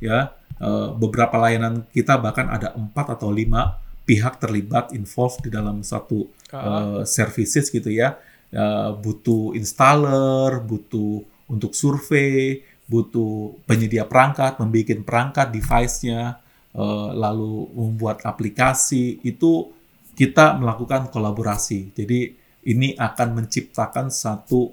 ya. 0.00 0.32
Eh, 0.62 0.88
beberapa 0.94 1.42
layanan 1.42 1.82
kita 1.90 2.22
bahkan 2.22 2.46
ada 2.46 2.70
empat 2.78 3.18
atau 3.18 3.34
lima 3.34 3.82
pihak 4.06 4.38
terlibat 4.38 4.94
involved 4.94 5.42
di 5.42 5.50
dalam 5.50 5.82
satu 5.82 6.30
eh, 6.54 7.02
services 7.02 7.66
gitu 7.66 7.90
ya. 7.90 8.14
Eh, 8.54 8.90
butuh 8.94 9.58
installer, 9.58 10.62
butuh 10.62 11.26
untuk 11.50 11.74
survei, 11.74 12.62
butuh 12.86 13.58
penyedia 13.66 14.06
perangkat, 14.06 14.62
membuat 14.62 15.02
perangkat 15.02 15.46
device-nya, 15.50 16.38
eh, 16.78 17.10
lalu 17.10 17.66
membuat 17.74 18.22
aplikasi 18.22 19.18
itu 19.26 19.66
kita 20.14 20.62
melakukan 20.62 21.10
kolaborasi. 21.10 21.90
Jadi 21.90 22.38
ini 22.70 22.94
akan 22.94 23.42
menciptakan 23.42 24.14
satu 24.14 24.70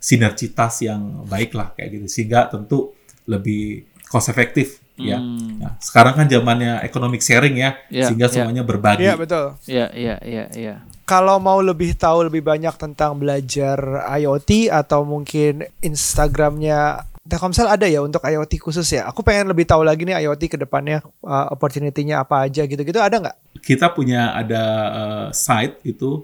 sinergitas 0.00 0.80
yang 0.80 1.28
baik 1.28 1.52
lah 1.52 1.76
kayak 1.76 2.00
gitu 2.00 2.06
sehingga 2.08 2.48
tentu 2.48 2.96
lebih 3.28 3.84
cost 4.08 4.32
efektif 4.32 4.85
ya. 4.96 5.20
Hmm. 5.20 5.60
Nah, 5.60 5.72
sekarang 5.78 6.16
kan 6.16 6.26
zamannya 6.26 6.80
economic 6.82 7.20
sharing 7.20 7.56
ya, 7.60 7.76
Ya, 7.92 8.08
sehingga 8.08 8.28
ya. 8.28 8.32
semuanya 8.32 8.64
berbagi. 8.64 9.04
Iya 9.04 9.14
betul. 9.14 9.44
Iya, 9.68 9.86
iya, 9.92 10.16
iya, 10.24 10.44
iya. 10.56 10.74
Kalau 11.06 11.38
mau 11.38 11.62
lebih 11.62 11.94
tahu 11.94 12.26
lebih 12.26 12.42
banyak 12.42 12.74
tentang 12.74 13.14
belajar 13.22 13.78
IoT 14.18 14.74
atau 14.74 15.06
mungkin 15.06 15.62
Instagramnya 15.78 17.06
Telkomsel 17.26 17.66
ada 17.66 17.90
ya 17.90 18.02
untuk 18.06 18.22
IoT 18.22 18.62
khusus 18.62 18.86
ya. 18.86 19.10
Aku 19.10 19.26
pengen 19.26 19.50
lebih 19.50 19.66
tahu 19.66 19.82
lagi 19.82 20.06
nih 20.06 20.22
IoT 20.22 20.46
ke 20.46 20.58
depannya 20.62 21.02
uh, 21.26 21.50
opportunity-nya 21.50 22.22
apa 22.22 22.46
aja 22.46 22.62
gitu-gitu 22.62 23.02
ada 23.02 23.18
nggak? 23.18 23.36
Kita 23.66 23.90
punya 23.90 24.30
ada 24.30 24.62
eh, 24.94 25.26
site 25.34 25.82
itu 25.82 26.22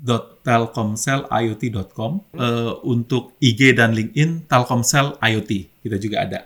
www.telkomseliot.com 0.00 2.12
Eh, 2.32 2.72
untuk 2.88 3.36
IG 3.38 3.76
dan 3.76 3.92
LinkedIn 3.92 4.48
Telkomsel 4.48 5.20
IoT 5.20 5.70
kita 5.80 5.96
juga 5.96 6.28
ada. 6.28 6.40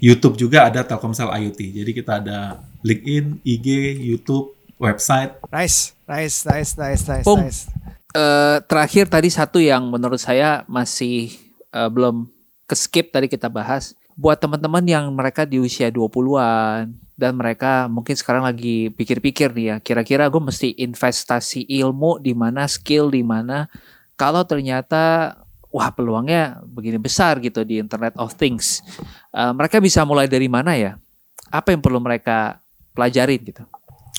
YouTube 0.00 0.40
juga 0.40 0.72
ada 0.72 0.80
Telkomsel 0.80 1.28
IoT. 1.28 1.84
Jadi 1.84 1.90
kita 1.92 2.16
ada 2.16 2.64
LinkedIn, 2.80 3.44
IG, 3.44 3.68
YouTube, 4.00 4.56
website. 4.80 5.36
Nice, 5.52 5.92
nice, 6.08 6.48
nice, 6.48 6.72
nice, 6.80 7.04
nice, 7.04 7.26
Pung. 7.28 7.44
nice. 7.44 7.68
Eh, 8.16 8.56
terakhir 8.64 9.12
tadi 9.12 9.28
satu 9.28 9.60
yang 9.60 9.92
menurut 9.92 10.18
saya 10.18 10.64
masih 10.64 11.28
eh, 11.70 11.90
belum 11.92 12.26
ke 12.64 12.74
skip 12.74 13.12
tadi 13.12 13.28
kita 13.28 13.52
bahas. 13.52 13.92
Buat 14.16 14.40
teman-teman 14.40 14.84
yang 14.84 15.12
mereka 15.12 15.44
di 15.44 15.60
usia 15.60 15.92
20-an 15.92 16.92
dan 17.20 17.36
mereka 17.36 17.84
mungkin 17.92 18.16
sekarang 18.16 18.48
lagi 18.48 18.88
pikir-pikir 18.96 19.52
nih 19.52 19.66
ya, 19.68 19.76
kira-kira 19.84 20.32
gue 20.32 20.40
mesti 20.40 20.72
investasi 20.80 21.68
ilmu 21.68 22.16
di 22.16 22.32
mana, 22.32 22.64
skill 22.64 23.12
di 23.12 23.20
mana. 23.20 23.68
Kalau 24.16 24.40
ternyata 24.48 25.36
wah 25.68 25.92
peluangnya 25.92 26.64
begini 26.64 26.96
besar 26.96 27.36
gitu 27.44 27.60
di 27.60 27.76
Internet 27.76 28.16
of 28.16 28.32
Things. 28.40 28.80
Eh, 29.36 29.52
mereka 29.52 29.78
bisa 29.84 30.00
mulai 30.08 30.24
dari 30.24 30.48
mana 30.48 30.72
ya? 30.80 30.96
Apa 31.52 31.76
yang 31.76 31.84
perlu 31.84 32.00
mereka 32.00 32.58
pelajarin 32.96 33.44
gitu? 33.44 33.62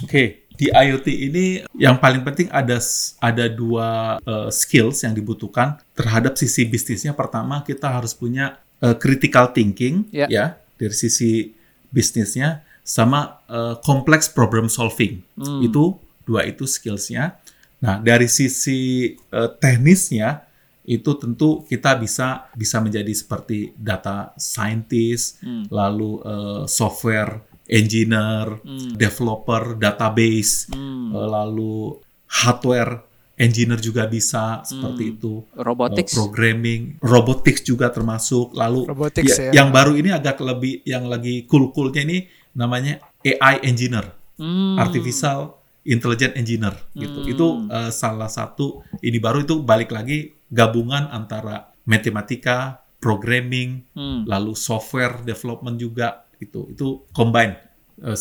Oke, 0.06 0.47
di 0.54 0.70
IoT 0.70 1.08
ini 1.10 1.45
yang 1.74 1.97
paling 1.97 2.22
penting 2.22 2.47
ada 2.54 2.78
ada 3.18 3.45
dua 3.49 4.22
eh, 4.22 4.49
skills 4.54 5.02
yang 5.02 5.18
dibutuhkan 5.18 5.82
terhadap 5.97 6.38
sisi 6.38 6.70
bisnisnya. 6.70 7.18
Pertama, 7.18 7.66
kita 7.66 7.89
harus 7.89 8.14
punya 8.14 8.62
eh, 8.78 8.93
critical 8.93 9.49
thinking 9.49 10.06
Ya. 10.14 10.30
ya 10.30 10.45
dari 10.78 10.93
sisi 10.93 11.54
bisnisnya 11.91 12.64
sama 12.84 13.40
eh, 13.48 13.76
complex 13.82 14.30
problem 14.30 14.68
solving. 14.68 15.22
Hmm. 15.38 15.62
Itu 15.62 15.98
dua 16.26 16.46
itu 16.46 16.66
skillsnya. 16.66 17.38
Nah, 17.82 17.98
dari 17.98 18.30
sisi 18.30 19.10
eh, 19.14 19.50
teknisnya 19.58 20.46
itu 20.82 21.14
tentu 21.14 21.62
kita 21.66 21.94
bisa 21.96 22.50
bisa 22.54 22.82
menjadi 22.82 23.14
seperti 23.14 23.72
data 23.78 24.34
scientist, 24.36 25.42
Hmm. 25.42 25.66
lalu 25.70 26.22
eh, 26.22 26.64
software 26.66 27.42
engineer, 27.72 28.60
Hmm. 28.62 28.94
developer, 28.94 29.78
database, 29.78 30.68
Hmm. 30.70 31.14
eh, 31.16 31.28
lalu 31.30 31.96
hardware 32.28 33.08
engineer 33.38 33.80
juga 33.80 34.06
bisa 34.06 34.62
seperti 34.62 35.04
Hmm. 35.08 35.14
itu. 35.18 35.34
Robotics. 35.58 36.14
Eh, 36.14 36.18
programming, 36.18 36.82
robotics 37.02 37.62
juga 37.64 37.90
termasuk. 37.90 38.54
Lalu 38.54 38.86
Robotics 38.86 39.34
ya- 39.34 39.50
ya. 39.50 39.52
yang 39.64 39.70
baru 39.74 39.98
ini 39.98 40.14
agak 40.14 40.38
lebih 40.40 40.86
yang 40.86 41.10
lagi 41.10 41.50
cool-coolnya 41.50 42.06
ini 42.06 42.20
namanya 42.56 42.99
AI 43.22 43.64
engineer, 43.66 44.12
Hmm. 44.41 44.80
artificial 44.80 45.62
intelligent 45.86 46.38
engineer 46.38 46.76
gitu. 46.93 47.20
Hmm. 47.26 47.32
Itu 47.32 47.47
eh, 47.70 47.91
salah 47.93 48.30
satu 48.30 48.86
ini 49.02 49.18
baru 49.18 49.45
itu 49.45 49.62
balik 49.62 49.93
lagi 49.93 50.34
gabungan 50.52 51.10
antara 51.10 51.72
matematika, 51.88 52.84
programming, 53.02 53.82
Hmm. 53.97 54.28
lalu 54.30 54.54
software 54.54 55.26
development 55.26 55.78
juga 55.82 56.28
itu. 56.38 56.70
Itu 56.74 57.06
combine 57.14 57.58
uh, 58.02 58.18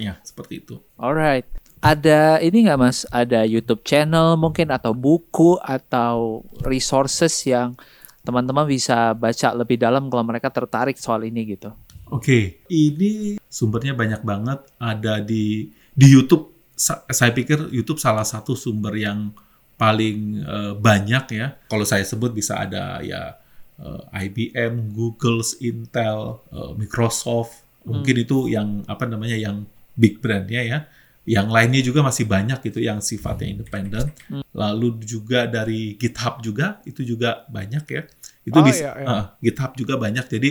nya 0.00 0.20
seperti 0.22 0.64
itu. 0.64 0.76
Alright. 1.00 1.48
Ada 1.82 2.38
ini 2.38 2.68
nggak 2.68 2.78
mas? 2.78 3.02
Ada 3.10 3.42
YouTube 3.42 3.82
channel 3.82 4.38
mungkin 4.38 4.70
atau 4.70 4.94
buku 4.94 5.58
atau 5.58 6.46
resources 6.62 7.34
yang 7.42 7.74
teman-teman 8.22 8.70
bisa 8.70 9.18
baca 9.18 9.50
lebih 9.50 9.82
dalam 9.82 10.06
kalau 10.06 10.22
mereka 10.22 10.46
tertarik 10.46 10.94
soal 10.94 11.26
ini 11.26 11.58
gitu. 11.58 11.74
Oke, 12.06 12.62
ini 12.70 13.41
sumbernya 13.52 13.92
banyak 13.92 14.24
banget 14.24 14.64
ada 14.80 15.20
di 15.20 15.68
di 15.92 16.06
YouTube. 16.08 16.48
Sa- 16.72 17.04
Saya 17.06 17.30
pikir 17.30 17.68
YouTube 17.68 18.00
salah 18.00 18.24
satu 18.24 18.56
sumber 18.56 18.96
yang 18.96 19.36
paling 19.76 20.18
eh, 20.40 20.72
banyak 20.74 21.24
ya. 21.30 21.60
Kalau 21.68 21.84
saya 21.84 22.00
sebut 22.02 22.32
bisa 22.32 22.56
ada 22.56 23.04
ya 23.04 23.36
eh, 23.76 24.02
IBM, 24.26 24.90
Google, 24.90 25.44
Intel, 25.60 26.40
eh, 26.48 26.72
Microsoft. 26.74 27.60
Mungkin 27.82 28.14
itu 28.16 28.46
yang 28.46 28.86
apa 28.86 29.04
namanya 29.04 29.34
yang 29.36 29.66
big 29.92 30.18
brandnya 30.18 30.62
ya. 30.64 30.78
Yang 31.22 31.48
lainnya 31.50 31.82
juga 31.82 32.00
masih 32.02 32.26
banyak 32.26 32.58
gitu 32.62 32.82
yang 32.82 32.98
sifatnya 32.98 33.52
independen. 33.52 34.10
Lalu 34.50 35.02
juga 35.02 35.46
dari 35.46 35.94
GitHub 35.94 36.42
juga 36.42 36.82
itu 36.82 37.02
juga 37.02 37.46
banyak 37.46 37.84
ya. 37.86 38.02
Itu 38.42 38.58
Oh, 38.58 38.64
bisa 38.64 38.90
iya, 38.90 38.92
iya. 38.96 39.06
eh, 39.06 39.24
GitHub 39.44 39.74
juga 39.76 39.94
banyak. 39.98 40.26
Jadi 40.26 40.50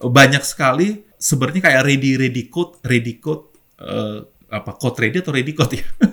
banyak 0.00 0.40
sekali 0.40 1.04
sebenarnya 1.20 1.62
kayak 1.62 1.82
ready 1.84 2.16
ready 2.16 2.48
code 2.48 2.80
ready 2.82 3.20
code 3.20 3.52
eh, 3.76 4.18
apa 4.50 4.72
code 4.74 4.96
ready 4.98 5.20
atau 5.20 5.30
ready 5.30 5.52
code 5.52 5.76
ya 5.76 5.84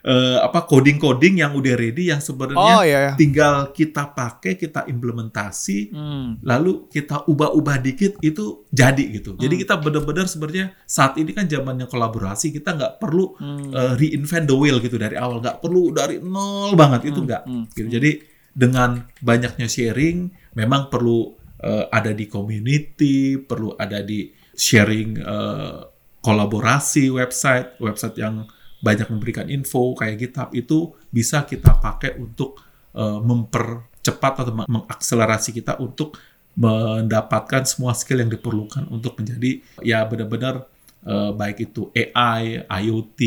Eh, 0.00 0.38
apa 0.40 0.64
coding 0.64 0.96
coding 0.96 1.44
yang 1.44 1.52
udah 1.52 1.76
ready 1.76 2.08
yang 2.08 2.24
sebenarnya 2.24 2.56
Oh 2.72 2.80
iya 2.80 2.98
ya. 3.04 3.12
tinggal 3.12 3.68
kita 3.68 4.08
pakai 4.08 4.56
kita 4.56 4.88
implementasi 4.88 5.92
Hmm. 5.92 6.40
lalu 6.40 6.88
kita 6.88 7.28
ubah-ubah 7.28 7.76
dikit 7.78 8.16
itu 8.18 8.64
jadi 8.66 9.04
gitu 9.12 9.36
jadi 9.36 9.52
Hmm. 9.52 9.60
kita 9.60 9.74
benar-benar 9.76 10.24
sebenarnya 10.24 10.72
saat 10.82 11.20
ini 11.20 11.36
kan 11.36 11.44
zamannya 11.44 11.84
kolaborasi 11.84 12.48
kita 12.48 12.72
nggak 12.72 12.96
perlu 12.96 13.36
Hmm. 13.36 13.68
eh, 13.68 13.92
reinvent 13.94 14.48
the 14.48 14.56
wheel 14.56 14.80
gitu 14.80 14.96
dari 14.96 15.20
awal 15.20 15.36
nggak 15.38 15.60
perlu 15.60 15.92
dari 15.92 16.16
nol 16.16 16.72
banget 16.72 17.04
itu 17.04 17.20
Hmm, 17.20 17.26
nggak 17.26 17.42
hmm, 17.44 17.64
gitu. 17.70 17.88
jadi 17.92 18.10
dengan 18.50 18.90
banyaknya 19.20 19.68
sharing 19.68 20.18
memang 20.54 20.88
perlu 20.88 21.28
eh, 21.60 21.84
ada 21.86 22.08
di 22.10 22.24
community 22.24 23.36
perlu 23.36 23.76
ada 23.76 24.00
di 24.00 24.32
sharing 24.60 25.16
eh, 25.16 25.80
kolaborasi 26.20 27.08
website 27.08 27.80
website 27.80 28.20
yang 28.20 28.44
banyak 28.84 29.08
memberikan 29.08 29.48
info 29.48 29.96
kayak 29.96 30.20
GitHub 30.20 30.50
itu 30.52 30.92
bisa 31.08 31.48
kita 31.48 31.80
pakai 31.80 32.20
untuk 32.20 32.60
eh, 32.92 33.20
mempercepat 33.24 34.44
atau 34.44 34.52
meng- 34.52 34.68
mengakselerasi 34.68 35.56
kita 35.56 35.80
untuk 35.80 36.20
mendapatkan 36.60 37.64
semua 37.64 37.96
skill 37.96 38.20
yang 38.20 38.28
diperlukan 38.28 38.84
untuk 38.92 39.16
menjadi 39.16 39.64
ya 39.80 40.04
benar-benar 40.04 40.68
eh, 41.08 41.32
baik 41.32 41.72
itu 41.72 41.88
AI, 41.96 42.60
IoT, 42.68 43.20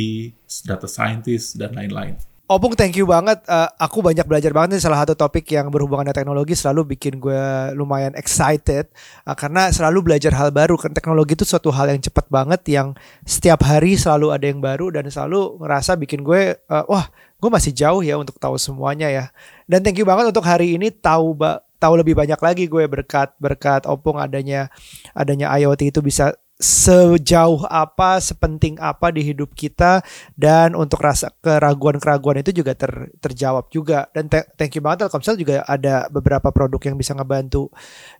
data 0.69 0.86
scientist 0.86 1.57
dan 1.57 1.73
lain-lain. 1.73 2.32
Opung 2.43 2.75
thank 2.75 2.99
you 2.99 3.07
banget. 3.07 3.39
Eh, 3.47 3.69
aku 3.79 4.03
banyak 4.03 4.27
belajar 4.27 4.51
banget 4.51 4.75
nih 4.75 4.83
salah 4.83 4.99
satu 5.07 5.15
topik 5.15 5.47
yang 5.47 5.71
berhubungan 5.71 6.03
dengan 6.03 6.19
teknologi 6.19 6.59
selalu 6.59 6.91
bikin 6.91 7.15
gue 7.15 7.39
lumayan 7.71 8.11
excited 8.19 8.91
Eh, 9.23 9.35
karena 9.39 9.71
selalu 9.71 10.11
belajar 10.11 10.35
hal 10.35 10.51
baru 10.51 10.75
kan 10.75 10.91
teknologi 10.91 11.39
itu 11.39 11.47
suatu 11.47 11.71
hal 11.71 11.87
yang 11.95 12.03
cepat 12.03 12.27
banget 12.27 12.59
yang 12.67 12.91
setiap 13.23 13.63
hari 13.63 13.95
selalu 13.95 14.35
ada 14.35 14.43
yang 14.43 14.59
baru 14.59 14.91
dan 14.91 15.07
selalu 15.07 15.55
ngerasa 15.63 15.95
bikin 15.95 16.19
gue 16.19 16.59
eh, 16.59 16.85
wah 16.91 17.07
gue 17.39 17.47
masih 17.47 17.71
jauh 17.71 18.03
ya 18.03 18.19
untuk 18.19 18.35
tahu 18.35 18.59
semuanya 18.59 19.07
ya. 19.07 19.25
Dan 19.63 19.79
thank 19.79 19.95
you 19.95 20.03
banget 20.03 20.27
untuk 20.27 20.43
hari 20.43 20.75
ini 20.75 20.91
tahu 20.91 21.39
ba 21.39 21.63
tahu 21.79 21.95
lebih 21.95 22.11
banyak 22.11 22.39
lagi 22.43 22.67
gue 22.67 22.83
berkat 22.91 23.31
berkat 23.39 23.87
Opung 23.87 24.19
adanya 24.19 24.67
adanya 25.15 25.47
IoT 25.55 25.95
itu 25.95 25.99
bisa 26.03 26.35
sejauh 26.64 27.68
apa, 27.68 28.24
sepenting 28.24 28.80
apa 28.80 29.11
di 29.11 29.20
hidup 29.20 29.51
kita 29.51 29.99
dan 30.39 30.80
untuk 30.80 31.03
rasa 31.03 31.36
keraguan-keraguan 31.43 32.39
itu 32.39 32.64
juga 32.64 32.72
ter, 32.72 33.11
terjawab 33.20 33.68
juga 33.68 34.07
dan 34.16 34.32
thank 34.32 34.72
you 34.72 34.80
banget 34.80 35.03
Telkomsel 35.03 35.36
juga 35.36 35.68
ada 35.68 36.07
beberapa 36.07 36.55
produk 36.55 36.80
yang 36.88 36.95
bisa 36.95 37.11
ngebantu 37.11 37.68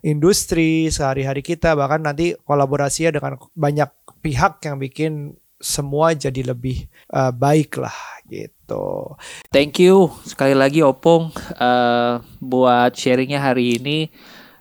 industri 0.04 0.92
sehari-hari 0.92 1.40
kita 1.40 1.72
bahkan 1.72 2.04
nanti 2.04 2.36
kolaborasinya 2.44 3.16
dengan 3.16 3.40
banyak 3.56 3.88
pihak 4.20 4.60
yang 4.68 4.76
bikin 4.76 5.40
semua 5.56 6.12
jadi 6.12 6.52
lebih 6.52 6.84
uh, 7.08 7.32
baik 7.32 7.80
lah 7.80 7.96
gitu. 8.28 9.16
Thank 9.48 9.80
you 9.80 10.12
sekali 10.28 10.52
lagi 10.52 10.84
Opung 10.84 11.32
uh, 11.56 12.20
buat 12.44 12.92
sharingnya 12.92 13.40
hari 13.40 13.80
ini. 13.80 14.12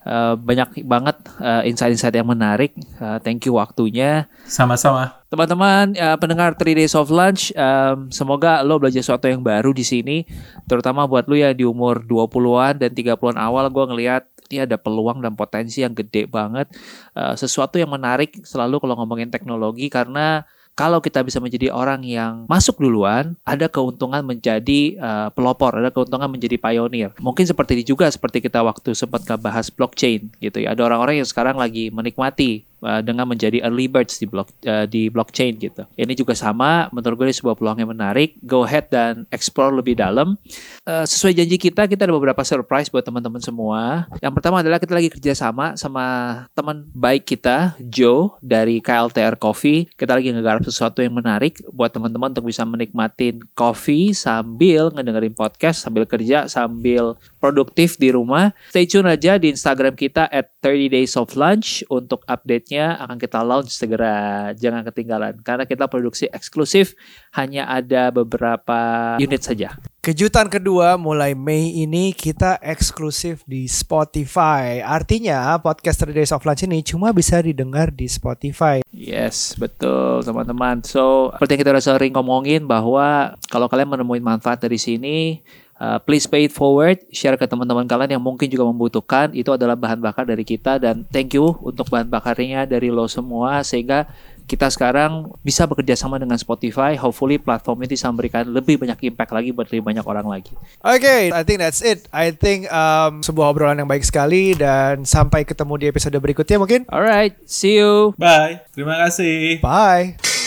Uh, 0.04 0.36
banyak 0.36 0.84
banget 0.84 1.16
uh, 1.40 1.64
insight-insight 1.64 2.12
yang 2.12 2.28
menarik. 2.28 2.76
Uh, 3.00 3.18
thank 3.24 3.44
you 3.48 3.56
waktunya. 3.56 4.28
Sama-sama. 4.44 5.24
Teman-teman 5.32 5.96
uh, 5.96 6.20
pendengar 6.20 6.54
3 6.54 6.76
Days 6.76 6.94
of 6.94 7.08
Lunch, 7.10 7.56
um, 7.56 8.12
semoga 8.12 8.62
lo 8.62 8.78
belajar 8.78 9.02
sesuatu 9.02 9.32
yang 9.32 9.42
baru 9.42 9.72
di 9.72 9.82
sini, 9.82 10.28
terutama 10.68 11.08
buat 11.08 11.26
lo 11.26 11.34
yang 11.34 11.56
di 11.56 11.66
umur 11.66 12.04
20-an 12.04 12.84
dan 12.84 12.92
30-an 12.94 13.40
awal 13.40 13.66
gue 13.72 13.86
ngelihat 13.90 14.24
ini 14.52 14.70
ada 14.70 14.78
peluang 14.78 15.24
dan 15.24 15.34
potensi 15.34 15.82
yang 15.82 15.98
gede 15.98 16.30
banget. 16.30 16.70
Uh, 17.18 17.34
sesuatu 17.34 17.82
yang 17.82 17.90
menarik 17.90 18.46
selalu 18.46 18.78
kalau 18.78 18.94
ngomongin 19.00 19.34
teknologi 19.34 19.90
karena 19.90 20.46
kalau 20.74 21.00
kita 21.00 21.22
bisa 21.22 21.38
menjadi 21.38 21.70
orang 21.70 22.02
yang 22.02 22.50
masuk 22.50 22.82
duluan, 22.82 23.38
ada 23.46 23.70
keuntungan 23.70 24.26
menjadi 24.26 24.98
uh, 24.98 25.30
pelopor, 25.30 25.78
ada 25.78 25.94
keuntungan 25.94 26.26
menjadi 26.26 26.58
pionir. 26.58 27.14
Mungkin 27.22 27.46
seperti 27.46 27.78
ini 27.78 27.86
juga 27.86 28.10
seperti 28.10 28.42
kita 28.42 28.66
waktu 28.66 28.98
sempat 28.98 29.26
bahas 29.38 29.70
blockchain 29.70 30.34
gitu 30.42 30.58
ya. 30.66 30.74
Ada 30.74 30.90
orang-orang 30.90 31.22
yang 31.22 31.30
sekarang 31.30 31.62
lagi 31.62 31.94
menikmati 31.94 32.66
uh, 32.84 33.02
dengan 33.02 33.26
menjadi 33.26 33.64
early 33.64 33.88
birds 33.88 34.20
di 34.20 34.28
block 34.30 34.52
uh, 34.68 34.86
di 34.86 35.08
blockchain 35.08 35.58
gitu. 35.58 35.88
Ini 35.96 36.14
juga 36.14 36.36
sama, 36.38 36.92
menurut 36.92 37.24
gue 37.24 37.28
ini 37.32 37.36
sebuah 37.36 37.56
peluang 37.58 37.80
yang 37.80 37.92
menarik. 37.96 38.38
Go 38.44 38.68
ahead 38.68 38.92
dan 38.92 39.26
explore 39.32 39.74
lebih 39.74 39.98
dalam. 39.98 40.36
Uh, 40.84 41.08
sesuai 41.08 41.40
janji 41.40 41.58
kita, 41.58 41.88
kita 41.88 42.06
ada 42.06 42.14
beberapa 42.14 42.44
surprise 42.44 42.92
buat 42.92 43.08
teman-teman 43.08 43.40
semua. 43.40 44.06
Yang 44.20 44.34
pertama 44.38 44.60
adalah 44.62 44.78
kita 44.78 44.94
lagi 44.94 45.10
kerja 45.10 45.34
sama 45.34 45.74
sama 45.80 46.06
teman 46.54 46.86
baik 46.94 47.24
kita, 47.26 47.74
Joe 47.80 48.36
dari 48.44 48.84
KLTR 48.84 49.40
Coffee. 49.40 49.88
Kita 49.96 50.20
lagi 50.20 50.30
ngegarap 50.30 50.62
sesuatu 50.68 51.00
yang 51.00 51.16
menarik 51.16 51.64
buat 51.72 51.90
teman-teman 51.96 52.36
untuk 52.36 52.52
bisa 52.52 52.68
menikmatin 52.68 53.40
coffee 53.56 54.12
sambil 54.12 54.92
ngedengerin 54.92 55.34
podcast, 55.34 55.88
sambil 55.88 56.04
kerja, 56.04 56.46
sambil 56.52 57.16
produktif 57.44 58.00
di 58.00 58.16
rumah. 58.16 58.56
Stay 58.72 58.88
tune 58.88 59.12
aja 59.12 59.36
di 59.36 59.52
Instagram 59.52 60.00
kita 60.00 60.32
at 60.32 60.56
30 60.64 60.96
Days 60.96 61.20
of 61.20 61.36
Lunch 61.36 61.84
untuk 61.92 62.24
update 62.24 62.72
akan 62.80 63.20
kita 63.20 63.44
launch 63.44 63.76
segera. 63.76 64.50
Jangan 64.56 64.88
ketinggalan 64.88 65.44
karena 65.44 65.68
kita 65.68 65.92
produksi 65.92 66.32
eksklusif 66.32 66.96
hanya 67.36 67.68
ada 67.68 68.08
beberapa 68.16 69.14
unit 69.20 69.44
saja. 69.44 69.76
Kejutan 70.04 70.52
kedua 70.52 71.00
mulai 71.00 71.32
Mei 71.32 71.80
ini 71.80 72.12
kita 72.12 72.60
eksklusif 72.60 73.44
di 73.48 73.72
Spotify. 73.72 74.84
Artinya 74.84 75.56
podcast 75.60 76.04
3 76.04 76.12
Days 76.12 76.36
of 76.36 76.44
Lunch 76.44 76.64
ini 76.68 76.84
cuma 76.84 77.16
bisa 77.16 77.40
didengar 77.40 77.92
di 77.92 78.12
Spotify. 78.12 78.84
Yes, 78.92 79.56
betul 79.56 80.20
teman-teman. 80.28 80.84
So, 80.84 81.32
seperti 81.40 81.56
yang 81.56 81.62
kita 81.64 81.74
udah 81.76 81.84
sering 81.84 82.14
ngomongin 82.16 82.68
bahwa 82.68 83.40
kalau 83.48 83.72
kalian 83.72 83.96
menemukan 83.96 84.36
manfaat 84.36 84.60
dari 84.60 84.76
sini, 84.76 85.40
Uh, 85.84 86.00
please 86.00 86.24
pay 86.24 86.48
it 86.48 86.56
forward, 86.56 86.96
share 87.12 87.36
ke 87.36 87.44
teman-teman 87.44 87.84
kalian 87.84 88.16
yang 88.16 88.24
mungkin 88.24 88.48
juga 88.48 88.64
membutuhkan. 88.64 89.36
Itu 89.36 89.52
adalah 89.52 89.76
bahan 89.76 90.00
bakar 90.00 90.24
dari 90.24 90.48
kita 90.48 90.80
dan 90.80 91.04
thank 91.12 91.36
you 91.36 91.60
untuk 91.60 91.92
bahan 91.92 92.08
bakarnya 92.08 92.64
dari 92.64 92.88
lo 92.88 93.04
semua 93.12 93.60
sehingga 93.68 94.08
kita 94.48 94.72
sekarang 94.72 95.28
bisa 95.44 95.68
bekerja 95.68 96.00
sama 96.00 96.16
dengan 96.16 96.40
Spotify. 96.40 96.96
Hopefully 96.96 97.36
platform 97.36 97.84
ini 97.84 98.00
bisa 98.00 98.08
memberikan 98.08 98.48
lebih 98.48 98.80
banyak 98.80 99.12
impact 99.12 99.36
lagi 99.36 99.52
buat 99.52 99.68
lebih 99.68 99.84
banyak 99.84 100.06
orang 100.08 100.28
lagi. 100.32 100.56
Oke, 100.80 101.04
okay, 101.04 101.22
I 101.36 101.44
think 101.44 101.60
that's 101.60 101.84
it. 101.84 102.08
I 102.16 102.32
think 102.32 102.72
um, 102.72 103.20
sebuah 103.20 103.52
obrolan 103.52 103.84
yang 103.84 103.92
baik 103.92 104.08
sekali 104.08 104.56
dan 104.56 105.04
sampai 105.04 105.44
ketemu 105.44 105.74
di 105.84 105.86
episode 105.92 106.16
berikutnya 106.16 106.64
mungkin. 106.64 106.88
Alright, 106.88 107.36
see 107.44 107.76
you. 107.76 108.16
Bye. 108.16 108.64
Terima 108.72 109.04
kasih. 109.04 109.60
Bye. 109.60 110.43